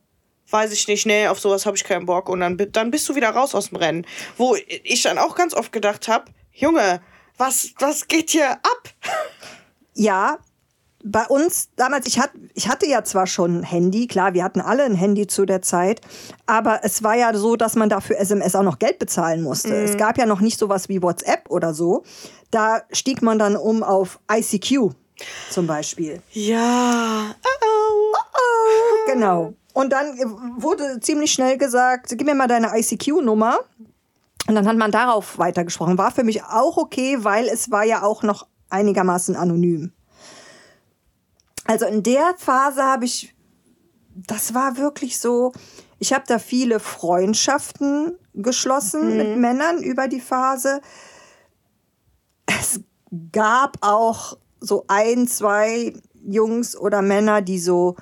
weiß 0.53 0.72
ich 0.72 0.88
nicht, 0.88 1.07
nee, 1.07 1.28
auf 1.28 1.38
sowas 1.38 1.64
habe 1.64 1.76
ich 1.76 1.84
keinen 1.84 2.07
Bock. 2.07 2.28
Und 2.28 2.41
dann, 2.41 2.59
dann 2.72 2.91
bist 2.91 3.09
du 3.09 3.14
wieder 3.14 3.30
raus 3.30 3.55
aus 3.55 3.68
dem 3.68 3.76
Rennen. 3.76 4.05
Wo 4.36 4.57
ich 4.66 5.03
dann 5.03 5.16
auch 5.16 5.36
ganz 5.36 5.55
oft 5.55 5.70
gedacht 5.70 6.09
habe, 6.09 6.24
Junge, 6.53 7.01
was, 7.38 7.72
was 7.78 8.09
geht 8.09 8.30
hier 8.30 8.51
ab? 8.51 8.88
Ja, 9.95 10.38
bei 11.03 11.24
uns 11.26 11.70
damals, 11.76 12.07
ich, 12.07 12.18
hat, 12.18 12.30
ich 12.55 12.68
hatte 12.68 12.86
ja 12.86 13.05
zwar 13.05 13.26
schon 13.26 13.61
ein 13.61 13.62
Handy, 13.62 14.07
klar, 14.07 14.34
wir 14.34 14.45
hatten 14.45 14.61
alle 14.61 14.84
ein 14.84 14.95
Handy 14.95 15.26
zu 15.26 15.47
der 15.47 15.62
Zeit, 15.62 16.03
aber 16.47 16.80
es 16.82 17.03
war 17.03 17.16
ja 17.16 17.34
so, 17.34 17.57
dass 17.57 17.74
man 17.74 17.88
dafür 17.88 18.18
SMS 18.18 18.55
auch 18.55 18.62
noch 18.62 18.78
Geld 18.78 18.99
bezahlen 18.99 19.43
musste. 19.43 19.74
Es 19.74 19.97
gab 19.97 20.18
ja 20.18 20.26
noch 20.26 20.41
nicht 20.41 20.59
sowas 20.59 20.88
wie 20.88 21.03
WhatsApp 21.03 21.49
oder 21.49 21.72
so. 21.72 22.03
Da 22.51 22.82
stieg 22.93 23.22
man 23.22 23.38
dann 23.38 23.57
um 23.57 23.82
auf 23.82 24.20
ICQ 24.30 24.93
zum 25.51 25.66
Beispiel. 25.66 26.20
Ja. 26.32 27.34
Oh, 27.45 28.16
oh. 28.34 29.12
Genau. 29.12 29.55
Und 29.72 29.93
dann 29.93 30.18
wurde 30.59 31.01
ziemlich 31.01 31.32
schnell 31.32 31.57
gesagt, 31.57 32.09
gib 32.11 32.26
mir 32.26 32.34
mal 32.34 32.49
deine 32.49 32.76
ICQ-Nummer. 32.78 33.61
Und 34.49 34.55
dann 34.55 34.66
hat 34.66 34.76
man 34.76 34.91
darauf 34.91 35.38
weitergesprochen. 35.38 35.97
War 35.97 36.11
für 36.11 36.24
mich 36.24 36.43
auch 36.43 36.76
okay, 36.76 37.18
weil 37.20 37.47
es 37.47 37.70
war 37.70 37.84
ja 37.84 38.03
auch 38.03 38.22
noch 38.22 38.47
einigermaßen 38.70 39.36
anonym. 39.36 39.92
Also 41.64 41.86
in 41.86 42.02
der 42.02 42.34
Phase 42.36 42.82
habe 42.82 43.04
ich, 43.04 43.34
das 44.14 44.54
war 44.54 44.76
wirklich 44.76 45.18
so, 45.18 45.52
ich 45.98 46.12
habe 46.12 46.24
da 46.26 46.38
viele 46.38 46.80
Freundschaften 46.80 48.18
geschlossen 48.34 49.16
mit 49.16 49.36
Männern 49.36 49.82
über 49.82 50.08
die 50.08 50.20
Phase. 50.20 50.80
Es 52.46 52.80
gab 53.32 53.76
auch 53.82 54.38
so 54.60 54.84
ein, 54.88 55.28
zwei 55.28 55.94
Jungs 56.22 56.76
oder 56.76 57.02
Männer, 57.02 57.42
die 57.42 57.58
so 57.58 57.96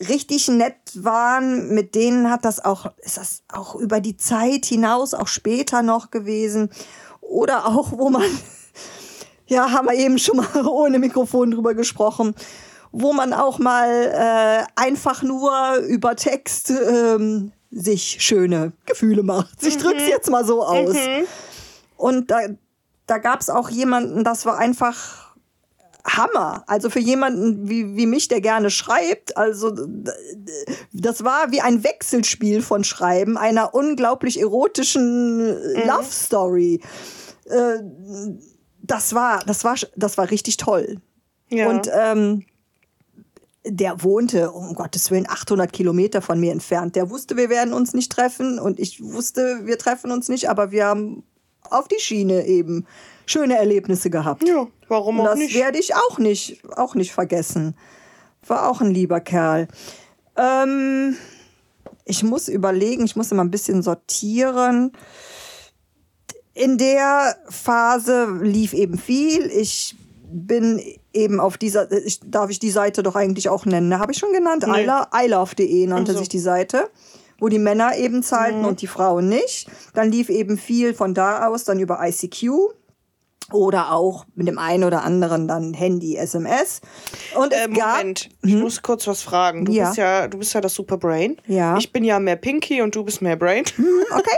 richtig 0.00 0.48
nett 0.48 0.76
waren, 0.94 1.74
mit 1.74 1.94
denen 1.94 2.30
hat 2.30 2.44
das 2.44 2.64
auch, 2.64 2.92
ist 2.98 3.16
das 3.16 3.42
auch 3.48 3.74
über 3.74 4.00
die 4.00 4.16
Zeit 4.16 4.66
hinaus, 4.66 5.14
auch 5.14 5.28
später 5.28 5.82
noch 5.82 6.10
gewesen. 6.10 6.70
Oder 7.20 7.66
auch, 7.66 7.92
wo 7.92 8.10
man, 8.10 8.28
ja, 9.46 9.70
haben 9.70 9.88
wir 9.88 9.94
eben 9.94 10.18
schon 10.18 10.36
mal 10.36 10.66
ohne 10.66 10.98
Mikrofon 10.98 11.50
drüber 11.50 11.74
gesprochen, 11.74 12.34
wo 12.92 13.12
man 13.12 13.32
auch 13.32 13.58
mal 13.58 13.88
äh, 13.88 14.80
einfach 14.80 15.22
nur 15.22 15.76
über 15.88 16.16
Text 16.16 16.70
ähm, 16.70 17.52
sich 17.70 18.18
schöne 18.20 18.72
Gefühle 18.86 19.22
macht. 19.22 19.62
Ich 19.62 19.76
drück's 19.76 20.06
jetzt 20.08 20.30
mal 20.30 20.44
so 20.44 20.64
aus. 20.64 20.94
Und 21.96 22.30
da, 22.30 22.40
da 23.06 23.18
gab's 23.18 23.50
auch 23.50 23.68
jemanden, 23.68 24.22
das 24.22 24.46
war 24.46 24.58
einfach 24.58 25.24
Hammer. 26.06 26.64
Also 26.66 26.90
für 26.90 27.00
jemanden 27.00 27.68
wie, 27.68 27.96
wie 27.96 28.06
mich, 28.06 28.28
der 28.28 28.40
gerne 28.40 28.70
schreibt, 28.70 29.36
also 29.36 29.74
das 30.92 31.24
war 31.24 31.50
wie 31.50 31.62
ein 31.62 31.82
Wechselspiel 31.82 32.62
von 32.62 32.84
Schreiben, 32.84 33.38
einer 33.38 33.74
unglaublich 33.74 34.38
erotischen 34.38 35.48
Love 35.86 36.10
Story. 36.10 36.80
Äh, 37.46 37.78
das 38.86 39.14
war, 39.14 39.40
das 39.46 39.64
war, 39.64 39.76
das 39.96 40.18
war 40.18 40.30
richtig 40.30 40.56
toll. 40.56 41.00
Ja. 41.48 41.68
Und 41.68 41.88
ähm, 41.92 42.44
der 43.66 44.02
wohnte, 44.02 44.50
um 44.50 44.74
Gottes 44.74 45.10
Willen, 45.10 45.26
800 45.28 45.72
Kilometer 45.72 46.20
von 46.20 46.38
mir 46.38 46.52
entfernt. 46.52 46.96
Der 46.96 47.08
wusste, 47.08 47.36
wir 47.36 47.48
werden 47.48 47.72
uns 47.72 47.94
nicht 47.94 48.12
treffen 48.12 48.58
und 48.58 48.78
ich 48.78 49.02
wusste, 49.02 49.60
wir 49.64 49.78
treffen 49.78 50.10
uns 50.10 50.28
nicht, 50.28 50.50
aber 50.50 50.70
wir 50.70 50.86
haben 50.86 51.24
auf 51.70 51.88
die 51.88 51.98
Schiene 51.98 52.46
eben 52.46 52.86
schöne 53.24 53.56
Erlebnisse 53.56 54.10
gehabt. 54.10 54.46
ja, 54.46 54.66
warum 54.88 55.20
auch 55.20 55.24
das 55.24 55.38
nicht? 55.38 55.54
werde 55.54 55.78
ich 55.78 55.94
auch 55.94 56.18
nicht, 56.18 56.62
auch 56.76 56.94
nicht 56.94 57.12
vergessen. 57.12 57.74
War 58.46 58.68
auch 58.68 58.82
ein 58.82 58.90
lieber 58.90 59.20
Kerl. 59.20 59.68
Ähm, 60.36 61.16
ich 62.04 62.22
muss 62.22 62.48
überlegen, 62.48 63.06
ich 63.06 63.16
muss 63.16 63.32
immer 63.32 63.44
ein 63.44 63.50
bisschen 63.50 63.82
sortieren. 63.82 64.92
In 66.54 66.78
der 66.78 67.36
Phase 67.48 68.28
lief 68.42 68.72
eben 68.72 68.96
viel. 68.98 69.46
Ich 69.46 69.96
bin 70.32 70.80
eben 71.12 71.40
auf 71.40 71.58
dieser, 71.58 71.90
ich, 71.92 72.20
darf 72.24 72.50
ich 72.50 72.58
die 72.58 72.70
Seite 72.70 73.02
doch 73.02 73.16
eigentlich 73.16 73.48
auch 73.48 73.66
nennen? 73.66 73.88
Ne? 73.88 73.98
Habe 73.98 74.12
ich 74.12 74.18
schon 74.18 74.32
genannt. 74.32 74.64
Nee. 74.66 74.86
Ilove.de 75.26 75.86
nannte 75.86 76.12
so. 76.12 76.18
sich 76.20 76.28
die 76.28 76.38
Seite, 76.40 76.90
wo 77.38 77.48
die 77.48 77.58
Männer 77.58 77.96
eben 77.96 78.22
zahlten 78.22 78.60
Mhm. 78.60 78.66
und 78.66 78.82
die 78.82 78.86
Frauen 78.86 79.28
nicht. 79.28 79.68
Dann 79.94 80.10
lief 80.10 80.28
eben 80.28 80.56
viel 80.58 80.94
von 80.94 81.12
da 81.14 81.46
aus 81.48 81.64
dann 81.64 81.78
über 81.80 81.98
ICQ 82.02 82.50
oder 83.52 83.92
auch 83.92 84.24
mit 84.34 84.48
dem 84.48 84.58
einen 84.58 84.84
oder 84.84 85.02
anderen 85.02 85.46
dann 85.46 85.74
Handy, 85.74 86.16
SMS. 86.16 86.80
Und 87.36 87.52
Äh, 87.52 87.68
gab 87.68 87.98
Moment, 87.98 88.28
ich 88.42 88.54
muss 88.54 88.80
kurz 88.82 89.06
was 89.06 89.22
fragen. 89.22 89.64
Du 89.66 89.72
Ja. 89.72 89.86
bist 89.86 89.98
ja, 89.98 90.28
du 90.28 90.38
bist 90.38 90.54
ja 90.54 90.60
das 90.60 90.74
Superbrain. 90.74 91.36
Ja. 91.46 91.76
Ich 91.76 91.92
bin 91.92 92.04
ja 92.04 92.18
mehr 92.18 92.36
Pinky 92.36 92.80
und 92.80 92.94
du 92.96 93.04
bist 93.04 93.20
mehr 93.22 93.36
Brain. 93.36 93.64
okay. 94.10 94.36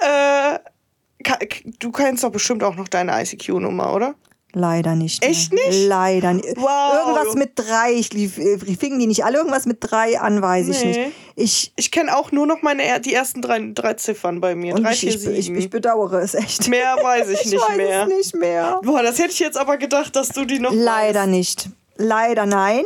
äh, 0.00 0.58
du 1.80 1.92
kennst 1.92 2.24
doch 2.24 2.30
bestimmt 2.30 2.62
auch 2.64 2.76
noch 2.76 2.88
deine 2.88 3.20
ICQ-Nummer, 3.22 3.94
oder? 3.94 4.14
Leider 4.54 4.94
nicht. 4.96 5.20
mehr. 5.20 5.30
Echt 5.30 5.52
nicht? 5.52 5.86
Leider 5.88 6.32
nicht. 6.32 6.56
Wow. 6.56 7.06
Irgendwas 7.06 7.34
mit 7.34 7.52
drei. 7.54 7.92
Ich 7.92 8.14
lief, 8.14 8.38
äh, 8.38 8.56
fingen 8.58 8.98
die 8.98 9.06
nicht 9.06 9.22
alle 9.24 9.36
irgendwas 9.38 9.66
mit 9.66 9.76
drei 9.80 10.18
an, 10.18 10.40
weiß 10.40 10.68
ich 10.68 10.82
Nee. 10.84 10.88
nicht. 11.06 11.12
Ich, 11.36 11.72
Ich 11.76 11.90
kenne 11.90 12.16
auch 12.16 12.32
nur 12.32 12.46
noch 12.46 12.62
meine 12.62 12.82
die 13.00 13.12
ersten 13.12 13.42
drei, 13.42 13.60
drei 13.74 13.94
Ziffern 13.94 14.40
bei 14.40 14.54
mir. 14.54 14.74
und 14.74 14.84
drei, 14.84 14.92
ich, 14.92 15.00
vier, 15.00 15.08
ich, 15.10 15.26
ich, 15.26 15.44
sieben. 15.46 15.58
ich 15.58 15.68
bedauere 15.68 16.14
es 16.22 16.32
echt. 16.34 16.66
mehr 16.68 16.96
weiß 17.00 17.28
ich, 17.28 17.40
Ich 17.44 17.50
nicht 17.52 17.60
weiß 17.68 17.76
mehr. 17.76 18.02
es 18.04 18.08
nicht 18.08 18.34
mehr. 18.36 18.80
Boah, 18.82 19.02
das 19.02 19.18
hätte 19.18 19.32
ich 19.32 19.38
jetzt 19.38 19.58
aber 19.58 19.76
gedacht, 19.76 20.16
dass 20.16 20.30
du 20.30 20.46
die 20.46 20.58
noch 20.60 20.72
Leider 20.72 21.20
weißt. 21.20 21.28
nicht. 21.30 21.68
Leider 21.98 22.46
nein. 22.46 22.84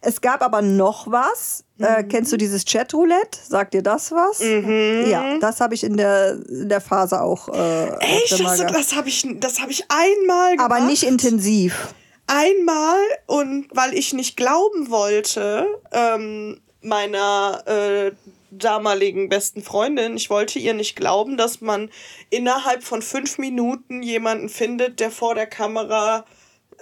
Es 0.00 0.20
gab 0.20 0.40
aber 0.40 0.62
noch 0.62 1.10
was. 1.10 1.64
Mhm. 1.78 1.84
Äh, 1.84 2.04
kennst 2.04 2.32
du 2.32 2.36
dieses 2.36 2.64
Chatroulette? 2.64 3.38
Sagt 3.42 3.74
dir 3.74 3.82
das 3.82 4.12
was? 4.12 4.40
Mhm. 4.40 5.04
Ja, 5.08 5.38
das 5.38 5.60
habe 5.60 5.74
ich 5.74 5.82
in 5.82 5.96
der, 5.96 6.38
in 6.48 6.68
der 6.68 6.80
Phase 6.80 7.20
auch. 7.20 7.48
Äh, 7.48 7.88
Echt? 7.98 8.40
Das, 8.40 8.58
das 8.58 8.94
habe 8.94 9.08
ich, 9.08 9.26
das 9.40 9.60
hab 9.60 9.68
ich 9.68 9.84
einmal 9.88 10.52
gemacht. 10.52 10.70
aber 10.70 10.80
nicht 10.80 11.02
intensiv. 11.02 11.92
Einmal 12.28 13.00
und 13.26 13.66
weil 13.72 13.94
ich 13.94 14.12
nicht 14.12 14.36
glauben 14.36 14.90
wollte, 14.90 15.66
ähm, 15.90 16.60
meiner 16.82 17.62
äh, 17.66 18.12
damaligen 18.52 19.28
besten 19.28 19.62
Freundin, 19.62 20.16
ich 20.16 20.30
wollte 20.30 20.60
ihr 20.60 20.74
nicht 20.74 20.94
glauben, 20.94 21.36
dass 21.36 21.60
man 21.60 21.90
innerhalb 22.30 22.84
von 22.84 23.02
fünf 23.02 23.38
Minuten 23.38 24.02
jemanden 24.02 24.48
findet, 24.48 25.00
der 25.00 25.10
vor 25.10 25.34
der 25.34 25.46
Kamera 25.46 26.24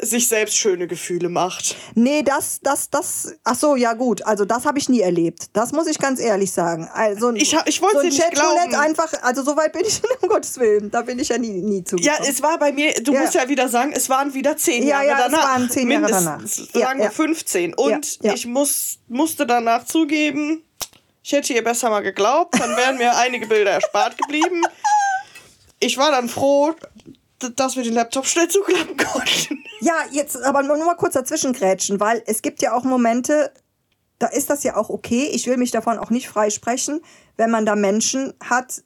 sich 0.03 0.29
selbst 0.29 0.57
schöne 0.57 0.87
Gefühle 0.87 1.29
macht. 1.29 1.77
Nee, 1.95 2.23
das, 2.23 2.61
das, 2.63 2.89
das, 2.91 3.35
ach 3.45 3.55
so, 3.55 3.77
ja 3.77 3.93
gut, 3.93 4.23
also 4.25 4.45
das 4.45 4.65
habe 4.65 4.79
ich 4.79 4.89
nie 4.89 5.01
erlebt. 5.01 5.47
Das 5.53 5.73
muss 5.73 5.87
ich 5.87 5.99
ganz 5.99 6.21
ehrlich 6.21 6.53
sagen. 6.53 6.89
Also 6.93 7.33
Ich 7.33 7.55
ich 7.67 7.83
wollte 7.83 7.97
so 7.97 8.03
ein 8.03 8.09
nicht 8.09 8.31
glauben. 8.33 8.75
einfach, 8.75 9.13
also 9.23 9.43
so 9.43 9.57
weit 9.57 9.73
bin 9.73 9.83
ich, 9.85 10.01
um 10.23 10.29
Gottes 10.29 10.59
Willen, 10.59 10.91
da 10.91 11.03
bin 11.03 11.19
ich 11.19 11.29
ja 11.29 11.39
nie, 11.39 11.49
nie 11.63 11.79
Ja, 11.79 11.85
zugekommen. 11.85 12.31
es 12.31 12.43
war 12.43 12.59
bei 12.59 12.73
mir, 12.73 12.93
du 12.95 13.13
Ja. 13.13 13.21
musst 13.21 13.35
ja 13.35 13.49
wieder 13.49 13.69
sagen, 13.69 13.93
es 13.95 14.09
waren 14.09 14.33
wieder 14.35 14.57
zehn 14.57 14.83
Ja, 14.83 15.03
Jahre 15.03 15.07
ja, 15.07 15.27
es 15.27 15.33
danach. 15.33 15.49
waren 15.55 15.71
zehn 15.71 15.91
Jahre 15.91 16.07
danach. 16.11 16.41
Ja, 16.43 16.81
sagen 16.81 16.99
wir 16.99 17.05
ja. 17.07 17.11
15. 17.11 17.75
Und 17.75 17.91
Ja, 18.23 18.29
ja. 18.29 18.35
ich 18.35 18.47
muss, 18.47 18.99
musste 19.09 19.47
danach 19.47 19.85
zugeben, 19.85 20.63
ich 21.23 21.33
hätte 21.33 21.53
ihr 21.53 21.63
besser 21.63 21.91
mal 21.91 22.01
geglaubt, 22.01 22.59
dann 22.59 22.77
wären 22.77 22.97
mir 22.97 23.15
einige 23.17 23.47
Bilder 23.47 23.73
erspart 23.73 24.17
geblieben. 24.17 24.63
Ich 25.83 25.97
war 25.97 26.11
dann 26.11 26.29
froh, 26.29 26.75
dass 27.57 27.77
wir 27.77 27.83
den 27.83 27.95
Laptop 27.95 28.27
schnell 28.27 28.49
zuklappen 28.49 28.97
konnten. 28.97 29.65
Ja, 29.83 29.95
jetzt 30.11 30.37
aber 30.43 30.63
nur 30.63 30.77
mal 30.77 30.95
kurz 30.95 31.15
dazwischen 31.15 31.55
grätschen, 31.55 32.01
weil 32.01 32.23
es 32.27 32.43
gibt 32.43 32.61
ja 32.61 32.75
auch 32.75 32.85
Momente, 32.85 33.51
da 34.19 34.27
ist 34.27 34.51
das 34.51 34.63
ja 34.63 34.77
auch 34.77 34.91
okay. 34.91 35.31
Ich 35.33 35.47
will 35.47 35.57
mich 35.57 35.71
davon 35.71 35.99
auch 35.99 36.11
nicht 36.11 36.29
freisprechen, 36.29 37.01
wenn 37.39 37.51
man 37.51 37.65
da 37.65 37.77
Menschen 37.77 38.35
hat, 38.45 38.83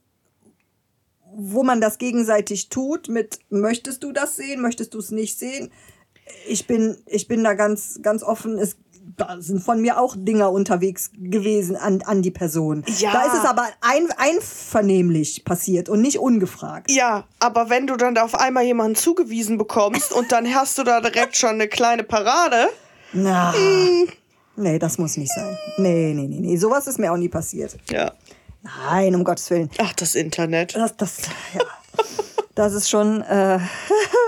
wo 1.35 1.65
man 1.65 1.81
das 1.81 1.99
gegenseitig 1.99 2.69
tut 2.69 3.09
mit 3.09 3.41
möchtest 3.51 4.05
du 4.05 4.13
das 4.13 4.37
sehen, 4.37 4.63
möchtest 4.63 4.95
du 4.95 4.99
es 4.99 5.11
nicht 5.11 5.37
sehen. 5.37 5.73
Ich 6.47 6.69
bin 6.69 7.03
ich 7.07 7.27
bin 7.27 7.43
da 7.43 7.55
ganz 7.55 7.99
ganz 8.01 8.23
offen. 8.23 8.57
Es 8.59 8.77
da 9.17 9.37
sind 9.41 9.63
von 9.63 9.81
mir 9.81 9.99
auch 10.01 10.15
Dinger 10.19 10.51
unterwegs 10.51 11.11
gewesen 11.15 11.77
an, 11.77 12.03
an 12.03 12.23
die 12.23 12.31
Person. 12.31 12.85
Ja. 12.99 13.13
Da 13.13 13.27
ist 13.27 13.35
es 13.35 13.45
aber 13.45 13.67
ein, 13.81 14.09
einvernehmlich 14.17 15.45
passiert 15.45 15.89
und 15.89 16.01
nicht 16.01 16.19
ungefragt. 16.19 16.91
Ja, 16.91 17.25
aber 17.39 17.71
wenn 17.71 17.87
du 17.87 17.97
dann 17.97 18.17
auf 18.19 18.35
einmal 18.35 18.65
jemanden 18.65 18.97
zugewiesen 18.97 19.59
bekommst 19.59 20.13
und 20.13 20.33
dann 20.33 20.53
hast 20.55 20.79
du 20.79 20.85
da 20.85 21.01
direkt 21.01 21.37
schon 21.37 21.51
eine 21.51 21.69
kleine 21.69 22.03
Parade. 22.03 22.69
Na, 23.13 23.55
nee, 24.57 24.79
das 24.79 24.99
muss 24.99 25.17
nicht 25.17 25.33
sein. 25.33 25.57
Nee, 25.79 26.15
nee, 26.15 26.27
nee, 26.27 26.41
nee. 26.41 26.57
Sowas 26.57 26.87
ist 26.87 26.99
mir 26.99 27.13
auch 27.13 27.17
nie 27.17 27.29
passiert. 27.29 27.77
Ja. 27.91 28.13
Nein, 28.63 29.15
um 29.15 29.25
Gottes 29.25 29.51
Willen. 29.51 29.71
Ach, 29.79 29.93
das 29.93 30.15
Internet. 30.15 30.75
Das, 30.75 30.97
das, 30.97 31.23
ja. 31.55 31.61
das 32.55 32.73
ist 32.73 32.89
schon 32.89 33.21
äh, 33.23 33.59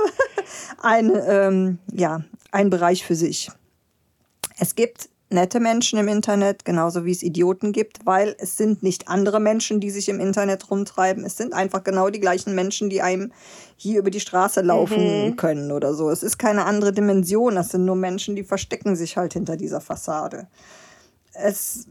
ein, 0.82 1.12
ähm, 1.26 1.78
ja, 1.92 2.22
ein 2.52 2.70
Bereich 2.70 3.04
für 3.04 3.14
sich. 3.14 3.50
Es 4.58 4.74
gibt 4.74 5.08
nette 5.28 5.60
Menschen 5.60 5.98
im 5.98 6.08
Internet, 6.08 6.64
genauso 6.64 7.04
wie 7.04 7.10
es 7.10 7.22
Idioten 7.22 7.72
gibt, 7.72 8.06
weil 8.06 8.36
es 8.38 8.56
sind 8.56 8.82
nicht 8.82 9.08
andere 9.08 9.40
Menschen, 9.40 9.80
die 9.80 9.90
sich 9.90 10.08
im 10.08 10.20
Internet 10.20 10.70
rumtreiben. 10.70 11.24
Es 11.24 11.36
sind 11.36 11.52
einfach 11.52 11.82
genau 11.82 12.10
die 12.10 12.20
gleichen 12.20 12.54
Menschen, 12.54 12.88
die 12.88 13.02
einem 13.02 13.32
hier 13.76 13.98
über 13.98 14.10
die 14.10 14.20
Straße 14.20 14.60
laufen 14.60 15.36
können 15.36 15.72
oder 15.72 15.94
so. 15.94 16.10
Es 16.10 16.22
ist 16.22 16.38
keine 16.38 16.64
andere 16.64 16.92
Dimension. 16.92 17.56
Das 17.56 17.70
sind 17.70 17.84
nur 17.84 17.96
Menschen, 17.96 18.36
die 18.36 18.44
verstecken 18.44 18.94
sich 18.94 19.16
halt 19.16 19.32
hinter 19.32 19.56
dieser 19.56 19.80
Fassade. 19.80 20.48
Es 21.34 21.86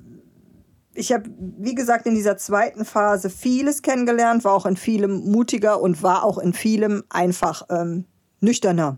ich 0.98 1.12
habe, 1.12 1.30
wie 1.38 1.76
gesagt, 1.76 2.08
in 2.08 2.16
dieser 2.16 2.38
zweiten 2.38 2.86
Phase 2.86 3.30
vieles 3.30 3.82
kennengelernt, 3.82 4.46
war 4.46 4.54
auch 4.54 4.66
in 4.66 4.78
vielem 4.78 5.30
mutiger 5.30 5.82
und 5.82 6.02
war 6.02 6.24
auch 6.24 6.38
in 6.38 6.54
vielem 6.54 7.04
einfach 7.10 7.64
ähm, 7.70 8.06
nüchterner. 8.40 8.98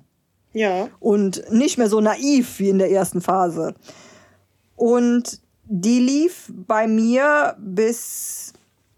Ja. 0.53 0.89
Und 0.99 1.43
nicht 1.51 1.77
mehr 1.77 1.89
so 1.89 2.01
naiv 2.01 2.59
wie 2.59 2.69
in 2.69 2.79
der 2.79 2.91
ersten 2.91 3.21
Phase. 3.21 3.75
Und 4.75 5.41
die 5.65 5.99
lief 5.99 6.51
bei 6.53 6.87
mir 6.87 7.55
bis 7.59 8.53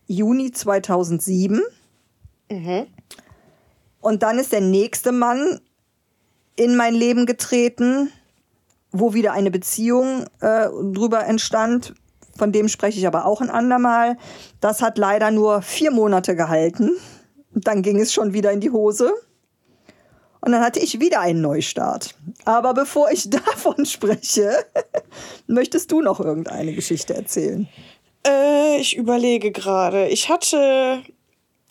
Juni 0.07 0.51
2007. 0.51 1.61
Und 4.01 4.23
dann 4.23 4.39
ist 4.39 4.51
der 4.51 4.61
nächste 4.61 5.11
Mann 5.11 5.59
in 6.55 6.75
mein 6.75 6.93
Leben 6.93 7.25
getreten, 7.25 8.11
wo 8.91 9.13
wieder 9.13 9.33
eine 9.33 9.51
Beziehung 9.51 10.25
äh, 10.41 10.67
drüber 10.67 11.25
entstand. 11.25 11.93
Von 12.37 12.51
dem 12.51 12.67
spreche 12.67 12.99
ich 12.99 13.07
aber 13.07 13.25
auch 13.25 13.41
ein 13.41 13.49
andermal. 13.49 14.17
Das 14.61 14.81
hat 14.81 14.97
leider 14.97 15.31
nur 15.31 15.61
vier 15.61 15.91
Monate 15.91 16.35
gehalten. 16.35 16.91
Dann 17.53 17.81
ging 17.81 17.99
es 17.99 18.13
schon 18.13 18.33
wieder 18.33 18.51
in 18.51 18.61
die 18.61 18.71
Hose. 18.71 19.13
Und 20.41 20.53
dann 20.53 20.61
hatte 20.61 20.79
ich 20.79 20.99
wieder 20.99 21.19
einen 21.19 21.41
Neustart. 21.41 22.15
Aber 22.45 22.73
bevor 22.73 23.11
ich 23.11 23.29
davon 23.29 23.85
spreche, 23.85 24.65
möchtest 25.47 25.91
du 25.91 26.01
noch 26.01 26.19
irgendeine 26.19 26.73
Geschichte 26.73 27.13
erzählen? 27.13 27.67
Äh, 28.25 28.77
ich 28.77 28.95
überlege 28.95 29.51
gerade. 29.51 30.07
Ich 30.07 30.29
hatte, 30.29 31.01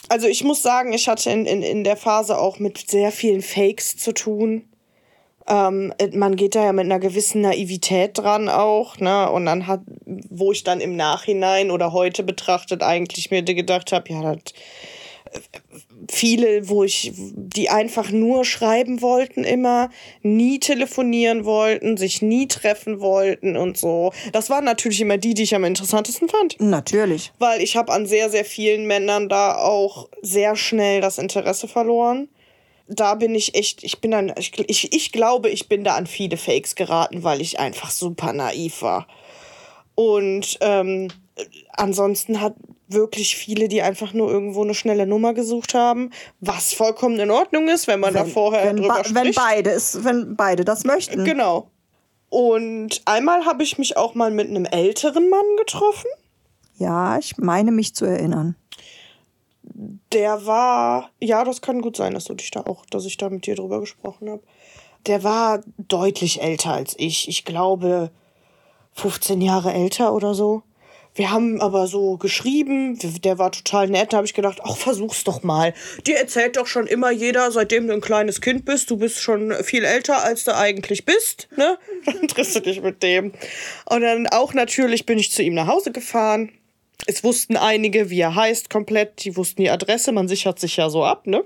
also 0.08 0.26
ich 0.26 0.44
muss 0.44 0.62
sagen, 0.62 0.92
ich 0.92 1.08
hatte 1.08 1.30
in, 1.30 1.46
in, 1.46 1.62
in 1.62 1.84
der 1.84 1.96
Phase 1.96 2.38
auch 2.38 2.58
mit 2.58 2.90
sehr 2.90 3.12
vielen 3.12 3.42
Fakes 3.42 3.96
zu 3.96 4.12
tun. 4.12 4.64
Ähm, 5.46 5.94
man 6.12 6.36
geht 6.36 6.54
da 6.54 6.64
ja 6.64 6.72
mit 6.74 6.84
einer 6.84 6.98
gewissen 6.98 7.40
Naivität 7.40 8.18
dran 8.18 8.50
auch, 8.50 8.98
ne? 8.98 9.30
Und 9.30 9.46
dann 9.46 9.66
hat, 9.66 9.80
wo 10.04 10.52
ich 10.52 10.62
dann 10.62 10.82
im 10.82 10.94
Nachhinein 10.94 11.70
oder 11.70 11.92
heute 11.92 12.22
betrachtet 12.22 12.82
eigentlich 12.82 13.30
mir 13.30 13.42
gedacht 13.42 13.92
habe, 13.92 14.12
ja, 14.12 14.34
das 14.34 14.52
viele, 16.10 16.68
wo 16.68 16.84
ich, 16.84 17.12
die 17.14 17.70
einfach 17.70 18.10
nur 18.10 18.44
schreiben 18.44 19.02
wollten 19.02 19.44
immer, 19.44 19.90
nie 20.22 20.58
telefonieren 20.58 21.44
wollten, 21.44 21.96
sich 21.96 22.22
nie 22.22 22.48
treffen 22.48 23.00
wollten 23.00 23.56
und 23.56 23.76
so. 23.76 24.12
Das 24.32 24.50
waren 24.50 24.64
natürlich 24.64 25.00
immer 25.00 25.18
die, 25.18 25.34
die 25.34 25.42
ich 25.42 25.54
am 25.54 25.64
interessantesten 25.64 26.28
fand. 26.28 26.60
Natürlich. 26.60 27.32
Weil 27.38 27.60
ich 27.62 27.76
habe 27.76 27.92
an 27.92 28.06
sehr, 28.06 28.30
sehr 28.30 28.44
vielen 28.44 28.86
Männern 28.86 29.28
da 29.28 29.56
auch 29.56 30.08
sehr 30.22 30.56
schnell 30.56 31.00
das 31.00 31.18
Interesse 31.18 31.68
verloren. 31.68 32.28
Da 32.88 33.14
bin 33.14 33.34
ich 33.34 33.54
echt, 33.54 33.84
ich 33.84 34.00
bin 34.00 34.12
dann, 34.12 34.32
ich, 34.38 34.52
ich, 34.68 34.92
ich 34.94 35.12
glaube, 35.12 35.50
ich 35.50 35.68
bin 35.68 35.84
da 35.84 35.96
an 35.96 36.06
viele 36.06 36.38
Fakes 36.38 36.74
geraten, 36.74 37.22
weil 37.22 37.40
ich 37.42 37.58
einfach 37.58 37.90
super 37.90 38.32
naiv 38.32 38.80
war. 38.80 39.06
Und 39.94 40.58
ähm, 40.60 41.08
ansonsten 41.72 42.40
hat 42.40 42.54
wirklich 42.88 43.36
viele, 43.36 43.68
die 43.68 43.82
einfach 43.82 44.12
nur 44.12 44.30
irgendwo 44.30 44.62
eine 44.62 44.74
schnelle 44.74 45.06
Nummer 45.06 45.34
gesucht 45.34 45.74
haben, 45.74 46.10
was 46.40 46.72
vollkommen 46.72 47.18
in 47.20 47.30
Ordnung 47.30 47.68
ist, 47.68 47.86
wenn 47.86 48.00
man 48.00 48.14
wenn, 48.14 48.24
da 48.24 48.28
vorher 48.28 48.66
wenn, 48.66 48.76
drüber 48.76 49.04
spricht. 49.04 49.14
Wenn 49.14 49.32
beide, 49.34 49.70
ist, 49.70 50.04
wenn 50.04 50.36
beide 50.36 50.64
das 50.64 50.84
möchten. 50.84 51.24
Genau. 51.24 51.70
Und 52.30 53.02
einmal 53.04 53.44
habe 53.46 53.62
ich 53.62 53.78
mich 53.78 53.96
auch 53.96 54.14
mal 54.14 54.30
mit 54.30 54.48
einem 54.48 54.64
älteren 54.64 55.30
Mann 55.30 55.56
getroffen. 55.58 56.08
Ja, 56.76 57.18
ich 57.18 57.38
meine 57.38 57.72
mich 57.72 57.94
zu 57.94 58.04
erinnern. 58.04 58.56
Der 60.12 60.46
war, 60.46 61.10
ja, 61.20 61.44
das 61.44 61.60
kann 61.60 61.82
gut 61.82 61.96
sein, 61.96 62.14
dass 62.14 62.24
du 62.24 62.34
dich 62.34 62.50
da 62.50 62.60
auch, 62.62 62.86
dass 62.86 63.04
ich 63.04 63.16
da 63.16 63.28
mit 63.28 63.46
dir 63.46 63.56
drüber 63.56 63.80
gesprochen 63.80 64.30
habe. 64.30 64.42
Der 65.06 65.24
war 65.24 65.60
deutlich 65.76 66.42
älter 66.42 66.72
als 66.72 66.94
ich. 66.98 67.28
Ich 67.28 67.44
glaube 67.44 68.10
15 68.94 69.40
Jahre 69.40 69.72
älter 69.72 70.12
oder 70.12 70.34
so. 70.34 70.62
Wir 71.18 71.32
haben 71.32 71.60
aber 71.60 71.88
so 71.88 72.16
geschrieben, 72.16 72.96
der 73.24 73.38
war 73.38 73.50
total 73.50 73.88
nett, 73.88 74.12
da 74.12 74.18
habe 74.18 74.26
ich 74.26 74.34
gedacht, 74.34 74.60
ach, 74.62 74.76
versuch's 74.76 75.24
doch 75.24 75.42
mal. 75.42 75.74
Dir 76.06 76.16
erzählt 76.16 76.56
doch 76.56 76.68
schon 76.68 76.86
immer 76.86 77.10
jeder, 77.10 77.50
seitdem 77.50 77.88
du 77.88 77.94
ein 77.94 78.00
kleines 78.00 78.40
Kind 78.40 78.64
bist, 78.64 78.88
du 78.88 78.98
bist 78.98 79.20
schon 79.20 79.52
viel 79.64 79.82
älter, 79.82 80.22
als 80.22 80.44
du 80.44 80.54
eigentlich 80.54 81.04
bist, 81.04 81.48
ne? 81.56 81.76
Dann 82.06 82.28
triffst 82.28 82.54
du 82.54 82.60
dich 82.60 82.80
mit 82.82 83.02
dem. 83.02 83.32
Und 83.86 84.02
dann 84.02 84.28
auch 84.28 84.54
natürlich 84.54 85.06
bin 85.06 85.18
ich 85.18 85.32
zu 85.32 85.42
ihm 85.42 85.54
nach 85.54 85.66
Hause 85.66 85.90
gefahren. 85.90 86.52
Es 87.06 87.24
wussten 87.24 87.56
einige, 87.56 88.10
wie 88.10 88.20
er 88.20 88.36
heißt, 88.36 88.70
komplett. 88.70 89.24
Die 89.24 89.36
wussten 89.36 89.62
die 89.62 89.70
Adresse, 89.70 90.12
man 90.12 90.28
sichert 90.28 90.60
sich 90.60 90.76
ja 90.76 90.88
so 90.88 91.04
ab, 91.04 91.26
ne? 91.26 91.42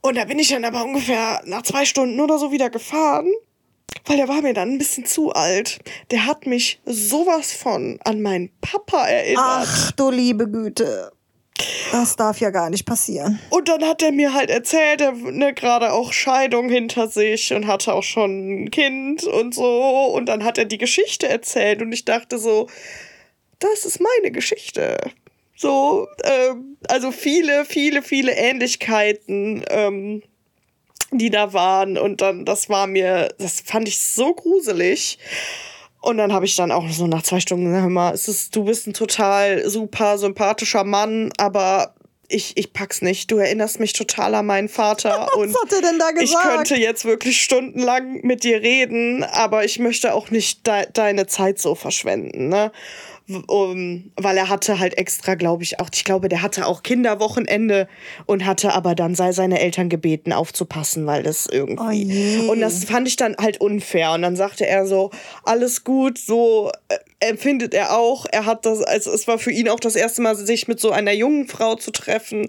Und 0.00 0.16
da 0.16 0.24
bin 0.24 0.38
ich 0.38 0.48
dann 0.48 0.64
aber 0.64 0.82
ungefähr 0.82 1.42
nach 1.44 1.62
zwei 1.62 1.84
Stunden 1.84 2.18
oder 2.20 2.38
so 2.38 2.52
wieder 2.52 2.70
gefahren 2.70 3.30
weil 4.06 4.16
der 4.16 4.28
war 4.28 4.42
mir 4.42 4.54
dann 4.54 4.70
ein 4.72 4.78
bisschen 4.78 5.06
zu 5.06 5.32
alt. 5.32 5.78
Der 6.10 6.26
hat 6.26 6.46
mich 6.46 6.80
sowas 6.84 7.52
von 7.52 7.98
an 8.04 8.22
meinen 8.22 8.50
Papa 8.60 9.06
erinnert. 9.06 9.44
Ach 9.44 9.92
du 9.92 10.10
liebe 10.10 10.48
Güte. 10.48 11.12
Das 11.92 12.16
darf 12.16 12.40
ja 12.40 12.50
gar 12.50 12.70
nicht 12.70 12.86
passieren. 12.86 13.38
Und 13.50 13.68
dann 13.68 13.84
hat 13.84 14.02
er 14.02 14.12
mir 14.12 14.32
halt 14.32 14.50
erzählt, 14.50 15.00
er 15.00 15.12
ne, 15.12 15.52
gerade 15.52 15.92
auch 15.92 16.12
Scheidung 16.12 16.68
hinter 16.68 17.08
sich 17.08 17.52
und 17.52 17.66
hatte 17.66 17.92
auch 17.92 18.02
schon 18.02 18.64
ein 18.64 18.70
Kind 18.70 19.24
und 19.24 19.54
so. 19.54 20.06
Und 20.14 20.26
dann 20.26 20.44
hat 20.44 20.58
er 20.58 20.64
die 20.64 20.78
Geschichte 20.78 21.28
erzählt 21.28 21.82
und 21.82 21.92
ich 21.92 22.04
dachte 22.04 22.38
so, 22.38 22.68
das 23.58 23.84
ist 23.84 24.00
meine 24.00 24.32
Geschichte. 24.32 24.98
So, 25.54 26.08
ähm, 26.24 26.78
also 26.88 27.12
viele, 27.12 27.64
viele, 27.64 28.02
viele 28.02 28.32
Ähnlichkeiten. 28.32 29.64
Ähm, 29.68 30.22
die 31.18 31.30
da 31.30 31.52
waren. 31.52 31.98
Und 31.98 32.20
dann, 32.20 32.44
das 32.44 32.68
war 32.68 32.86
mir, 32.86 33.28
das 33.38 33.60
fand 33.60 33.88
ich 33.88 34.00
so 34.00 34.34
gruselig. 34.34 35.18
Und 36.00 36.18
dann 36.18 36.32
habe 36.32 36.46
ich 36.46 36.56
dann 36.56 36.72
auch 36.72 36.88
so 36.90 37.06
nach 37.06 37.22
zwei 37.22 37.40
Stunden 37.40 37.66
gesagt, 37.66 37.82
hör 37.82 37.90
mal, 37.90 38.12
es 38.12 38.26
ist, 38.26 38.56
du 38.56 38.64
bist 38.64 38.86
ein 38.86 38.92
total 38.92 39.68
super 39.68 40.18
sympathischer 40.18 40.82
Mann, 40.82 41.30
aber 41.38 41.94
ich, 42.32 42.56
ich 42.56 42.72
pack's 42.72 43.02
nicht. 43.02 43.30
Du 43.30 43.36
erinnerst 43.36 43.78
mich 43.78 43.92
total 43.92 44.34
an 44.34 44.46
meinen 44.46 44.68
Vater. 44.68 45.28
Was 45.34 45.36
und 45.36 45.54
hat 45.54 45.72
er 45.72 45.82
denn 45.82 45.98
da 45.98 46.10
gesagt? 46.10 46.44
Ich 46.44 46.50
könnte 46.50 46.76
jetzt 46.76 47.04
wirklich 47.04 47.40
stundenlang 47.42 48.20
mit 48.22 48.44
dir 48.44 48.62
reden, 48.62 49.22
aber 49.22 49.64
ich 49.64 49.78
möchte 49.78 50.14
auch 50.14 50.30
nicht 50.30 50.66
de 50.66 50.86
deine 50.92 51.26
Zeit 51.26 51.58
so 51.58 51.74
verschwenden. 51.74 52.48
Ne? 52.48 52.72
Um, 53.28 54.10
weil 54.16 54.36
er 54.36 54.48
hatte 54.48 54.78
halt 54.78 54.98
extra, 54.98 55.34
glaube 55.34 55.62
ich, 55.62 55.80
auch, 55.80 55.88
ich 55.92 56.04
glaube, 56.04 56.28
der 56.28 56.42
hatte 56.42 56.66
auch 56.66 56.82
Kinderwochenende 56.82 57.88
und 58.26 58.44
hatte 58.44 58.74
aber 58.74 58.94
dann 58.94 59.14
sei 59.14 59.32
seine 59.32 59.60
Eltern 59.60 59.88
gebeten 59.88 60.32
aufzupassen, 60.32 61.06
weil 61.06 61.22
das 61.22 61.46
irgendwie. 61.46 62.42
Oh 62.46 62.52
und 62.52 62.60
das 62.60 62.84
fand 62.84 63.08
ich 63.08 63.16
dann 63.16 63.36
halt 63.36 63.60
unfair. 63.60 64.12
Und 64.12 64.22
dann 64.22 64.36
sagte 64.36 64.66
er 64.66 64.86
so, 64.86 65.10
alles 65.44 65.84
gut, 65.84 66.18
so 66.18 66.70
äh, 66.88 66.96
empfindet 67.28 67.74
er 67.74 67.96
auch. 67.96 68.26
Er 68.30 68.46
hat 68.46 68.66
das, 68.66 68.82
also 68.82 69.12
es 69.12 69.26
war 69.26 69.38
für 69.38 69.50
ihn 69.50 69.68
auch 69.68 69.80
das 69.80 69.96
erste 69.96 70.22
Mal, 70.22 70.34
sich 70.36 70.68
mit 70.68 70.80
so 70.80 70.90
einer 70.90 71.12
jungen 71.12 71.48
Frau 71.48 71.74
zu 71.74 71.90
treffen. 71.90 72.48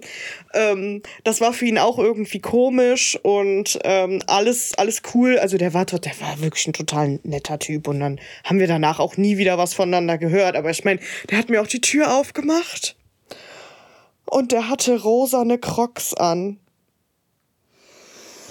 Ähm, 0.52 1.02
das 1.22 1.40
war 1.40 1.52
für 1.52 1.66
ihn 1.66 1.78
auch 1.78 1.98
irgendwie 1.98 2.40
komisch 2.40 3.18
und 3.22 3.78
ähm, 3.84 4.22
alles, 4.26 4.74
alles 4.76 5.02
cool. 5.14 5.38
Also 5.38 5.56
der 5.56 5.74
war, 5.74 5.84
der 5.84 6.20
war 6.20 6.40
wirklich 6.40 6.66
ein 6.66 6.72
total 6.72 7.20
netter 7.22 7.58
Typ. 7.58 7.88
Und 7.88 8.00
dann 8.00 8.20
haben 8.44 8.58
wir 8.58 8.66
danach 8.66 8.98
auch 8.98 9.16
nie 9.16 9.38
wieder 9.38 9.58
was 9.58 9.74
voneinander 9.74 10.18
gehört. 10.18 10.56
Aber 10.56 10.70
ich 10.70 10.84
meine, 10.84 11.00
der 11.30 11.38
hat 11.38 11.48
mir 11.48 11.60
auch 11.62 11.66
die 11.66 11.80
Tür 11.80 12.16
aufgemacht. 12.16 12.96
Und 14.26 14.52
der 14.52 14.68
hatte 14.68 15.02
rosane 15.02 15.58
Crocs 15.58 16.14
an. 16.14 16.58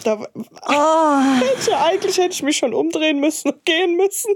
Da, 0.04 0.16
oh. 0.16 1.40
hätte, 1.40 1.78
eigentlich 1.78 2.18
hätte 2.18 2.34
ich 2.34 2.44
mich 2.44 2.58
schon 2.58 2.74
umdrehen 2.74 3.20
müssen 3.20 3.52
und 3.52 3.66
gehen 3.66 3.96
müssen. 3.96 4.34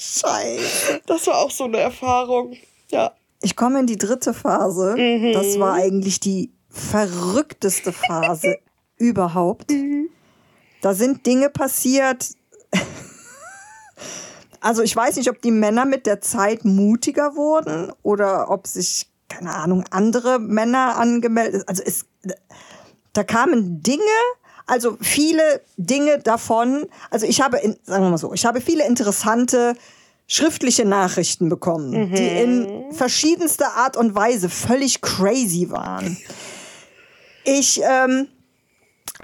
Scheiße. 0.00 1.02
Das 1.06 1.26
war 1.26 1.38
auch 1.38 1.50
so 1.50 1.64
eine 1.64 1.78
Erfahrung. 1.78 2.56
Ja. 2.90 3.12
Ich 3.42 3.54
komme 3.54 3.80
in 3.80 3.86
die 3.86 3.98
dritte 3.98 4.32
Phase. 4.32 4.96
Mhm. 4.96 5.34
Das 5.34 5.58
war 5.58 5.74
eigentlich 5.74 6.20
die 6.20 6.52
verrückteste 6.70 7.92
Phase 7.92 8.58
überhaupt. 8.96 9.70
Mhm. 9.70 10.08
Da 10.80 10.94
sind 10.94 11.26
Dinge 11.26 11.50
passiert. 11.50 12.30
also 14.60 14.82
ich 14.82 14.96
weiß 14.96 15.16
nicht, 15.16 15.28
ob 15.28 15.42
die 15.42 15.50
Männer 15.50 15.84
mit 15.84 16.06
der 16.06 16.22
Zeit 16.22 16.64
mutiger 16.64 17.36
wurden 17.36 17.92
oder 18.02 18.50
ob 18.50 18.66
sich, 18.66 19.06
keine 19.28 19.54
Ahnung, 19.54 19.84
andere 19.90 20.38
Männer 20.38 20.96
angemeldet. 20.96 21.64
Also 21.66 21.82
es, 21.84 22.06
da 23.12 23.22
kamen 23.22 23.82
Dinge, 23.82 24.00
also 24.70 24.96
viele 25.00 25.42
Dinge 25.76 26.20
davon, 26.20 26.86
also 27.10 27.26
ich 27.26 27.40
habe, 27.40 27.58
in, 27.58 27.76
sagen 27.82 28.04
wir 28.04 28.10
mal 28.10 28.18
so, 28.18 28.32
ich 28.32 28.46
habe 28.46 28.60
viele 28.60 28.86
interessante 28.86 29.74
schriftliche 30.28 30.84
Nachrichten 30.84 31.48
bekommen, 31.48 31.90
mhm. 31.90 32.14
die 32.14 32.28
in 32.28 32.92
verschiedenster 32.92 33.74
Art 33.76 33.96
und 33.96 34.14
Weise 34.14 34.48
völlig 34.48 35.00
crazy 35.00 35.70
waren. 35.70 36.16
Ich 37.42 37.80
ähm, 37.82 38.28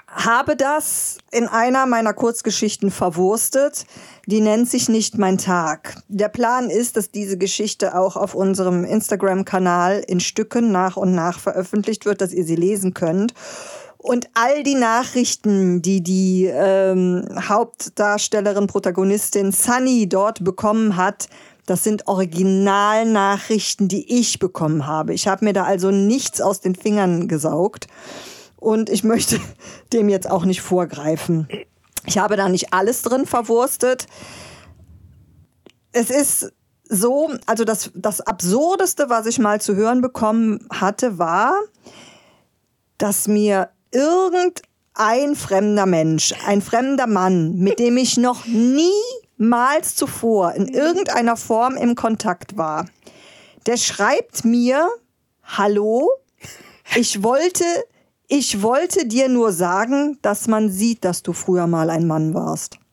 habe 0.07 0.57
das 0.57 1.19
in 1.31 1.47
einer 1.47 1.85
meiner 1.85 2.13
Kurzgeschichten 2.13 2.91
verwurstet. 2.91 3.85
Die 4.25 4.41
nennt 4.41 4.69
sich 4.69 4.89
nicht 4.89 5.17
mein 5.17 5.37
Tag. 5.37 5.95
Der 6.09 6.27
Plan 6.27 6.69
ist, 6.69 6.97
dass 6.97 7.09
diese 7.09 7.37
Geschichte 7.37 7.97
auch 7.97 8.17
auf 8.17 8.35
unserem 8.35 8.83
Instagram-Kanal 8.83 10.03
in 10.05 10.19
Stücken 10.19 10.73
nach 10.73 10.97
und 10.97 11.15
nach 11.15 11.39
veröffentlicht 11.39 12.05
wird, 12.05 12.19
dass 12.19 12.33
ihr 12.33 12.43
sie 12.43 12.57
lesen 12.57 12.93
könnt. 12.93 13.33
Und 13.97 14.29
all 14.35 14.63
die 14.63 14.75
Nachrichten, 14.75 15.81
die 15.81 16.01
die 16.01 16.45
ähm, 16.45 17.27
Hauptdarstellerin, 17.35 18.67
Protagonistin 18.67 19.51
Sunny 19.51 20.07
dort 20.07 20.43
bekommen 20.43 20.95
hat, 20.97 21.27
das 21.65 21.83
sind 21.83 22.07
Originalnachrichten, 22.07 23.87
die 23.87 24.19
ich 24.19 24.39
bekommen 24.39 24.87
habe. 24.87 25.13
Ich 25.13 25.27
habe 25.27 25.43
mir 25.43 25.53
da 25.53 25.63
also 25.63 25.91
nichts 25.91 26.39
aus 26.39 26.61
den 26.61 26.75
Fingern 26.75 27.27
gesaugt. 27.27 27.87
Und 28.55 28.89
ich 28.89 29.03
möchte 29.03 29.39
dem 29.93 30.09
jetzt 30.09 30.29
auch 30.29 30.45
nicht 30.45 30.61
vorgreifen. 30.61 31.47
Ich 32.05 32.17
habe 32.17 32.37
da 32.37 32.47
nicht 32.47 32.73
alles 32.73 33.01
drin 33.01 33.25
verwurstet. 33.25 34.07
Es 35.91 36.09
ist 36.09 36.53
so, 36.87 37.31
also 37.47 37.65
das, 37.65 37.91
das 37.95 38.21
Absurdeste, 38.21 39.09
was 39.09 39.25
ich 39.25 39.39
mal 39.39 39.59
zu 39.59 39.75
hören 39.75 40.01
bekommen 40.01 40.65
hatte, 40.71 41.17
war, 41.17 41.53
dass 42.97 43.27
mir 43.27 43.69
irgendein 43.91 45.35
fremder 45.35 45.85
Mensch, 45.85 46.33
ein 46.45 46.61
fremder 46.61 47.07
Mann, 47.07 47.55
mit 47.57 47.79
dem 47.79 47.97
ich 47.97 48.17
noch 48.17 48.45
niemals 48.45 49.95
zuvor 49.95 50.53
in 50.53 50.67
irgendeiner 50.67 51.37
Form 51.37 51.75
im 51.75 51.95
Kontakt 51.95 52.57
war, 52.57 52.85
der 53.65 53.77
schreibt 53.77 54.45
mir, 54.45 54.89
hallo, 55.43 56.09
ich 56.95 57.23
wollte, 57.23 57.65
ich 58.27 58.61
wollte 58.61 59.07
dir 59.07 59.29
nur 59.29 59.51
sagen, 59.51 60.17
dass 60.21 60.47
man 60.47 60.69
sieht, 60.69 61.03
dass 61.03 61.23
du 61.23 61.33
früher 61.33 61.67
mal 61.67 61.89
ein 61.89 62.07
Mann 62.07 62.33
warst. 62.33 62.77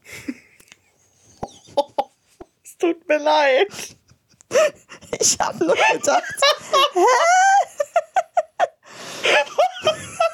Es 2.62 2.78
tut 2.78 3.09
mir 3.09 3.18
leid. 3.18 3.68
Ich 5.20 5.38
habe 5.38 5.64
nur 5.64 5.76
gedacht, 5.92 6.24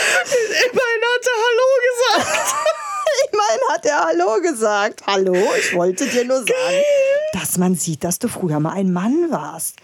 Immerhin 0.00 1.02
hat 1.14 1.26
er 1.26 1.38
Hallo 1.46 1.68
gesagt. 1.90 2.54
immerhin 3.32 3.62
hat 3.70 3.84
er 3.86 3.98
Hallo 4.04 4.40
gesagt. 4.40 5.02
Hallo, 5.06 5.34
ich 5.58 5.74
wollte 5.74 6.06
dir 6.06 6.24
nur 6.24 6.38
sagen, 6.38 6.82
dass 7.32 7.58
man 7.58 7.74
sieht, 7.74 8.04
dass 8.04 8.18
du 8.18 8.28
früher 8.28 8.60
mal 8.60 8.72
ein 8.74 8.92
Mann 8.92 9.30
warst. 9.30 9.76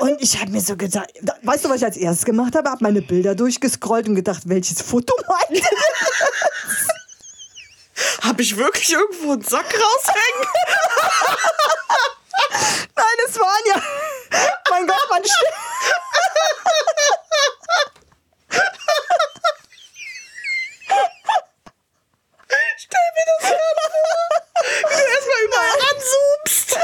Und 0.00 0.20
ich 0.20 0.38
habe 0.40 0.50
mir 0.50 0.60
so 0.60 0.76
gedacht, 0.76 1.08
da- 1.22 1.36
weißt 1.42 1.64
du, 1.64 1.68
was 1.70 1.76
ich 1.76 1.84
als 1.84 1.96
erstes 1.96 2.24
gemacht 2.24 2.54
habe? 2.56 2.68
Habe 2.70 2.82
meine 2.82 3.02
Bilder 3.02 3.34
durchgescrollt 3.34 4.08
und 4.08 4.16
gedacht, 4.16 4.42
welches 4.46 4.82
Foto 4.82 5.14
meint? 5.28 5.62
Habe 8.22 8.42
ich 8.42 8.56
wirklich 8.56 8.92
irgendwo 8.92 9.32
einen 9.32 9.42
Sack 9.42 9.66
raushängen? 9.66 10.48
Nein, 12.96 13.16
es 13.28 13.38
waren 13.38 13.64
ja. 13.66 13.82
Mein 14.70 14.86
Gott, 14.86 15.06
man 15.10 15.22
steht. 15.24 15.34
Stell 22.92 23.10
mir 23.16 23.26
das 23.32 23.50
gerade 23.50 23.86
vor. 23.92 24.90
Wie 24.90 24.96
du 24.96 25.04
erstmal 25.14 25.42
überall 25.46 25.78
ranzoomst. 25.88 26.78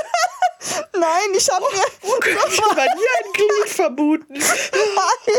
Nein, 0.99 1.29
ich 1.37 1.51
habe 1.51 1.65
mir. 1.65 1.85
Wo 2.03 2.13
könnte 2.19 2.39
ich 2.49 2.57
dir 2.57 2.81
ein 2.81 3.33
Glied 3.33 3.69
vermuten? 3.69 4.35
Nein, 4.35 5.39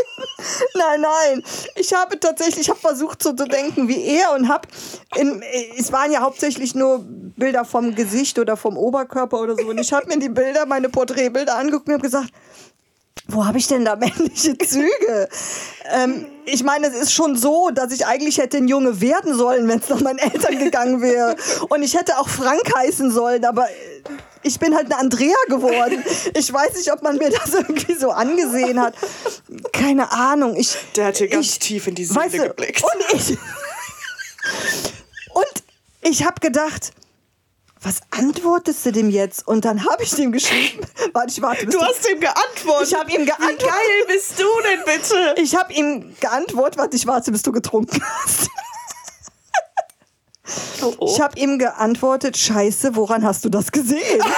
nein, 0.74 1.00
nein. 1.00 1.44
Ich 1.76 1.92
habe 1.92 2.18
tatsächlich, 2.18 2.60
ich 2.60 2.70
habe 2.70 2.80
versucht 2.80 3.22
so 3.22 3.32
zu 3.32 3.46
denken 3.46 3.88
wie 3.88 4.16
er 4.16 4.32
und 4.32 4.48
habe, 4.48 4.68
in, 5.16 5.42
es 5.76 5.92
waren 5.92 6.10
ja 6.12 6.20
hauptsächlich 6.20 6.74
nur 6.74 7.00
Bilder 7.04 7.64
vom 7.64 7.94
Gesicht 7.94 8.38
oder 8.38 8.56
vom 8.56 8.76
Oberkörper 8.76 9.40
oder 9.40 9.56
so. 9.56 9.68
Und 9.68 9.78
ich 9.78 9.92
habe 9.92 10.06
mir 10.06 10.18
die 10.18 10.28
Bilder, 10.28 10.66
meine 10.66 10.88
Porträtbilder 10.88 11.56
angeguckt 11.56 11.88
und 11.88 11.94
habe 11.94 12.02
gesagt, 12.02 12.30
wo 13.28 13.46
habe 13.46 13.58
ich 13.58 13.68
denn 13.68 13.84
da 13.84 13.96
männliche 13.96 14.56
Züge? 14.58 15.28
ähm, 15.92 16.26
ich 16.44 16.64
meine, 16.64 16.88
es 16.88 16.94
ist 16.94 17.12
schon 17.12 17.36
so, 17.36 17.70
dass 17.70 17.92
ich 17.92 18.06
eigentlich 18.06 18.38
hätte 18.38 18.56
ein 18.56 18.68
Junge 18.68 19.00
werden 19.00 19.36
sollen, 19.36 19.68
wenn 19.68 19.78
es 19.78 19.88
nach 19.88 20.00
meinen 20.00 20.18
Eltern 20.18 20.58
gegangen 20.58 21.00
wäre. 21.00 21.36
Und 21.68 21.82
ich 21.82 21.96
hätte 21.96 22.18
auch 22.18 22.28
Frank 22.28 22.62
heißen 22.76 23.10
sollen, 23.12 23.44
aber 23.44 23.68
äh, 23.68 23.72
ich 24.42 24.58
bin 24.58 24.74
halt 24.74 24.86
eine 24.86 24.98
Andrea 24.98 25.36
geworden. 25.48 26.02
Ich 26.34 26.52
weiß 26.52 26.74
nicht, 26.76 26.92
ob 26.92 27.02
man 27.02 27.18
mir 27.18 27.30
das 27.30 27.54
irgendwie 27.54 27.94
so 27.94 28.10
angesehen 28.10 28.80
hat. 28.80 28.94
Keine 29.72 30.10
Ahnung. 30.12 30.56
Ich, 30.56 30.76
Der 30.96 31.06
hat 31.06 31.18
hier 31.18 31.28
ganz 31.28 31.46
ich, 31.46 31.58
tief 31.58 31.86
in 31.86 31.94
die 31.94 32.04
Seele 32.04 32.20
weißt 32.20 32.34
du, 32.34 32.42
geblickt. 32.48 32.82
Und 32.82 33.14
ich, 33.14 33.30
und 35.34 35.62
ich 36.02 36.24
habe 36.24 36.40
gedacht, 36.40 36.92
was 37.82 38.00
antwortest 38.10 38.84
du 38.84 38.92
dem 38.92 39.08
jetzt? 39.10 39.46
Und 39.48 39.64
dann 39.64 39.84
habe 39.84 40.02
ich 40.02 40.10
dem 40.10 40.32
geschrieben. 40.32 40.86
Warte, 41.12 41.32
ich 41.32 41.40
warte. 41.42 41.64
bis 41.66 41.74
Du 41.74 41.80
hast 41.80 42.08
ihm 42.08 42.20
geantwortet. 42.20 42.88
Ich 42.88 42.94
habe 42.94 43.10
ihm 43.10 43.20
Wie 43.22 43.26
geantwortet. 43.26 43.60
geil 43.60 44.04
bist 44.06 44.38
du 44.38 44.44
denn 44.62 44.84
bitte? 44.84 45.34
Ich 45.42 45.56
habe 45.56 45.72
ihm 45.72 46.14
geantwortet, 46.20 46.78
warte, 46.78 46.96
ich 46.96 47.06
warte, 47.06 47.32
bis 47.32 47.42
du 47.42 47.52
getrunken 47.52 48.00
hast. 48.02 48.48
Oh, 50.82 50.94
oh. 50.98 51.12
Ich 51.12 51.20
habe 51.20 51.38
ihm 51.38 51.58
geantwortet, 51.58 52.36
scheiße, 52.36 52.96
woran 52.96 53.24
hast 53.24 53.44
du 53.44 53.48
das 53.48 53.72
gesehen? 53.72 54.22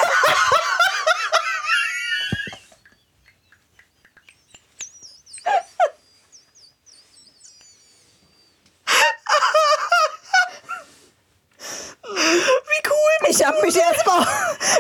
Wie 12.05 12.89
cool. 12.89 13.31
Ich 13.31 13.45
habe 13.45 13.61
mich 13.63 13.77
erstmal 13.77 14.27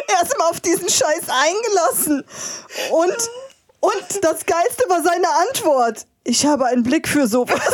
erst 0.08 0.38
mal 0.38 0.48
auf 0.50 0.60
diesen 0.60 0.81
Scheiß 0.92 1.24
eingelassen. 1.28 2.24
Und, 2.90 3.30
und 3.80 4.24
das 4.24 4.46
Geilste 4.46 4.84
war 4.88 5.02
seine 5.02 5.28
Antwort. 5.48 6.06
Ich 6.24 6.46
habe 6.46 6.66
einen 6.66 6.82
Blick 6.82 7.08
für 7.08 7.26
sowas. 7.26 7.60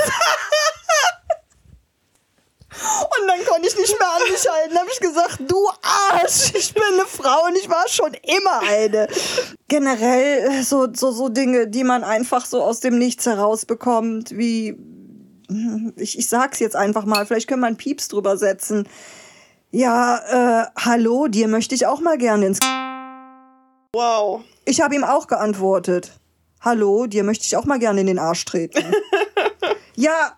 Und 2.80 3.26
dann 3.26 3.44
konnte 3.44 3.68
ich 3.68 3.76
nicht 3.76 3.98
mehr 3.98 4.08
an 4.08 4.30
mich 4.30 4.48
halten. 4.48 4.78
habe 4.78 4.88
ich 4.92 5.00
gesagt, 5.00 5.38
du 5.48 5.68
Arsch, 5.82 6.52
ich 6.54 6.72
bin 6.74 6.82
eine 6.92 7.06
Frau 7.06 7.46
und 7.46 7.56
ich 7.56 7.68
war 7.68 7.88
schon 7.88 8.14
immer 8.14 8.60
eine. 8.60 9.08
Generell 9.66 10.50
äh, 10.50 10.62
so, 10.62 10.86
so, 10.92 11.10
so 11.10 11.28
Dinge, 11.28 11.66
die 11.66 11.82
man 11.82 12.04
einfach 12.04 12.46
so 12.46 12.62
aus 12.62 12.80
dem 12.80 12.98
Nichts 12.98 13.26
herausbekommt, 13.26 14.36
wie, 14.36 14.76
ich, 15.96 16.18
ich 16.18 16.28
sag's 16.28 16.60
jetzt 16.60 16.76
einfach 16.76 17.04
mal, 17.04 17.26
vielleicht 17.26 17.48
können 17.48 17.62
wir 17.62 17.66
einen 17.66 17.76
Pieps 17.76 18.08
drüber 18.08 18.36
setzen. 18.36 18.88
Ja, 19.70 20.62
äh, 20.62 20.66
hallo, 20.78 21.26
dir 21.26 21.48
möchte 21.48 21.74
ich 21.74 21.86
auch 21.86 22.00
mal 22.00 22.16
gerne 22.16 22.46
ins. 22.46 22.60
Wow. 23.98 24.42
Ich 24.66 24.80
habe 24.80 24.94
ihm 24.94 25.04
auch 25.04 25.26
geantwortet. 25.26 26.12
Hallo, 26.60 27.06
dir 27.06 27.24
möchte 27.24 27.44
ich 27.46 27.56
auch 27.56 27.64
mal 27.64 27.78
gerne 27.78 28.00
in 28.02 28.06
den 28.06 28.18
Arsch 28.18 28.44
treten. 28.44 28.92
ja, 29.96 30.32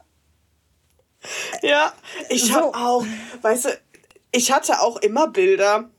Ja, 1.62 1.92
ich 2.28 2.44
So. 2.44 2.54
habe 2.54 2.74
auch, 2.76 3.04
weißt 3.42 3.64
du, 3.66 3.68
ich 4.32 4.52
hatte 4.52 4.80
auch 4.80 4.98
immer 4.98 5.26
Bilder, 5.28 5.90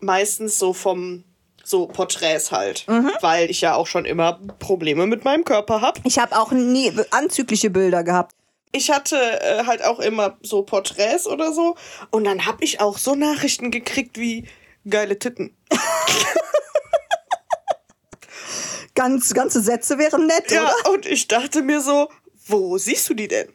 meistens 0.00 0.58
so 0.58 0.72
vom, 0.74 1.24
so 1.64 1.86
Porträts 1.86 2.52
halt, 2.52 2.84
Mhm. 2.88 3.10
weil 3.22 3.50
ich 3.50 3.62
ja 3.62 3.74
auch 3.74 3.86
schon 3.86 4.04
immer 4.04 4.38
Probleme 4.58 5.06
mit 5.06 5.24
meinem 5.24 5.44
Körper 5.44 5.80
habe. 5.80 6.00
ich 6.04 6.18
habe 6.18 6.38
auch 6.38 6.52
nie 6.52 6.92
anzügliche 7.10 7.70
Bilder 7.70 8.04
gehabt. 8.04 8.32
Ich 8.72 8.90
hatte 8.90 9.16
äh, 9.40 9.64
halt 9.64 9.82
auch 9.82 9.98
immer 9.98 10.36
so 10.42 10.62
Porträts 10.62 11.26
oder 11.26 11.52
so 11.54 11.74
und 12.10 12.24
dann 12.24 12.44
habe 12.44 12.62
ich 12.64 12.80
auch 12.80 12.98
so 12.98 13.14
Nachrichten 13.14 13.70
gekriegt 13.70 14.18
wie 14.18 14.46
geile 14.88 15.18
Titten. 15.18 15.56
Ganz, 18.98 19.32
ganze 19.32 19.60
Sätze 19.60 19.96
wären 19.96 20.26
nett, 20.26 20.50
Ja, 20.50 20.64
oder? 20.64 20.90
und 20.92 21.06
ich 21.06 21.28
dachte 21.28 21.62
mir 21.62 21.80
so, 21.80 22.08
wo 22.46 22.78
siehst 22.78 23.08
du 23.08 23.14
die 23.14 23.28
denn? 23.28 23.48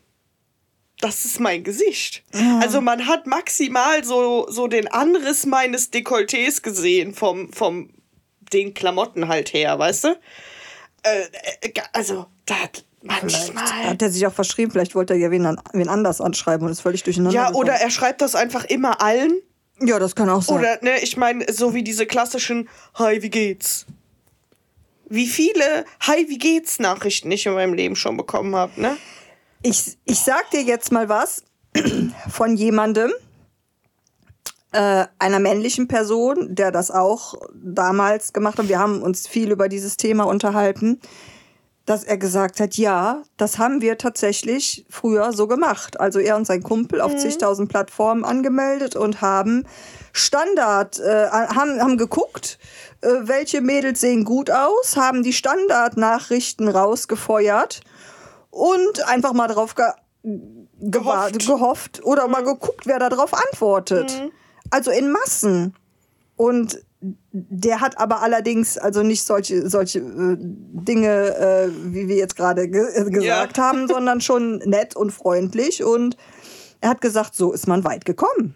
Das 1.01 1.25
ist 1.25 1.41
mein 1.41 1.65
Gesicht. 1.65 2.23
Also 2.61 2.79
man 2.79 3.07
hat 3.07 3.27
maximal 3.27 4.05
so, 4.05 4.47
so 4.49 4.67
den 4.67 4.87
Anriss 4.87 5.45
meines 5.45 5.91
Dekolletés 5.91 6.61
gesehen 6.61 7.13
vom, 7.13 7.51
vom 7.51 7.89
den 8.53 8.73
Klamotten 8.73 9.27
halt 9.27 9.51
her, 9.51 9.77
weißt 9.77 10.05
du? 10.05 10.07
Äh, 11.03 11.23
äh, 11.59 11.73
also, 11.91 12.27
da 12.45 12.55
hat 12.55 12.85
manchmal. 13.01 13.65
Hat 13.65 14.01
er 14.01 14.09
sich 14.11 14.25
auch 14.25 14.33
verschrieben, 14.33 14.71
vielleicht 14.71 14.95
wollte 14.95 15.13
er 15.13 15.19
ja 15.19 15.29
wen, 15.29 15.57
wen 15.73 15.89
anders 15.89 16.21
anschreiben 16.21 16.65
und 16.65 16.71
ist 16.71 16.79
völlig 16.79 17.03
durcheinander. 17.03 17.35
Ja, 17.35 17.47
gekommen. 17.47 17.65
oder 17.65 17.73
er 17.73 17.89
schreibt 17.89 18.21
das 18.21 18.35
einfach 18.35 18.63
immer 18.63 19.01
allen. 19.01 19.41
Ja, 19.81 19.99
das 19.99 20.15
kann 20.15 20.29
auch 20.29 20.41
sein. 20.41 20.57
Oder, 20.57 20.79
ne, 20.81 21.01
ich 21.01 21.17
meine, 21.17 21.51
so 21.51 21.73
wie 21.73 21.83
diese 21.83 22.05
klassischen 22.05 22.69
Hi, 22.95 23.21
wie 23.21 23.29
geht's? 23.29 23.85
Wie 25.13 25.27
viele 25.27 25.85
Hi, 25.99 26.27
wie 26.27 26.39
geht's 26.39 26.79
Nachrichten 26.79 27.29
ich 27.29 27.45
in 27.45 27.53
meinem 27.53 27.75
Leben 27.75 27.95
schon 27.95 28.17
bekommen 28.17 28.55
habe, 28.55 28.81
ne? 28.81 28.97
Ich, 29.61 29.95
ich 30.05 30.19
sag 30.19 30.49
dir 30.49 30.63
jetzt 30.63 30.91
mal 30.91 31.07
was 31.07 31.43
von 32.29 32.55
jemandem, 32.57 33.11
äh, 34.71 35.05
einer 35.19 35.37
männlichen 35.37 35.87
Person, 35.87 36.55
der 36.55 36.71
das 36.71 36.89
auch 36.89 37.35
damals 37.53 38.33
gemacht 38.33 38.57
hat. 38.57 38.69
Wir 38.69 38.79
haben 38.79 39.03
uns 39.03 39.27
viel 39.27 39.51
über 39.51 39.69
dieses 39.69 39.97
Thema 39.97 40.23
unterhalten, 40.23 40.99
dass 41.85 42.03
er 42.03 42.17
gesagt 42.17 42.59
hat, 42.59 42.75
ja, 42.75 43.23
das 43.35 43.57
haben 43.57 43.81
wir 43.81 43.97
tatsächlich 43.97 44.85
früher 44.89 45.33
so 45.33 45.47
gemacht. 45.47 45.99
Also 45.99 46.19
er 46.19 46.37
und 46.37 46.45
sein 46.45 46.63
Kumpel 46.63 47.01
auf 47.01 47.15
zigtausend 47.17 47.69
Plattformen 47.69 48.23
angemeldet 48.23 48.95
und 48.95 49.21
haben 49.21 49.65
Standard, 50.13 50.99
äh, 50.99 51.27
haben, 51.29 51.81
haben 51.81 51.97
geguckt, 51.97 52.57
äh, 53.01 53.07
welche 53.23 53.59
Mädels 53.59 53.99
sehen 53.99 54.23
gut 54.23 54.49
aus, 54.49 54.95
haben 54.95 55.23
die 55.23 55.33
Standardnachrichten 55.33 56.69
rausgefeuert 56.69 57.81
und 58.49 59.07
einfach 59.07 59.33
mal 59.33 59.47
drauf 59.47 59.75
ge 59.75 59.85
Gehofft. 60.79 61.45
gehofft 61.45 62.03
oder 62.03 62.29
mal 62.29 62.43
geguckt, 62.43 62.85
wer 62.85 62.97
da 62.97 63.09
drauf 63.09 63.33
antwortet. 63.33 64.31
Also 64.69 64.89
in 64.91 65.11
Massen. 65.11 65.75
Und 66.37 66.81
der 67.31 67.81
hat 67.81 67.97
aber 67.99 68.21
allerdings 68.21 68.77
also 68.77 69.03
nicht 69.03 69.23
solche, 69.23 69.69
solche 69.69 69.99
äh, 69.99 70.37
Dinge, 70.39 71.35
äh, 71.35 71.69
wie 71.93 72.07
wir 72.07 72.15
jetzt 72.15 72.35
gerade 72.35 72.69
ge 72.69 72.85
äh, 72.93 73.09
gesagt 73.09 73.57
ja. 73.57 73.63
haben, 73.63 73.87
sondern 73.89 74.21
schon 74.21 74.59
nett 74.59 74.95
und 74.95 75.11
freundlich. 75.11 75.83
Und 75.83 76.17
er 76.81 76.89
hat 76.91 77.01
gesagt, 77.01 77.35
so 77.35 77.51
ist 77.51 77.67
man 77.67 77.83
weit 77.83 78.05
gekommen. 78.05 78.55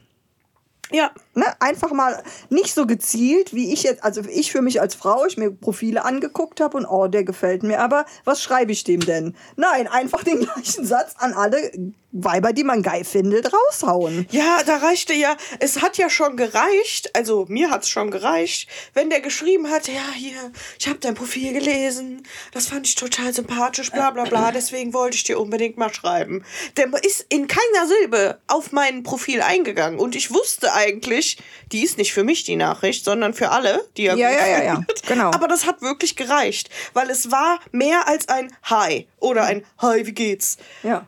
Ja. 0.91 1.11
Ne, 1.37 1.45
einfach 1.59 1.91
mal 1.91 2.23
nicht 2.49 2.73
so 2.73 2.87
gezielt, 2.87 3.53
wie 3.53 3.71
ich 3.71 3.83
jetzt, 3.83 4.03
also 4.03 4.21
ich 4.27 4.51
für 4.51 4.63
mich 4.63 4.81
als 4.81 4.95
Frau, 4.95 5.23
ich 5.27 5.37
mir 5.37 5.51
Profile 5.51 6.03
angeguckt 6.03 6.59
habe 6.59 6.75
und 6.77 6.87
oh, 6.87 7.07
der 7.07 7.23
gefällt 7.23 7.61
mir, 7.61 7.79
aber 7.79 8.07
was 8.23 8.41
schreibe 8.41 8.71
ich 8.71 8.83
dem 8.83 9.01
denn? 9.01 9.35
Nein, 9.55 9.87
einfach 9.87 10.23
den 10.23 10.39
gleichen 10.45 10.83
Satz 10.83 11.13
an 11.19 11.33
alle 11.33 11.93
Weiber, 12.23 12.53
die 12.53 12.63
man 12.63 12.81
geil 12.81 13.03
findet, 13.03 13.51
raushauen. 13.53 14.27
Ja, 14.31 14.63
da 14.65 14.77
reichte 14.77 15.13
ja, 15.13 15.35
es 15.59 15.81
hat 15.81 15.97
ja 15.97 16.09
schon 16.09 16.37
gereicht, 16.37 17.15
also 17.15 17.45
mir 17.49 17.69
hat's 17.69 17.89
schon 17.89 18.11
gereicht, 18.11 18.69
wenn 18.93 19.09
der 19.09 19.19
geschrieben 19.19 19.69
hat, 19.69 19.89
ja, 19.89 20.11
hier, 20.15 20.51
ich 20.79 20.87
habe 20.87 20.99
dein 20.99 21.15
Profil 21.15 21.53
gelesen, 21.53 22.23
das 22.53 22.67
fand 22.67 22.87
ich 22.87 22.95
total 22.95 23.33
sympathisch, 23.33 23.91
bla 23.91 24.11
bla 24.11 24.23
bla, 24.23 24.51
deswegen 24.51 24.93
wollte 24.93 25.17
ich 25.17 25.25
dir 25.25 25.37
unbedingt 25.37 25.77
mal 25.77 25.93
schreiben. 25.93 26.45
Der 26.77 26.87
ist 27.03 27.25
in 27.29 27.47
keiner 27.47 27.87
Silbe 27.87 28.39
auf 28.47 28.71
mein 28.71 29.03
Profil 29.03 29.41
eingegangen 29.41 29.99
und 29.99 30.15
ich 30.15 30.33
wusste 30.33 30.73
eigentlich, 30.73 31.26
die 31.71 31.83
ist 31.83 31.97
nicht 31.97 32.13
für 32.13 32.23
mich 32.23 32.43
die 32.43 32.55
Nachricht, 32.55 33.03
sondern 33.03 33.33
für 33.33 33.49
alle, 33.49 33.87
die 33.97 34.05
er 34.05 34.15
ja, 34.15 34.29
ja, 34.31 34.47
ja, 34.47 34.63
ja, 34.63 34.85
genau. 35.07 35.31
Aber 35.31 35.47
das 35.47 35.65
hat 35.65 35.81
wirklich 35.81 36.15
gereicht, 36.15 36.69
weil 36.93 37.09
es 37.09 37.31
war 37.31 37.59
mehr 37.71 38.07
als 38.07 38.29
ein 38.29 38.53
Hi 38.63 39.07
oder 39.19 39.43
ein 39.43 39.65
Hi, 39.79 40.05
wie 40.05 40.13
geht's? 40.13 40.57
Ja 40.83 41.07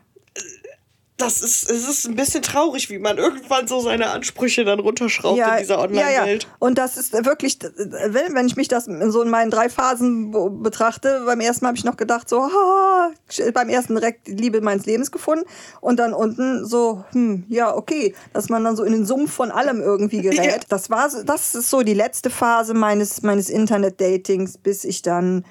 das 1.20 1.40
ist, 1.40 1.70
es 1.70 1.88
ist 1.88 2.06
ein 2.06 2.16
bisschen 2.16 2.42
traurig, 2.42 2.90
wie 2.90 2.98
man 2.98 3.18
irgendwann 3.18 3.66
so 3.68 3.80
seine 3.80 4.10
Ansprüche 4.10 4.64
dann 4.64 4.80
runterschraubt 4.80 5.38
ja, 5.38 5.54
in 5.54 5.60
dieser 5.60 5.78
Online-Welt. 5.78 6.42
Ja, 6.42 6.48
ja. 6.48 6.56
Und 6.58 6.78
das 6.78 6.96
ist 6.96 7.12
wirklich, 7.12 7.58
wenn 7.60 8.46
ich 8.46 8.56
mich 8.56 8.68
das 8.68 8.84
so 8.84 9.22
in 9.22 9.30
meinen 9.30 9.50
drei 9.50 9.68
Phasen 9.68 10.30
betrachte, 10.62 11.22
beim 11.26 11.40
ersten 11.40 11.64
Mal 11.64 11.68
habe 11.68 11.78
ich 11.78 11.84
noch 11.84 11.96
gedacht, 11.96 12.28
so, 12.28 12.42
ha, 12.42 13.10
beim 13.52 13.68
ersten 13.68 13.94
direkt 13.94 14.28
Liebe 14.28 14.60
meines 14.60 14.86
Lebens 14.86 15.10
gefunden 15.10 15.44
und 15.80 15.98
dann 15.98 16.12
unten 16.12 16.64
so, 16.64 17.04
hm, 17.12 17.44
ja, 17.48 17.74
okay, 17.74 18.14
dass 18.32 18.48
man 18.48 18.64
dann 18.64 18.76
so 18.76 18.84
in 18.84 18.92
den 18.92 19.06
Sumpf 19.06 19.32
von 19.32 19.50
allem 19.50 19.80
irgendwie 19.80 20.20
gerät. 20.22 20.44
Ja. 20.44 20.58
Das 20.68 20.90
war, 20.90 21.08
das 21.24 21.54
ist 21.54 21.70
so 21.70 21.82
die 21.82 21.94
letzte 21.94 22.30
Phase 22.30 22.74
meines, 22.74 23.22
meines 23.22 23.50
Internet-Datings, 23.50 24.58
bis 24.58 24.84
ich 24.84 25.02
dann 25.02 25.44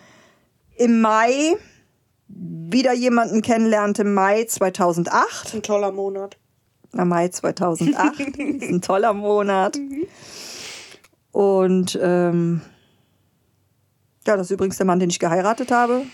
im 0.75 1.01
Mai 1.01 1.57
wieder 2.29 2.93
jemanden 2.93 3.41
kennenlernte 3.41 4.03
im 4.03 4.13
Mai 4.13 4.45
2008. 4.45 5.55
Ein 5.55 5.63
toller 5.63 5.91
Monat. 5.91 6.37
Na, 6.91 7.05
Mai 7.05 7.29
2008. 7.29 8.19
ein 8.39 8.81
toller 8.81 9.13
Monat. 9.13 9.77
Mhm. 9.77 10.07
Und 11.31 11.99
ähm, 12.01 12.61
ja, 14.25 14.37
das 14.37 14.47
ist 14.47 14.51
übrigens 14.51 14.77
der 14.77 14.85
Mann, 14.85 14.99
den 14.99 15.09
ich 15.09 15.19
geheiratet 15.19 15.71
habe, 15.71 16.05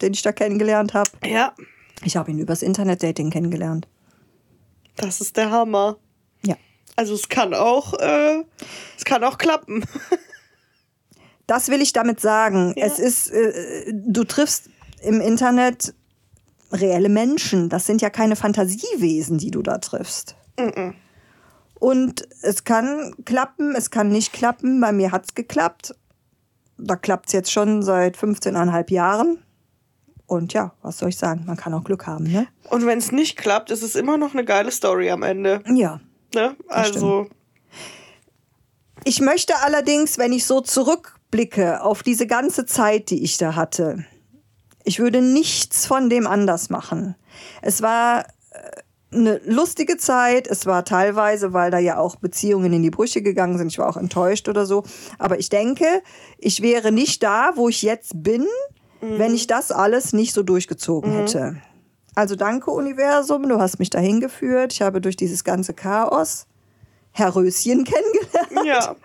den 0.00 0.12
ich 0.12 0.22
da 0.22 0.32
kennengelernt 0.32 0.94
habe. 0.94 1.10
Ja. 1.24 1.54
Ich 2.02 2.16
habe 2.16 2.30
ihn 2.30 2.38
übers 2.38 2.62
Internet-Dating 2.62 3.30
kennengelernt. 3.30 3.86
Das 4.96 5.20
ist 5.20 5.36
der 5.36 5.50
Hammer. 5.50 5.96
Ja. 6.42 6.56
Also 6.96 7.14
es 7.14 7.28
kann 7.28 7.54
auch, 7.54 7.94
äh, 7.94 8.44
es 8.96 9.04
kann 9.04 9.24
auch 9.24 9.38
klappen. 9.38 9.84
das 11.46 11.68
will 11.68 11.82
ich 11.82 11.92
damit 11.92 12.20
sagen. 12.20 12.74
Ja. 12.76 12.86
Es 12.86 12.98
ist, 12.98 13.30
äh, 13.30 13.92
du 13.92 14.24
triffst 14.24 14.70
im 15.02 15.20
Internet 15.20 15.94
reelle 16.72 17.08
Menschen. 17.08 17.68
Das 17.68 17.86
sind 17.86 18.02
ja 18.02 18.10
keine 18.10 18.36
Fantasiewesen, 18.36 19.38
die 19.38 19.50
du 19.50 19.62
da 19.62 19.78
triffst. 19.78 20.36
Mm 20.58 20.90
Und 21.78 22.28
es 22.42 22.64
kann 22.64 23.14
klappen, 23.24 23.74
es 23.74 23.90
kann 23.90 24.08
nicht 24.08 24.32
klappen. 24.32 24.80
Bei 24.80 24.92
mir 24.92 25.12
hat 25.12 25.24
es 25.26 25.34
geklappt. 25.34 25.94
Da 26.78 26.96
klappt 26.96 27.28
es 27.28 27.32
jetzt 27.32 27.52
schon 27.52 27.82
seit 27.82 28.16
15,5 28.16 28.92
Jahren. 28.92 29.42
Und 30.26 30.52
ja, 30.52 30.72
was 30.82 30.98
soll 30.98 31.08
ich 31.08 31.18
sagen? 31.18 31.44
Man 31.46 31.56
kann 31.56 31.74
auch 31.74 31.82
Glück 31.82 32.06
haben, 32.06 32.24
ne? 32.24 32.46
Und 32.68 32.86
wenn 32.86 32.98
es 32.98 33.10
nicht 33.10 33.36
klappt, 33.36 33.72
ist 33.72 33.82
es 33.82 33.96
immer 33.96 34.16
noch 34.16 34.32
eine 34.32 34.44
geile 34.44 34.70
Story 34.70 35.10
am 35.10 35.24
Ende. 35.24 35.60
Ja. 35.66 36.00
Ne? 36.34 36.54
Also. 36.68 37.26
Ich 39.02 39.20
möchte 39.20 39.54
allerdings, 39.64 40.18
wenn 40.18 40.32
ich 40.32 40.44
so 40.44 40.60
zurückblicke 40.60 41.82
auf 41.82 42.04
diese 42.04 42.28
ganze 42.28 42.64
Zeit, 42.64 43.10
die 43.10 43.24
ich 43.24 43.38
da 43.38 43.56
hatte, 43.56 44.04
ich 44.90 44.98
würde 44.98 45.22
nichts 45.22 45.86
von 45.86 46.10
dem 46.10 46.26
anders 46.26 46.68
machen. 46.68 47.14
Es 47.62 47.80
war 47.80 48.24
äh, 48.50 49.16
eine 49.16 49.40
lustige 49.44 49.98
Zeit. 49.98 50.48
Es 50.48 50.66
war 50.66 50.84
teilweise, 50.84 51.52
weil 51.52 51.70
da 51.70 51.78
ja 51.78 51.98
auch 51.98 52.16
Beziehungen 52.16 52.72
in 52.72 52.82
die 52.82 52.90
Brüche 52.90 53.22
gegangen 53.22 53.56
sind. 53.56 53.68
Ich 53.68 53.78
war 53.78 53.88
auch 53.88 53.96
enttäuscht 53.96 54.48
oder 54.48 54.66
so. 54.66 54.82
Aber 55.16 55.38
ich 55.38 55.48
denke, 55.48 55.86
ich 56.38 56.60
wäre 56.60 56.90
nicht 56.90 57.22
da, 57.22 57.52
wo 57.54 57.68
ich 57.68 57.82
jetzt 57.82 58.20
bin, 58.20 58.48
mhm. 59.00 59.18
wenn 59.20 59.32
ich 59.32 59.46
das 59.46 59.70
alles 59.70 60.12
nicht 60.12 60.34
so 60.34 60.42
durchgezogen 60.42 61.12
mhm. 61.12 61.18
hätte. 61.18 61.56
Also 62.16 62.34
danke 62.34 62.72
Universum, 62.72 63.48
du 63.48 63.60
hast 63.60 63.78
mich 63.78 63.90
dahin 63.90 64.18
geführt. 64.18 64.72
Ich 64.72 64.82
habe 64.82 65.00
durch 65.00 65.14
dieses 65.14 65.44
ganze 65.44 65.72
Chaos 65.72 66.48
Herr 67.12 67.36
Röschen 67.36 67.84
kennengelernt. 67.84 68.66
Ja. 68.66 68.96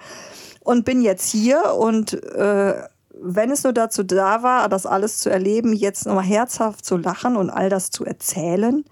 Und 0.62 0.84
bin 0.84 1.04
jetzt 1.04 1.30
hier 1.30 1.76
und 1.76 2.14
äh, 2.14 2.74
wenn 3.22 3.52
es 3.52 3.64
nur 3.64 3.74
dazu 3.74 4.04
da 4.04 4.44
war, 4.44 4.68
das 4.70 4.86
alles 4.86 5.18
zu 5.18 5.30
erleben, 5.30 5.74
jetzt 5.74 6.06
nochmal 6.06 6.24
herzhaft 6.26 6.86
zu 6.86 6.98
lachen 6.98 7.36
und 7.36 7.50
all 7.50 7.70
das 7.70 7.92
zu 7.92 8.06
erzählen, 8.06 8.84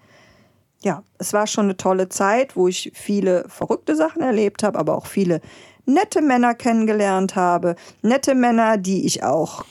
ja, 0.82 1.04
es 1.18 1.34
war 1.34 1.48
schon 1.48 1.66
eine 1.66 1.78
tolle 1.78 2.10
Zeit, 2.10 2.56
wo 2.56 2.68
ich 2.68 2.92
viele 2.94 3.46
verrückte 3.48 3.96
Sachen 3.96 4.22
erlebt 4.22 4.64
habe, 4.64 4.78
aber 4.78 4.98
auch 4.98 5.06
viele 5.06 5.40
nette 5.86 6.22
Männer 6.22 6.54
kennengelernt 6.56 7.36
habe. 7.36 7.76
Nette 8.02 8.36
Männer, 8.36 8.78
die 8.78 9.06
ich 9.06 9.24
auch 9.24 9.66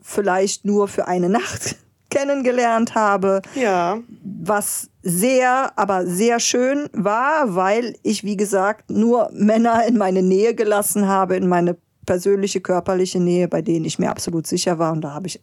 vielleicht 0.00 0.64
nur 0.64 0.88
für 0.88 1.06
eine 1.06 1.28
Nacht 1.28 1.76
kennengelernt 2.10 2.94
habe. 2.94 3.42
Ja. 3.54 3.98
Was 4.22 4.90
sehr, 5.02 5.72
aber 5.76 6.06
sehr 6.06 6.40
schön 6.40 6.88
war, 6.92 7.54
weil 7.54 7.96
ich, 8.02 8.24
wie 8.24 8.36
gesagt, 8.36 8.90
nur 8.90 9.30
Männer 9.32 9.86
in 9.86 9.96
meine 9.96 10.22
Nähe 10.22 10.54
gelassen 10.54 11.06
habe, 11.06 11.36
in 11.36 11.48
meine 11.48 11.76
persönliche 12.06 12.60
körperliche 12.60 13.20
Nähe, 13.20 13.48
bei 13.48 13.62
denen 13.62 13.84
ich 13.84 13.98
mir 13.98 14.10
absolut 14.10 14.46
sicher 14.46 14.78
war 14.78 14.92
und 14.92 15.02
da 15.02 15.12
habe 15.12 15.26
ich 15.26 15.40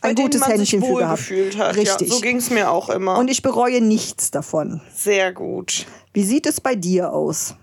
ein 0.00 0.14
bei 0.14 0.22
gutes 0.22 0.46
Händchen 0.46 0.82
für 0.82 0.96
gehabt. 0.96 1.30
Hat. 1.56 1.76
Richtig. 1.76 2.08
Ja, 2.08 2.14
so 2.14 2.20
ging 2.20 2.36
es 2.36 2.50
mir 2.50 2.70
auch 2.70 2.90
immer. 2.90 3.16
Und 3.18 3.30
ich 3.30 3.42
bereue 3.42 3.80
nichts 3.80 4.30
davon. 4.30 4.82
Sehr 4.94 5.32
gut. 5.32 5.86
Wie 6.12 6.24
sieht 6.24 6.46
es 6.46 6.60
bei 6.60 6.74
dir 6.74 7.12
aus? 7.12 7.54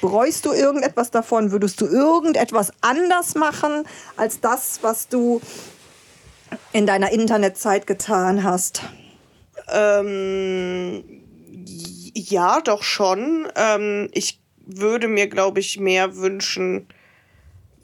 Bereust 0.00 0.46
du 0.46 0.52
irgendetwas 0.52 1.10
davon? 1.10 1.52
Würdest 1.52 1.80
du 1.80 1.86
irgendetwas 1.86 2.72
anders 2.80 3.34
machen 3.34 3.84
als 4.16 4.40
das, 4.40 4.78
was 4.82 5.08
du 5.08 5.40
in 6.72 6.86
deiner 6.86 7.12
Internetzeit 7.12 7.86
getan 7.86 8.44
hast? 8.44 8.82
Ähm, 9.72 11.04
ja, 12.14 12.60
doch 12.60 12.82
schon. 12.82 13.46
Ähm, 13.56 14.08
ich 14.12 14.40
würde 14.66 15.08
mir, 15.08 15.28
glaube 15.28 15.60
ich, 15.60 15.78
mehr 15.78 16.16
wünschen, 16.16 16.88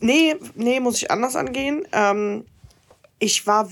Nee, 0.00 0.36
nee, 0.54 0.80
muss 0.80 0.96
ich 0.96 1.10
anders 1.10 1.36
angehen. 1.36 1.86
Ähm, 1.92 2.46
ich 3.18 3.46
war 3.46 3.68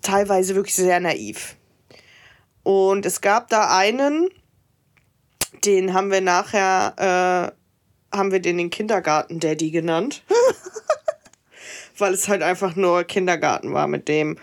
teilweise 0.00 0.54
wirklich 0.54 0.74
sehr 0.74 1.00
naiv. 1.00 1.56
Und 2.62 3.04
es 3.04 3.20
gab 3.20 3.48
da 3.48 3.76
einen, 3.76 4.30
den 5.64 5.92
haben 5.92 6.10
wir 6.10 6.22
nachher, 6.22 7.52
äh, 8.12 8.16
haben 8.16 8.32
wir 8.32 8.40
den 8.40 8.56
den 8.56 8.70
Kindergarten-Daddy 8.70 9.70
genannt. 9.70 10.22
Weil 11.98 12.14
es 12.14 12.28
halt 12.28 12.42
einfach 12.42 12.76
nur 12.76 13.04
Kindergarten 13.04 13.74
war 13.74 13.86
mit 13.86 14.08
dem. 14.08 14.38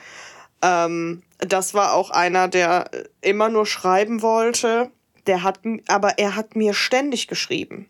Ähm, 0.62 1.24
das 1.40 1.74
war 1.74 1.94
auch 1.94 2.12
einer, 2.12 2.48
der 2.48 2.92
immer 3.22 3.50
nur 3.50 3.66
schreiben 3.66 4.22
wollte. 4.22 4.92
Der 5.26 5.42
hat, 5.42 5.60
aber 5.88 6.20
er 6.20 6.36
hat 6.36 6.56
mir 6.56 6.74
ständig 6.76 7.28
geschrieben 7.28 7.90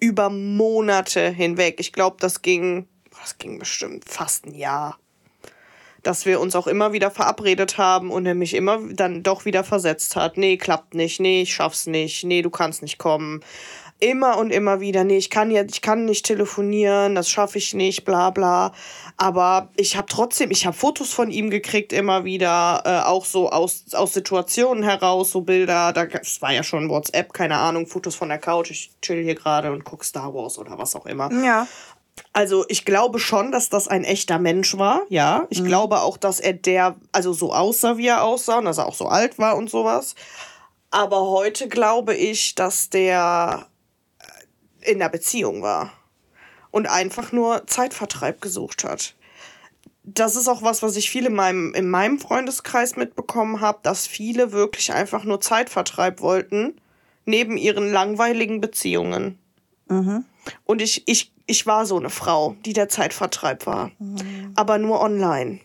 über 0.00 0.30
Monate 0.30 1.30
hinweg. 1.30 1.76
Ich 1.78 1.92
glaube, 1.92 2.16
das 2.20 2.42
ging, 2.42 2.86
das 3.20 3.38
ging 3.38 3.58
bestimmt 3.58 4.04
fast 4.06 4.46
ein 4.46 4.54
Jahr. 4.54 4.98
Dass 6.02 6.26
wir 6.26 6.38
uns 6.40 6.54
auch 6.54 6.66
immer 6.66 6.92
wieder 6.92 7.10
verabredet 7.10 7.78
haben 7.78 8.10
und 8.10 8.26
er 8.26 8.34
mich 8.34 8.52
immer 8.52 8.78
dann 8.92 9.22
doch 9.22 9.46
wieder 9.46 9.64
versetzt 9.64 10.16
hat. 10.16 10.36
Nee, 10.36 10.58
klappt 10.58 10.94
nicht. 10.94 11.18
Nee, 11.18 11.42
ich 11.42 11.54
schaff's 11.54 11.86
nicht. 11.86 12.24
Nee, 12.24 12.42
du 12.42 12.50
kannst 12.50 12.82
nicht 12.82 12.98
kommen. 12.98 13.42
Immer 14.04 14.36
und 14.36 14.50
immer 14.50 14.80
wieder. 14.80 15.02
Nee, 15.02 15.16
ich 15.16 15.30
kann 15.30 15.50
jetzt, 15.50 15.76
ich 15.76 15.80
kann 15.80 16.04
nicht 16.04 16.26
telefonieren, 16.26 17.14
das 17.14 17.30
schaffe 17.30 17.56
ich 17.56 17.72
nicht, 17.72 18.04
bla 18.04 18.28
bla. 18.28 18.72
Aber 19.16 19.70
ich 19.76 19.96
habe 19.96 20.08
trotzdem, 20.10 20.50
ich 20.50 20.66
habe 20.66 20.76
Fotos 20.76 21.14
von 21.14 21.30
ihm 21.30 21.48
gekriegt 21.48 21.90
immer 21.90 22.24
wieder, 22.24 22.82
äh, 22.84 23.08
auch 23.08 23.24
so 23.24 23.48
aus, 23.48 23.84
aus 23.94 24.12
Situationen 24.12 24.84
heraus, 24.84 25.30
so 25.30 25.40
Bilder. 25.40 25.94
Da, 25.94 26.04
das 26.04 26.42
war 26.42 26.52
ja 26.52 26.62
schon 26.62 26.90
WhatsApp, 26.90 27.32
keine 27.32 27.56
Ahnung, 27.56 27.86
Fotos 27.86 28.14
von 28.14 28.28
der 28.28 28.36
Couch. 28.36 28.70
Ich 28.70 28.90
chill 29.00 29.22
hier 29.22 29.36
gerade 29.36 29.72
und 29.72 29.84
gucke 29.84 30.04
Star 30.04 30.34
Wars 30.34 30.58
oder 30.58 30.76
was 30.76 30.94
auch 30.94 31.06
immer. 31.06 31.32
Ja. 31.42 31.66
Also 32.34 32.66
ich 32.68 32.84
glaube 32.84 33.18
schon, 33.18 33.52
dass 33.52 33.70
das 33.70 33.88
ein 33.88 34.04
echter 34.04 34.38
Mensch 34.38 34.76
war, 34.76 35.00
ja. 35.08 35.46
Ich 35.48 35.62
mhm. 35.62 35.66
glaube 35.66 36.02
auch, 36.02 36.18
dass 36.18 36.40
er 36.40 36.52
der, 36.52 36.96
also 37.12 37.32
so 37.32 37.54
aussah, 37.54 37.96
wie 37.96 38.08
er 38.08 38.22
aussah 38.22 38.58
und 38.58 38.66
dass 38.66 38.76
er 38.76 38.86
auch 38.86 38.94
so 38.94 39.06
alt 39.06 39.38
war 39.38 39.56
und 39.56 39.70
sowas. 39.70 40.14
Aber 40.90 41.22
heute 41.22 41.68
glaube 41.68 42.14
ich, 42.14 42.54
dass 42.54 42.90
der 42.90 43.66
in 44.84 44.98
der 44.98 45.08
Beziehung 45.08 45.62
war. 45.62 45.92
und 46.70 46.88
einfach 46.88 47.30
nur 47.30 47.68
Zeitvertreib 47.68 48.40
gesucht 48.40 48.82
hat. 48.82 49.14
Das 50.02 50.34
ist 50.34 50.48
auch 50.48 50.62
was, 50.62 50.82
was 50.82 50.96
ich 50.96 51.08
viel 51.08 51.26
in 51.26 51.34
meinem, 51.34 51.72
in 51.72 51.88
meinem 51.88 52.18
Freundeskreis 52.18 52.96
mitbekommen 52.96 53.60
habe, 53.60 53.78
dass 53.84 54.08
viele 54.08 54.50
wirklich 54.50 54.92
einfach 54.92 55.22
nur 55.22 55.40
Zeitvertreib 55.40 56.20
wollten, 56.20 56.80
neben 57.26 57.56
ihren 57.56 57.92
langweiligen 57.92 58.60
Beziehungen. 58.60 59.38
Mhm. 59.88 60.24
Und 60.64 60.82
ich, 60.82 61.06
ich, 61.06 61.32
ich 61.46 61.64
war 61.64 61.86
so 61.86 61.96
eine 61.96 62.10
Frau, 62.10 62.56
die 62.64 62.72
der 62.72 62.88
Zeitvertreib 62.88 63.66
war. 63.66 63.92
Aber 64.56 64.78
nur 64.78 65.00
online. 65.00 65.60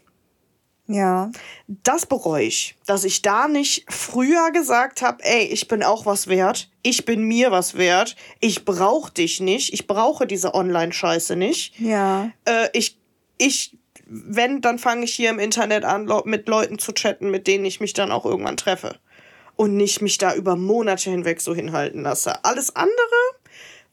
Ja. 0.90 1.32
Das 1.68 2.08
bereue 2.08 2.46
ich, 2.46 2.76
dass 2.88 3.04
ich 3.04 3.22
da 3.22 3.48
nicht 3.48 3.86
früher 3.90 4.52
gesagt 4.52 5.04
habe, 5.04 5.24
ey, 5.24 5.44
ich 5.44 5.68
bin 5.68 5.84
auch 5.84 6.08
was 6.08 6.26
wert, 6.26 6.72
ich 6.82 7.06
bin 7.06 7.22
mir 7.22 7.52
was 7.52 7.78
wert, 7.78 8.16
ich 8.40 8.66
brauche 8.66 9.14
dich 9.14 9.40
nicht, 9.40 9.72
ich 9.72 9.86
brauche 9.86 10.26
diese 10.26 10.56
Online-Scheiße 10.56 11.36
nicht. 11.36 11.80
Ja. 11.80 12.32
Äh, 12.46 12.70
ich, 12.74 12.98
ich, 13.38 13.78
wenn, 14.08 14.62
dann 14.62 14.80
fange 14.80 15.06
ich 15.06 15.14
hier 15.14 15.30
im 15.30 15.38
Internet 15.38 15.86
an, 15.86 16.10
mit 16.26 16.48
Leuten 16.48 16.80
zu 16.80 16.92
chatten, 16.92 17.30
mit 17.30 17.46
denen 17.46 17.66
ich 17.66 17.80
mich 17.80 17.94
dann 17.94 18.12
auch 18.12 18.26
irgendwann 18.26 18.58
treffe. 18.58 18.98
Und 19.56 19.78
nicht 19.78 20.02
mich 20.02 20.18
da 20.18 20.34
über 20.34 20.56
Monate 20.56 21.12
hinweg 21.12 21.40
so 21.40 21.54
hinhalten 21.54 22.02
lasse. 22.02 22.44
Alles 22.44 22.76
andere 22.76 22.96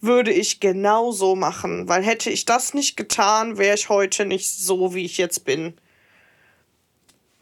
würde 0.01 0.33
ich 0.33 0.61
genau 0.61 1.13
so 1.13 1.37
machen, 1.37 1.89
weil 1.89 2.03
hätte 2.03 2.31
ich 2.31 2.47
das 2.47 2.73
nicht 2.73 2.97
getan, 2.97 3.59
wäre 3.59 3.75
ich 3.75 3.91
heute 3.91 4.25
nicht 4.25 4.49
so, 4.49 4.95
wie 4.95 5.05
ich 5.05 5.19
jetzt 5.19 5.45
bin. 5.45 5.75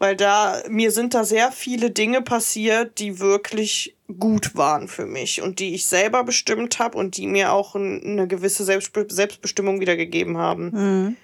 Weil 0.04 0.16
da, 0.16 0.62
mir 0.68 0.90
sind 0.90 1.14
da 1.14 1.24
sehr 1.24 1.50
viele 1.50 1.90
Dinge 1.90 2.20
passiert, 2.20 2.98
die 2.98 3.20
wirklich 3.20 3.96
gut 4.18 4.54
waren 4.54 4.86
für 4.86 5.06
mich 5.06 5.40
und 5.40 5.60
die 5.60 5.74
ich 5.74 5.86
selber 5.86 6.24
bestimmt 6.24 6.78
habe 6.78 6.98
und 6.98 7.16
die 7.16 7.26
mir 7.26 7.54
auch 7.54 7.74
ein, 7.74 8.02
eine 8.04 8.28
gewisse 8.28 8.64
Selbstbe 8.64 9.06
Selbstbestimmung 9.08 9.80
wiedergegeben 9.80 10.36
haben. 10.36 10.72
Mhm. 10.74 11.16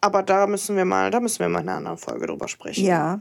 Aber 0.00 0.22
da 0.22 0.46
müssen 0.46 0.76
wir 0.76 0.84
mal, 0.84 1.10
da 1.10 1.18
müssen 1.18 1.40
wir 1.40 1.48
mal 1.48 1.62
in 1.62 1.68
einer 1.68 1.78
anderen 1.78 1.98
Folge 1.98 2.28
drüber 2.28 2.46
sprechen. 2.46 2.84
Ja. 2.84 3.20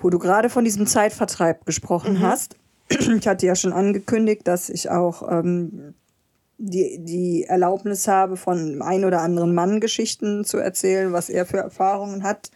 Wo 0.00 0.10
du 0.10 0.18
gerade 0.18 0.50
von 0.50 0.64
diesem 0.64 0.88
Zeitvertreib 0.88 1.64
gesprochen 1.64 2.18
hast. 2.20 2.56
Ich 3.16 3.28
hatte 3.28 3.46
ja 3.46 3.54
schon 3.54 3.72
angekündigt, 3.72 4.42
dass 4.44 4.70
ich 4.70 4.90
auch 4.90 5.22
ähm, 5.30 5.94
die, 6.58 6.98
die 6.98 7.44
Erlaubnis 7.44 8.08
habe, 8.08 8.36
von 8.36 8.72
dem 8.72 8.82
einen 8.82 9.04
oder 9.04 9.20
anderen 9.20 9.54
Mann 9.54 9.78
Geschichten 9.78 10.44
zu 10.44 10.58
erzählen, 10.58 11.12
was 11.12 11.30
er 11.30 11.46
für 11.46 11.58
Erfahrungen 11.58 12.24
hat. 12.24 12.50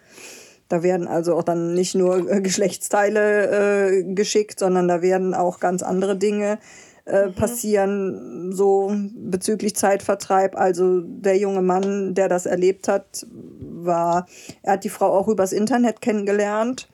Da 0.69 0.83
werden 0.83 1.09
also 1.09 1.35
auch 1.35 1.43
dann 1.43 1.75
nicht 1.75 1.95
nur 1.95 2.31
äh, 2.31 2.41
Geschlechtsteile 2.41 3.91
äh, 3.91 4.15
geschickt, 4.15 4.59
sondern 4.59 4.89
da 4.89 5.03
werden 5.03 5.35
auch 5.35 5.61
ganz 5.61 5.83
andere 5.83 6.17
Dinge 6.17 6.59
äh, 7.07 7.31
passieren, 7.31 8.53
so 8.53 8.95
bezüglich 9.15 9.75
Zeitvertreib. 9.75 10.57
Also 10.57 11.01
der 11.01 11.39
junge 11.39 11.63
Mann, 11.63 12.15
der 12.15 12.29
das 12.29 12.45
erlebt 12.45 12.87
hat, 12.87 13.27
war, 13.31 14.27
er 14.63 14.75
hat 14.75 14.85
die 14.85 14.91
Frau 14.91 15.17
auch 15.17 15.29
übers 15.29 15.53
Internet 15.53 16.03
kennengelernt. 16.03 16.89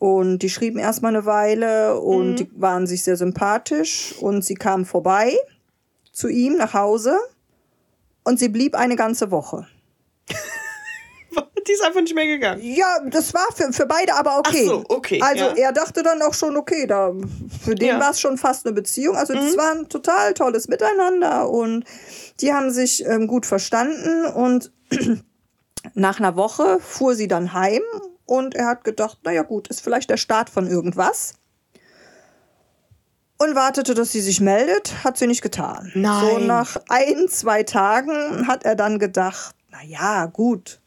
Und 0.00 0.40
die 0.40 0.50
schrieben 0.50 0.80
erstmal 0.80 1.14
eine 1.14 1.24
Weile 1.24 2.00
und 2.00 2.36
die 2.36 2.50
waren 2.60 2.86
sich 2.86 3.04
sehr 3.04 3.16
sympathisch 3.16 4.14
und 4.20 4.44
sie 4.44 4.54
kam 4.54 4.84
vorbei 4.84 5.34
zu 6.12 6.28
ihm 6.28 6.56
nach 6.56 6.74
Hause 6.74 7.16
und 8.24 8.38
sie 8.38 8.48
blieb 8.48 8.74
eine 8.74 8.96
ganze 8.96 9.30
Woche. 9.30 9.66
Die 11.66 11.72
ist 11.72 11.82
einfach 11.82 12.00
nicht 12.00 12.14
mehr 12.14 12.26
gegangen. 12.26 12.60
Ja, 12.62 13.00
das 13.06 13.32
war 13.34 13.46
für, 13.54 13.72
für 13.72 13.86
beide 13.86 14.14
aber 14.14 14.38
okay. 14.38 14.64
Ach 14.64 14.68
so, 14.68 14.84
okay, 14.88 15.20
Also 15.22 15.44
ja. 15.44 15.54
er 15.54 15.72
dachte 15.72 16.02
dann 16.02 16.20
auch 16.22 16.34
schon, 16.34 16.56
okay, 16.56 16.86
da, 16.86 17.12
für 17.62 17.74
den 17.74 17.88
Ja. 17.88 17.96
Mhm. 17.96 18.00
war 18.00 18.10
es 18.10 18.20
schon 18.20 18.36
fast 18.38 18.66
eine 18.66 18.74
Beziehung. 18.74 19.16
Also 19.16 19.34
das 19.34 19.56
war 19.56 19.72
ein 19.72 19.88
total 19.88 20.34
tolles 20.34 20.68
Miteinander 20.68 21.48
und 21.48 21.84
die 22.40 22.52
haben 22.52 22.70
sich 22.70 23.04
ähm, 23.06 23.26
gut 23.26 23.46
verstanden 23.46 24.26
und 24.26 24.72
nach 25.94 26.18
einer 26.18 26.36
Woche 26.36 26.78
fuhr 26.80 27.14
sie 27.14 27.28
dann 27.28 27.52
heim 27.52 27.82
und 28.26 28.54
er 28.54 28.66
hat 28.66 28.84
gedacht, 28.84 29.18
naja 29.24 29.42
gut, 29.42 29.68
ist 29.68 29.80
vielleicht 29.80 30.10
der 30.10 30.16
Start 30.16 30.50
von 30.50 30.66
irgendwas. 30.66 31.34
Und 33.36 33.54
wartete, 33.56 33.94
dass 33.94 34.12
sie 34.12 34.20
sich 34.20 34.40
meldet, 34.40 35.04
hat 35.04 35.18
sie 35.18 35.26
nicht 35.26 35.42
getan. 35.42 35.90
Nein. 35.94 36.20
So 36.24 36.38
nach 36.38 36.76
ein, 36.88 37.28
zwei 37.28 37.64
Tagen 37.64 38.46
hat 38.46 38.64
er 38.64 38.76
dann 38.76 38.98
gedacht, 38.98 39.54
naja, 39.70 40.26
gut, 40.26 40.80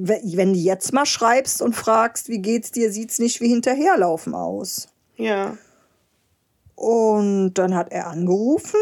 wenn 0.00 0.52
du 0.52 0.58
jetzt 0.58 0.92
mal 0.92 1.06
schreibst 1.06 1.60
und 1.60 1.74
fragst, 1.74 2.28
wie 2.28 2.38
geht's 2.38 2.70
dir, 2.70 2.92
sieht's 2.92 3.18
nicht 3.18 3.40
wie 3.40 3.48
hinterherlaufen 3.48 4.32
aus. 4.32 4.88
Ja. 5.16 5.56
Und 6.76 7.54
dann 7.54 7.74
hat 7.74 7.90
er 7.90 8.06
angerufen 8.06 8.78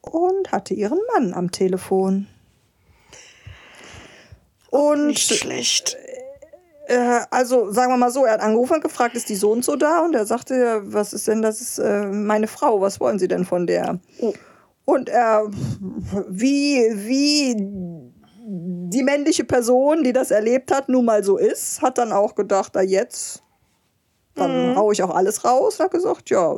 und 0.00 0.52
hatte 0.52 0.74
ihren 0.74 1.00
Mann 1.12 1.34
am 1.34 1.50
Telefon. 1.50 2.28
Und 4.70 5.08
Nicht 5.08 5.34
schlecht. 5.34 5.96
äh, 6.86 7.22
also 7.32 7.72
sagen 7.72 7.92
wir 7.92 7.96
mal 7.96 8.12
so, 8.12 8.24
er 8.24 8.34
hat 8.34 8.40
angerufen 8.40 8.74
und 8.74 8.82
gefragt, 8.84 9.16
ist 9.16 9.28
die 9.28 9.34
so 9.34 9.50
und 9.50 9.64
so 9.64 9.74
da? 9.74 10.04
Und 10.04 10.14
er 10.14 10.26
sagte, 10.26 10.82
was 10.84 11.12
ist 11.12 11.26
denn, 11.26 11.42
das 11.42 11.60
ist 11.60 11.78
äh, 11.80 12.06
meine 12.06 12.46
Frau, 12.46 12.80
was 12.80 13.00
wollen 13.00 13.18
Sie 13.18 13.26
denn 13.26 13.44
von 13.44 13.66
der? 13.66 13.98
Oh. 14.20 14.32
Und 14.84 15.08
er, 15.08 15.48
wie, 16.28 16.78
wie 16.94 17.99
die 18.52 19.04
männliche 19.04 19.44
Person, 19.44 20.02
die 20.02 20.12
das 20.12 20.32
erlebt 20.32 20.72
hat, 20.72 20.88
nun 20.88 21.04
mal 21.04 21.22
so 21.22 21.36
ist, 21.36 21.82
hat 21.82 21.98
dann 21.98 22.12
auch 22.12 22.34
gedacht, 22.34 22.74
da 22.74 22.80
jetzt, 22.80 23.44
dann 24.34 24.74
hau 24.76 24.90
ich 24.90 25.02
auch 25.02 25.14
alles 25.14 25.44
raus. 25.44 25.78
Hat 25.78 25.92
gesagt, 25.92 26.30
ja, 26.30 26.56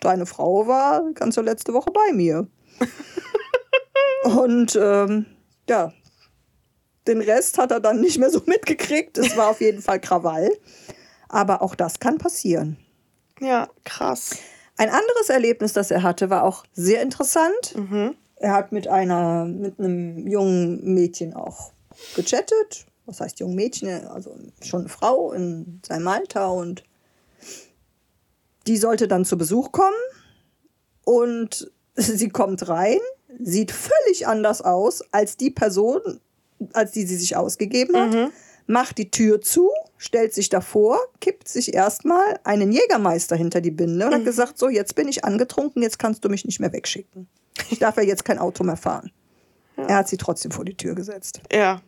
deine 0.00 0.24
Frau 0.24 0.66
war 0.66 1.02
ganz 1.12 1.34
so 1.34 1.42
letzte 1.42 1.74
Woche 1.74 1.90
bei 1.90 2.14
mir. 2.14 2.46
und 4.24 4.74
ähm, 4.80 5.26
ja, 5.68 5.92
den 7.06 7.20
Rest 7.20 7.58
hat 7.58 7.72
er 7.72 7.80
dann 7.80 8.00
nicht 8.00 8.18
mehr 8.18 8.30
so 8.30 8.40
mitgekriegt. 8.46 9.18
Es 9.18 9.36
war 9.36 9.50
auf 9.50 9.60
jeden 9.60 9.82
Fall 9.82 10.00
Krawall. 10.00 10.50
Aber 11.28 11.60
auch 11.60 11.74
das 11.74 11.98
kann 11.98 12.18
passieren. 12.18 12.78
Ja, 13.40 13.68
krass. 13.84 14.38
Ein 14.78 14.88
anderes 14.88 15.28
Erlebnis, 15.28 15.74
das 15.74 15.90
er 15.90 16.02
hatte, 16.02 16.30
war 16.30 16.44
auch 16.44 16.64
sehr 16.72 17.02
interessant. 17.02 17.74
Er 18.42 18.52
hat 18.52 18.72
mit 18.72 18.88
einer, 18.88 19.44
mit 19.44 19.78
einem 19.78 20.26
jungen 20.26 20.94
Mädchen 20.94 21.32
auch 21.32 21.72
gechattet. 22.16 22.86
Was 23.06 23.20
heißt 23.20 23.38
jungen 23.38 23.54
Mädchen? 23.54 24.06
Also 24.08 24.36
schon 24.60 24.80
eine 24.80 24.88
Frau 24.88 25.32
in 25.32 25.80
seinem 25.86 26.08
Alter 26.08 26.52
und 26.52 26.82
die 28.66 28.76
sollte 28.76 29.06
dann 29.06 29.24
zu 29.24 29.38
Besuch 29.38 29.70
kommen 29.70 29.94
und 31.04 31.70
sie 31.94 32.30
kommt 32.30 32.68
rein, 32.68 32.98
sieht 33.38 33.70
völlig 33.70 34.26
anders 34.26 34.60
aus 34.60 35.02
als 35.12 35.36
die 35.36 35.50
Person, 35.50 36.00
als 36.72 36.90
die 36.90 37.06
sie 37.06 37.16
sich 37.16 37.36
ausgegeben 37.36 37.96
hat, 37.96 38.32
macht 38.66 38.98
die 38.98 39.10
Tür 39.10 39.40
zu, 39.40 39.70
stellt 39.98 40.34
sich 40.34 40.48
davor, 40.48 40.98
kippt 41.20 41.46
sich 41.46 41.74
erstmal 41.74 42.40
einen 42.42 42.72
Jägermeister 42.72 43.36
hinter 43.36 43.60
die 43.60 43.70
Binde 43.70 44.06
und 44.06 44.14
hat 44.14 44.24
gesagt, 44.24 44.58
so, 44.58 44.68
jetzt 44.68 44.96
bin 44.96 45.06
ich 45.06 45.24
angetrunken, 45.24 45.82
jetzt 45.82 46.00
kannst 46.00 46.24
du 46.24 46.28
mich 46.28 46.44
nicht 46.44 46.58
mehr 46.58 46.72
wegschicken. 46.72 47.28
Ich 47.70 47.78
darf 47.78 47.96
ja 47.96 48.02
jetzt 48.02 48.24
kein 48.24 48.38
Auto 48.38 48.64
mehr 48.64 48.76
fahren. 48.76 49.12
Er 49.76 49.96
hat 49.96 50.08
sie 50.08 50.16
trotzdem 50.16 50.50
vor 50.52 50.64
die 50.64 50.76
Tür 50.76 50.94
gesetzt. 50.94 51.40
Ja. 51.50 51.80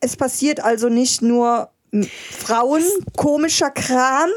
Es 0.00 0.16
passiert 0.16 0.60
also 0.60 0.88
nicht 0.88 1.22
nur 1.22 1.70
Frauen, 2.30 2.82
komischer 3.16 3.70
Kram, 3.70 4.30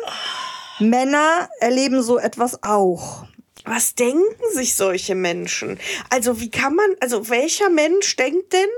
Männer 0.79 1.49
erleben 1.59 2.03
so 2.03 2.17
etwas 2.17 2.61
auch. 2.63 3.25
Was 3.63 3.95
denken 3.95 4.53
sich 4.53 4.75
solche 4.75 5.15
Menschen? 5.15 5.79
Also, 6.09 6.39
wie 6.39 6.51
kann 6.51 6.75
man, 6.75 6.95
also, 6.99 7.29
welcher 7.29 7.69
Mensch 7.69 8.15
denkt 8.15 8.53
denn, 8.53 8.69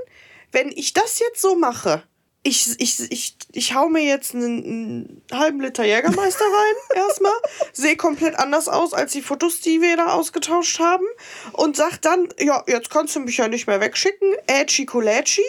wenn 0.52 0.68
ich 0.68 0.94
das 0.94 1.18
jetzt 1.18 1.42
so 1.42 1.56
mache? 1.56 2.02
Ich, 2.48 2.80
ich, 2.80 3.12
ich, 3.12 3.36
ich 3.52 3.74
hau 3.74 3.88
mir 3.90 4.02
jetzt 4.02 4.34
einen, 4.34 4.64
einen 4.64 5.22
halben 5.30 5.60
Liter 5.60 5.84
Jägermeister 5.84 6.44
rein, 6.44 6.74
erstmal, 7.06 7.32
sehe 7.74 7.96
komplett 7.96 8.38
anders 8.38 8.68
aus 8.68 8.94
als 8.94 9.12
die 9.12 9.20
Fotos, 9.20 9.60
die 9.60 9.82
wir 9.82 9.96
da 9.98 10.14
ausgetauscht 10.14 10.78
haben, 10.80 11.04
und 11.52 11.76
sag 11.76 12.00
dann, 12.00 12.28
ja, 12.38 12.64
jetzt 12.66 12.88
kannst 12.88 13.14
du 13.16 13.20
mich 13.20 13.36
ja 13.36 13.48
nicht 13.48 13.66
mehr 13.66 13.80
wegschicken, 13.80 14.34
ätschi 14.46 14.86
kulätschi. 14.86 15.42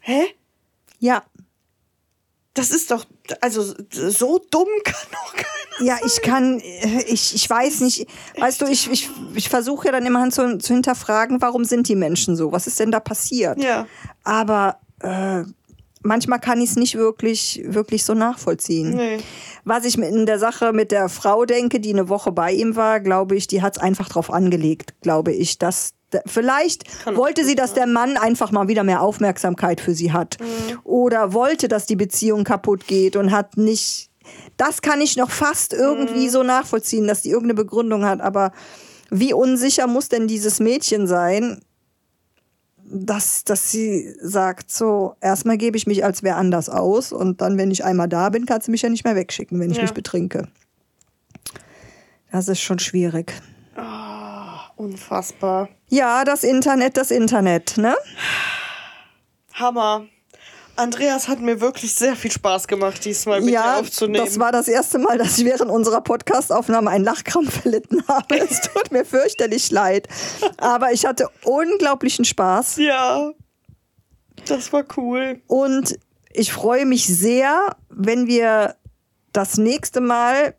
Hä? 0.00 0.34
Ja, 0.98 1.24
Das 2.54 2.70
ist 2.70 2.90
doch, 2.92 3.04
also, 3.40 3.74
so 3.90 4.38
dumm 4.50 4.68
kann 4.84 5.08
doch 5.10 5.34
keiner. 5.34 5.48
Ja, 5.80 5.98
ich 6.06 6.22
kann, 6.22 6.60
äh, 6.60 7.02
ich, 7.08 7.34
ich 7.34 7.50
weiß 7.50 7.80
nicht, 7.80 8.06
weißt 8.38 8.60
du, 8.60 8.66
ich, 8.66 8.88
ich, 8.90 9.10
ich 9.34 9.48
versuche 9.48 9.86
ja 9.86 9.92
dann 9.92 10.06
immer 10.06 10.30
zu, 10.30 10.58
zu 10.58 10.72
hinterfragen, 10.72 11.42
warum 11.42 11.64
sind 11.64 11.88
die 11.88 11.96
Menschen 11.96 12.36
so? 12.36 12.52
Was 12.52 12.68
ist 12.68 12.78
denn 12.78 12.92
da 12.92 13.00
passiert? 13.00 13.60
Ja. 13.60 13.88
Aber 14.22 14.78
äh, 15.00 15.42
manchmal 16.04 16.38
kann 16.38 16.60
ich 16.60 16.70
es 16.70 16.76
nicht 16.76 16.94
wirklich, 16.96 17.62
wirklich 17.66 18.04
so 18.04 18.14
nachvollziehen. 18.14 18.90
Nee. 18.90 19.18
Was 19.64 19.84
ich 19.84 19.98
in 19.98 20.26
der 20.26 20.38
Sache 20.38 20.72
mit 20.72 20.92
der 20.92 21.08
Frau 21.08 21.44
denke, 21.44 21.80
die 21.80 21.92
eine 21.92 22.08
Woche 22.08 22.30
bei 22.30 22.52
ihm 22.52 22.76
war, 22.76 23.00
glaube 23.00 23.34
ich, 23.34 23.46
die 23.48 23.62
hat 23.62 23.76
es 23.76 23.82
einfach 23.82 24.08
drauf 24.08 24.32
angelegt, 24.32 24.94
glaube 25.02 25.32
ich, 25.32 25.58
dass 25.58 25.94
Vielleicht 26.26 26.84
Kann 27.02 27.16
wollte 27.16 27.44
sie, 27.44 27.56
dass 27.56 27.74
der 27.74 27.88
Mann 27.88 28.16
einfach 28.16 28.52
mal 28.52 28.68
wieder 28.68 28.84
mehr 28.84 29.00
Aufmerksamkeit 29.00 29.80
für 29.80 29.94
sie 29.94 30.12
hat. 30.12 30.36
Mhm. 30.38 30.78
Oder 30.84 31.32
wollte, 31.32 31.66
dass 31.66 31.86
die 31.86 31.96
Beziehung 31.96 32.44
kaputt 32.44 32.86
geht 32.86 33.16
und 33.16 33.32
hat 33.32 33.56
nicht. 33.56 34.10
Das 34.56 34.80
kann 34.80 35.00
ich 35.00 35.16
noch 35.16 35.32
fast 35.32 35.72
Mhm. 35.72 35.78
irgendwie 35.80 36.28
so 36.28 36.44
nachvollziehen, 36.44 37.08
dass 37.08 37.22
die 37.22 37.30
irgendeine 37.30 37.54
Begründung 37.54 38.04
hat. 38.04 38.20
Aber 38.20 38.52
wie 39.10 39.32
unsicher 39.32 39.88
muss 39.88 40.08
denn 40.08 40.28
dieses 40.28 40.60
Mädchen 40.60 41.08
sein, 41.08 41.60
dass, 42.96 43.42
dass 43.44 43.70
sie 43.72 44.14
sagt, 44.20 44.70
so, 44.70 45.16
erstmal 45.20 45.58
gebe 45.58 45.76
ich 45.76 45.86
mich 45.86 46.04
als 46.04 46.22
wer 46.22 46.36
anders 46.36 46.68
aus 46.68 47.12
und 47.12 47.40
dann, 47.40 47.58
wenn 47.58 47.70
ich 47.72 47.84
einmal 47.84 48.08
da 48.08 48.28
bin, 48.30 48.46
kannst 48.46 48.68
du 48.68 48.70
mich 48.70 48.82
ja 48.82 48.88
nicht 48.88 49.04
mehr 49.04 49.16
wegschicken, 49.16 49.58
wenn 49.58 49.70
ich 49.72 49.78
Ja. 49.78 49.82
mich 49.82 49.92
betrinke. 49.94 50.46
Das 52.30 52.48
ist 52.48 52.60
schon 52.60 52.78
schwierig. 52.78 53.32
Unfassbar. 54.76 55.68
Ja, 55.88 56.24
das 56.24 56.42
Internet, 56.44 56.96
das 56.96 57.10
Internet, 57.10 57.76
ne? 57.76 57.94
Hammer. 59.52 60.06
Andreas 60.76 61.28
hat 61.28 61.40
mir 61.40 61.60
wirklich 61.60 61.94
sehr 61.94 62.16
viel 62.16 62.32
Spaß 62.32 62.66
gemacht, 62.66 63.04
diesmal 63.04 63.40
mit 63.40 63.50
dir 63.50 63.54
ja, 63.54 63.78
aufzunehmen. 63.78 64.24
das 64.24 64.38
war 64.38 64.50
das 64.50 64.68
erste 64.68 64.98
Mal, 64.98 65.18
dass 65.18 65.38
ich 65.38 65.44
während 65.44 65.70
unserer 65.70 66.00
Podcastaufnahme 66.00 66.90
einen 66.90 67.04
Lachkrampf 67.04 67.64
erlitten 67.64 68.06
habe. 68.08 68.38
Es 68.38 68.60
tut 68.72 68.90
mir 68.90 69.04
fürchterlich 69.04 69.70
leid. 69.70 70.08
Aber 70.58 70.92
ich 70.92 71.06
hatte 71.06 71.28
unglaublichen 71.44 72.24
Spaß. 72.24 72.76
ja. 72.76 73.30
Das 74.46 74.72
war 74.72 74.84
cool. 74.96 75.40
Und 75.46 75.98
ich 76.32 76.52
freue 76.52 76.84
mich 76.84 77.06
sehr, 77.06 77.76
wenn 77.88 78.26
wir 78.26 78.74
das 79.32 79.56
nächste 79.56 80.00
Mal 80.00 80.54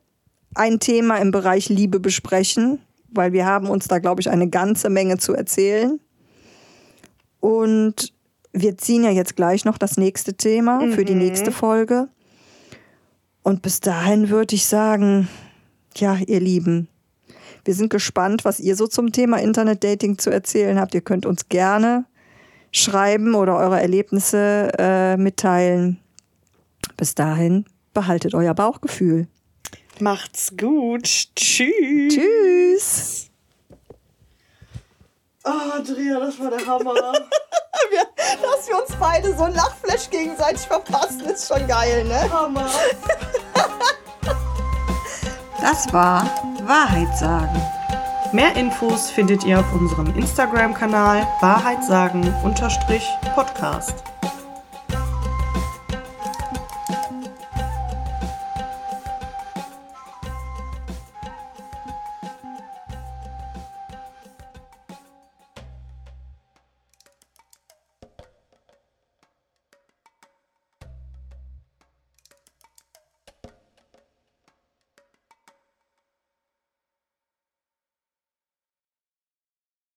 ein 0.56 0.80
Thema 0.80 1.18
im 1.18 1.32
Bereich 1.32 1.70
Liebe 1.70 2.00
besprechen, 2.00 2.80
weil 3.10 3.34
wir 3.34 3.46
haben 3.46 3.70
uns 3.70 3.88
da, 3.88 4.00
glaube 4.00 4.22
ich, 4.22 4.30
eine 4.30 4.50
ganze 4.50 4.90
Menge 4.90 5.18
zu 5.18 5.34
erzählen. 5.34 6.00
Und 7.42 8.15
wir 8.56 8.78
ziehen 8.78 9.04
ja 9.04 9.12
jetzt 9.12 9.36
gleich 9.36 9.66
noch 9.66 9.78
das 9.78 9.98
nächste 9.98 10.34
Thema 10.34 10.80
für 10.92 11.06
die 11.06 11.16
nächste 11.16 11.52
Folge. 11.52 12.08
Und 13.44 13.62
bis 13.62 13.80
dahin 13.80 14.30
würde 14.30 14.56
ich 14.56 14.66
sagen, 14.66 15.28
ja, 15.98 16.18
ihr 16.26 16.40
Lieben, 16.40 16.88
wir 17.64 17.74
sind 17.74 17.90
gespannt, 17.90 18.46
was 18.46 18.60
ihr 18.60 18.76
so 18.76 18.88
zum 18.88 19.12
Thema 19.12 19.38
Internetdating 19.38 20.18
zu 20.18 20.30
erzählen 20.30 20.80
habt. 20.80 20.96
Ihr 20.96 21.02
könnt 21.02 21.26
uns 21.26 21.50
gerne 21.50 22.06
schreiben 22.72 23.36
oder 23.36 23.58
eure 23.58 23.80
Erlebnisse 23.80 24.72
äh, 24.78 25.18
mitteilen. 25.18 26.00
Bis 26.98 27.14
dahin, 27.16 27.66
behaltet 27.94 28.34
euer 28.34 28.54
Bauchgefühl. 28.54 29.28
Macht's 30.00 30.56
gut. 30.58 31.04
Tschüss. 31.36 32.10
Tschüss. 32.10 33.32
Oh, 35.46 35.76
Andrea, 35.76 36.20
das 36.20 36.40
war 36.40 36.50
der 36.50 36.66
Hammer. 36.66 36.94
Dass 38.42 38.68
wir 38.68 38.82
uns 38.82 38.96
beide 39.00 39.36
so 39.36 39.44
ein 39.44 39.54
Lachflash 39.54 40.10
gegenseitig 40.10 40.62
verpassen, 40.62 41.22
ist 41.26 41.48
schon 41.48 41.68
geil, 41.68 42.04
ne? 42.06 42.32
Hammer. 42.32 42.70
Das 45.62 45.92
war 45.92 46.30
Wahrheit 46.66 47.18
sagen. 47.18 47.60
Mehr 48.32 48.56
Infos 48.56 49.10
findet 49.10 49.44
ihr 49.46 49.60
auf 49.60 49.74
unserem 49.74 50.16
Instagram-Kanal 50.16 51.28
Wahrheit 51.42 51.84
sagen 51.84 52.22
Podcast. 53.34 54.04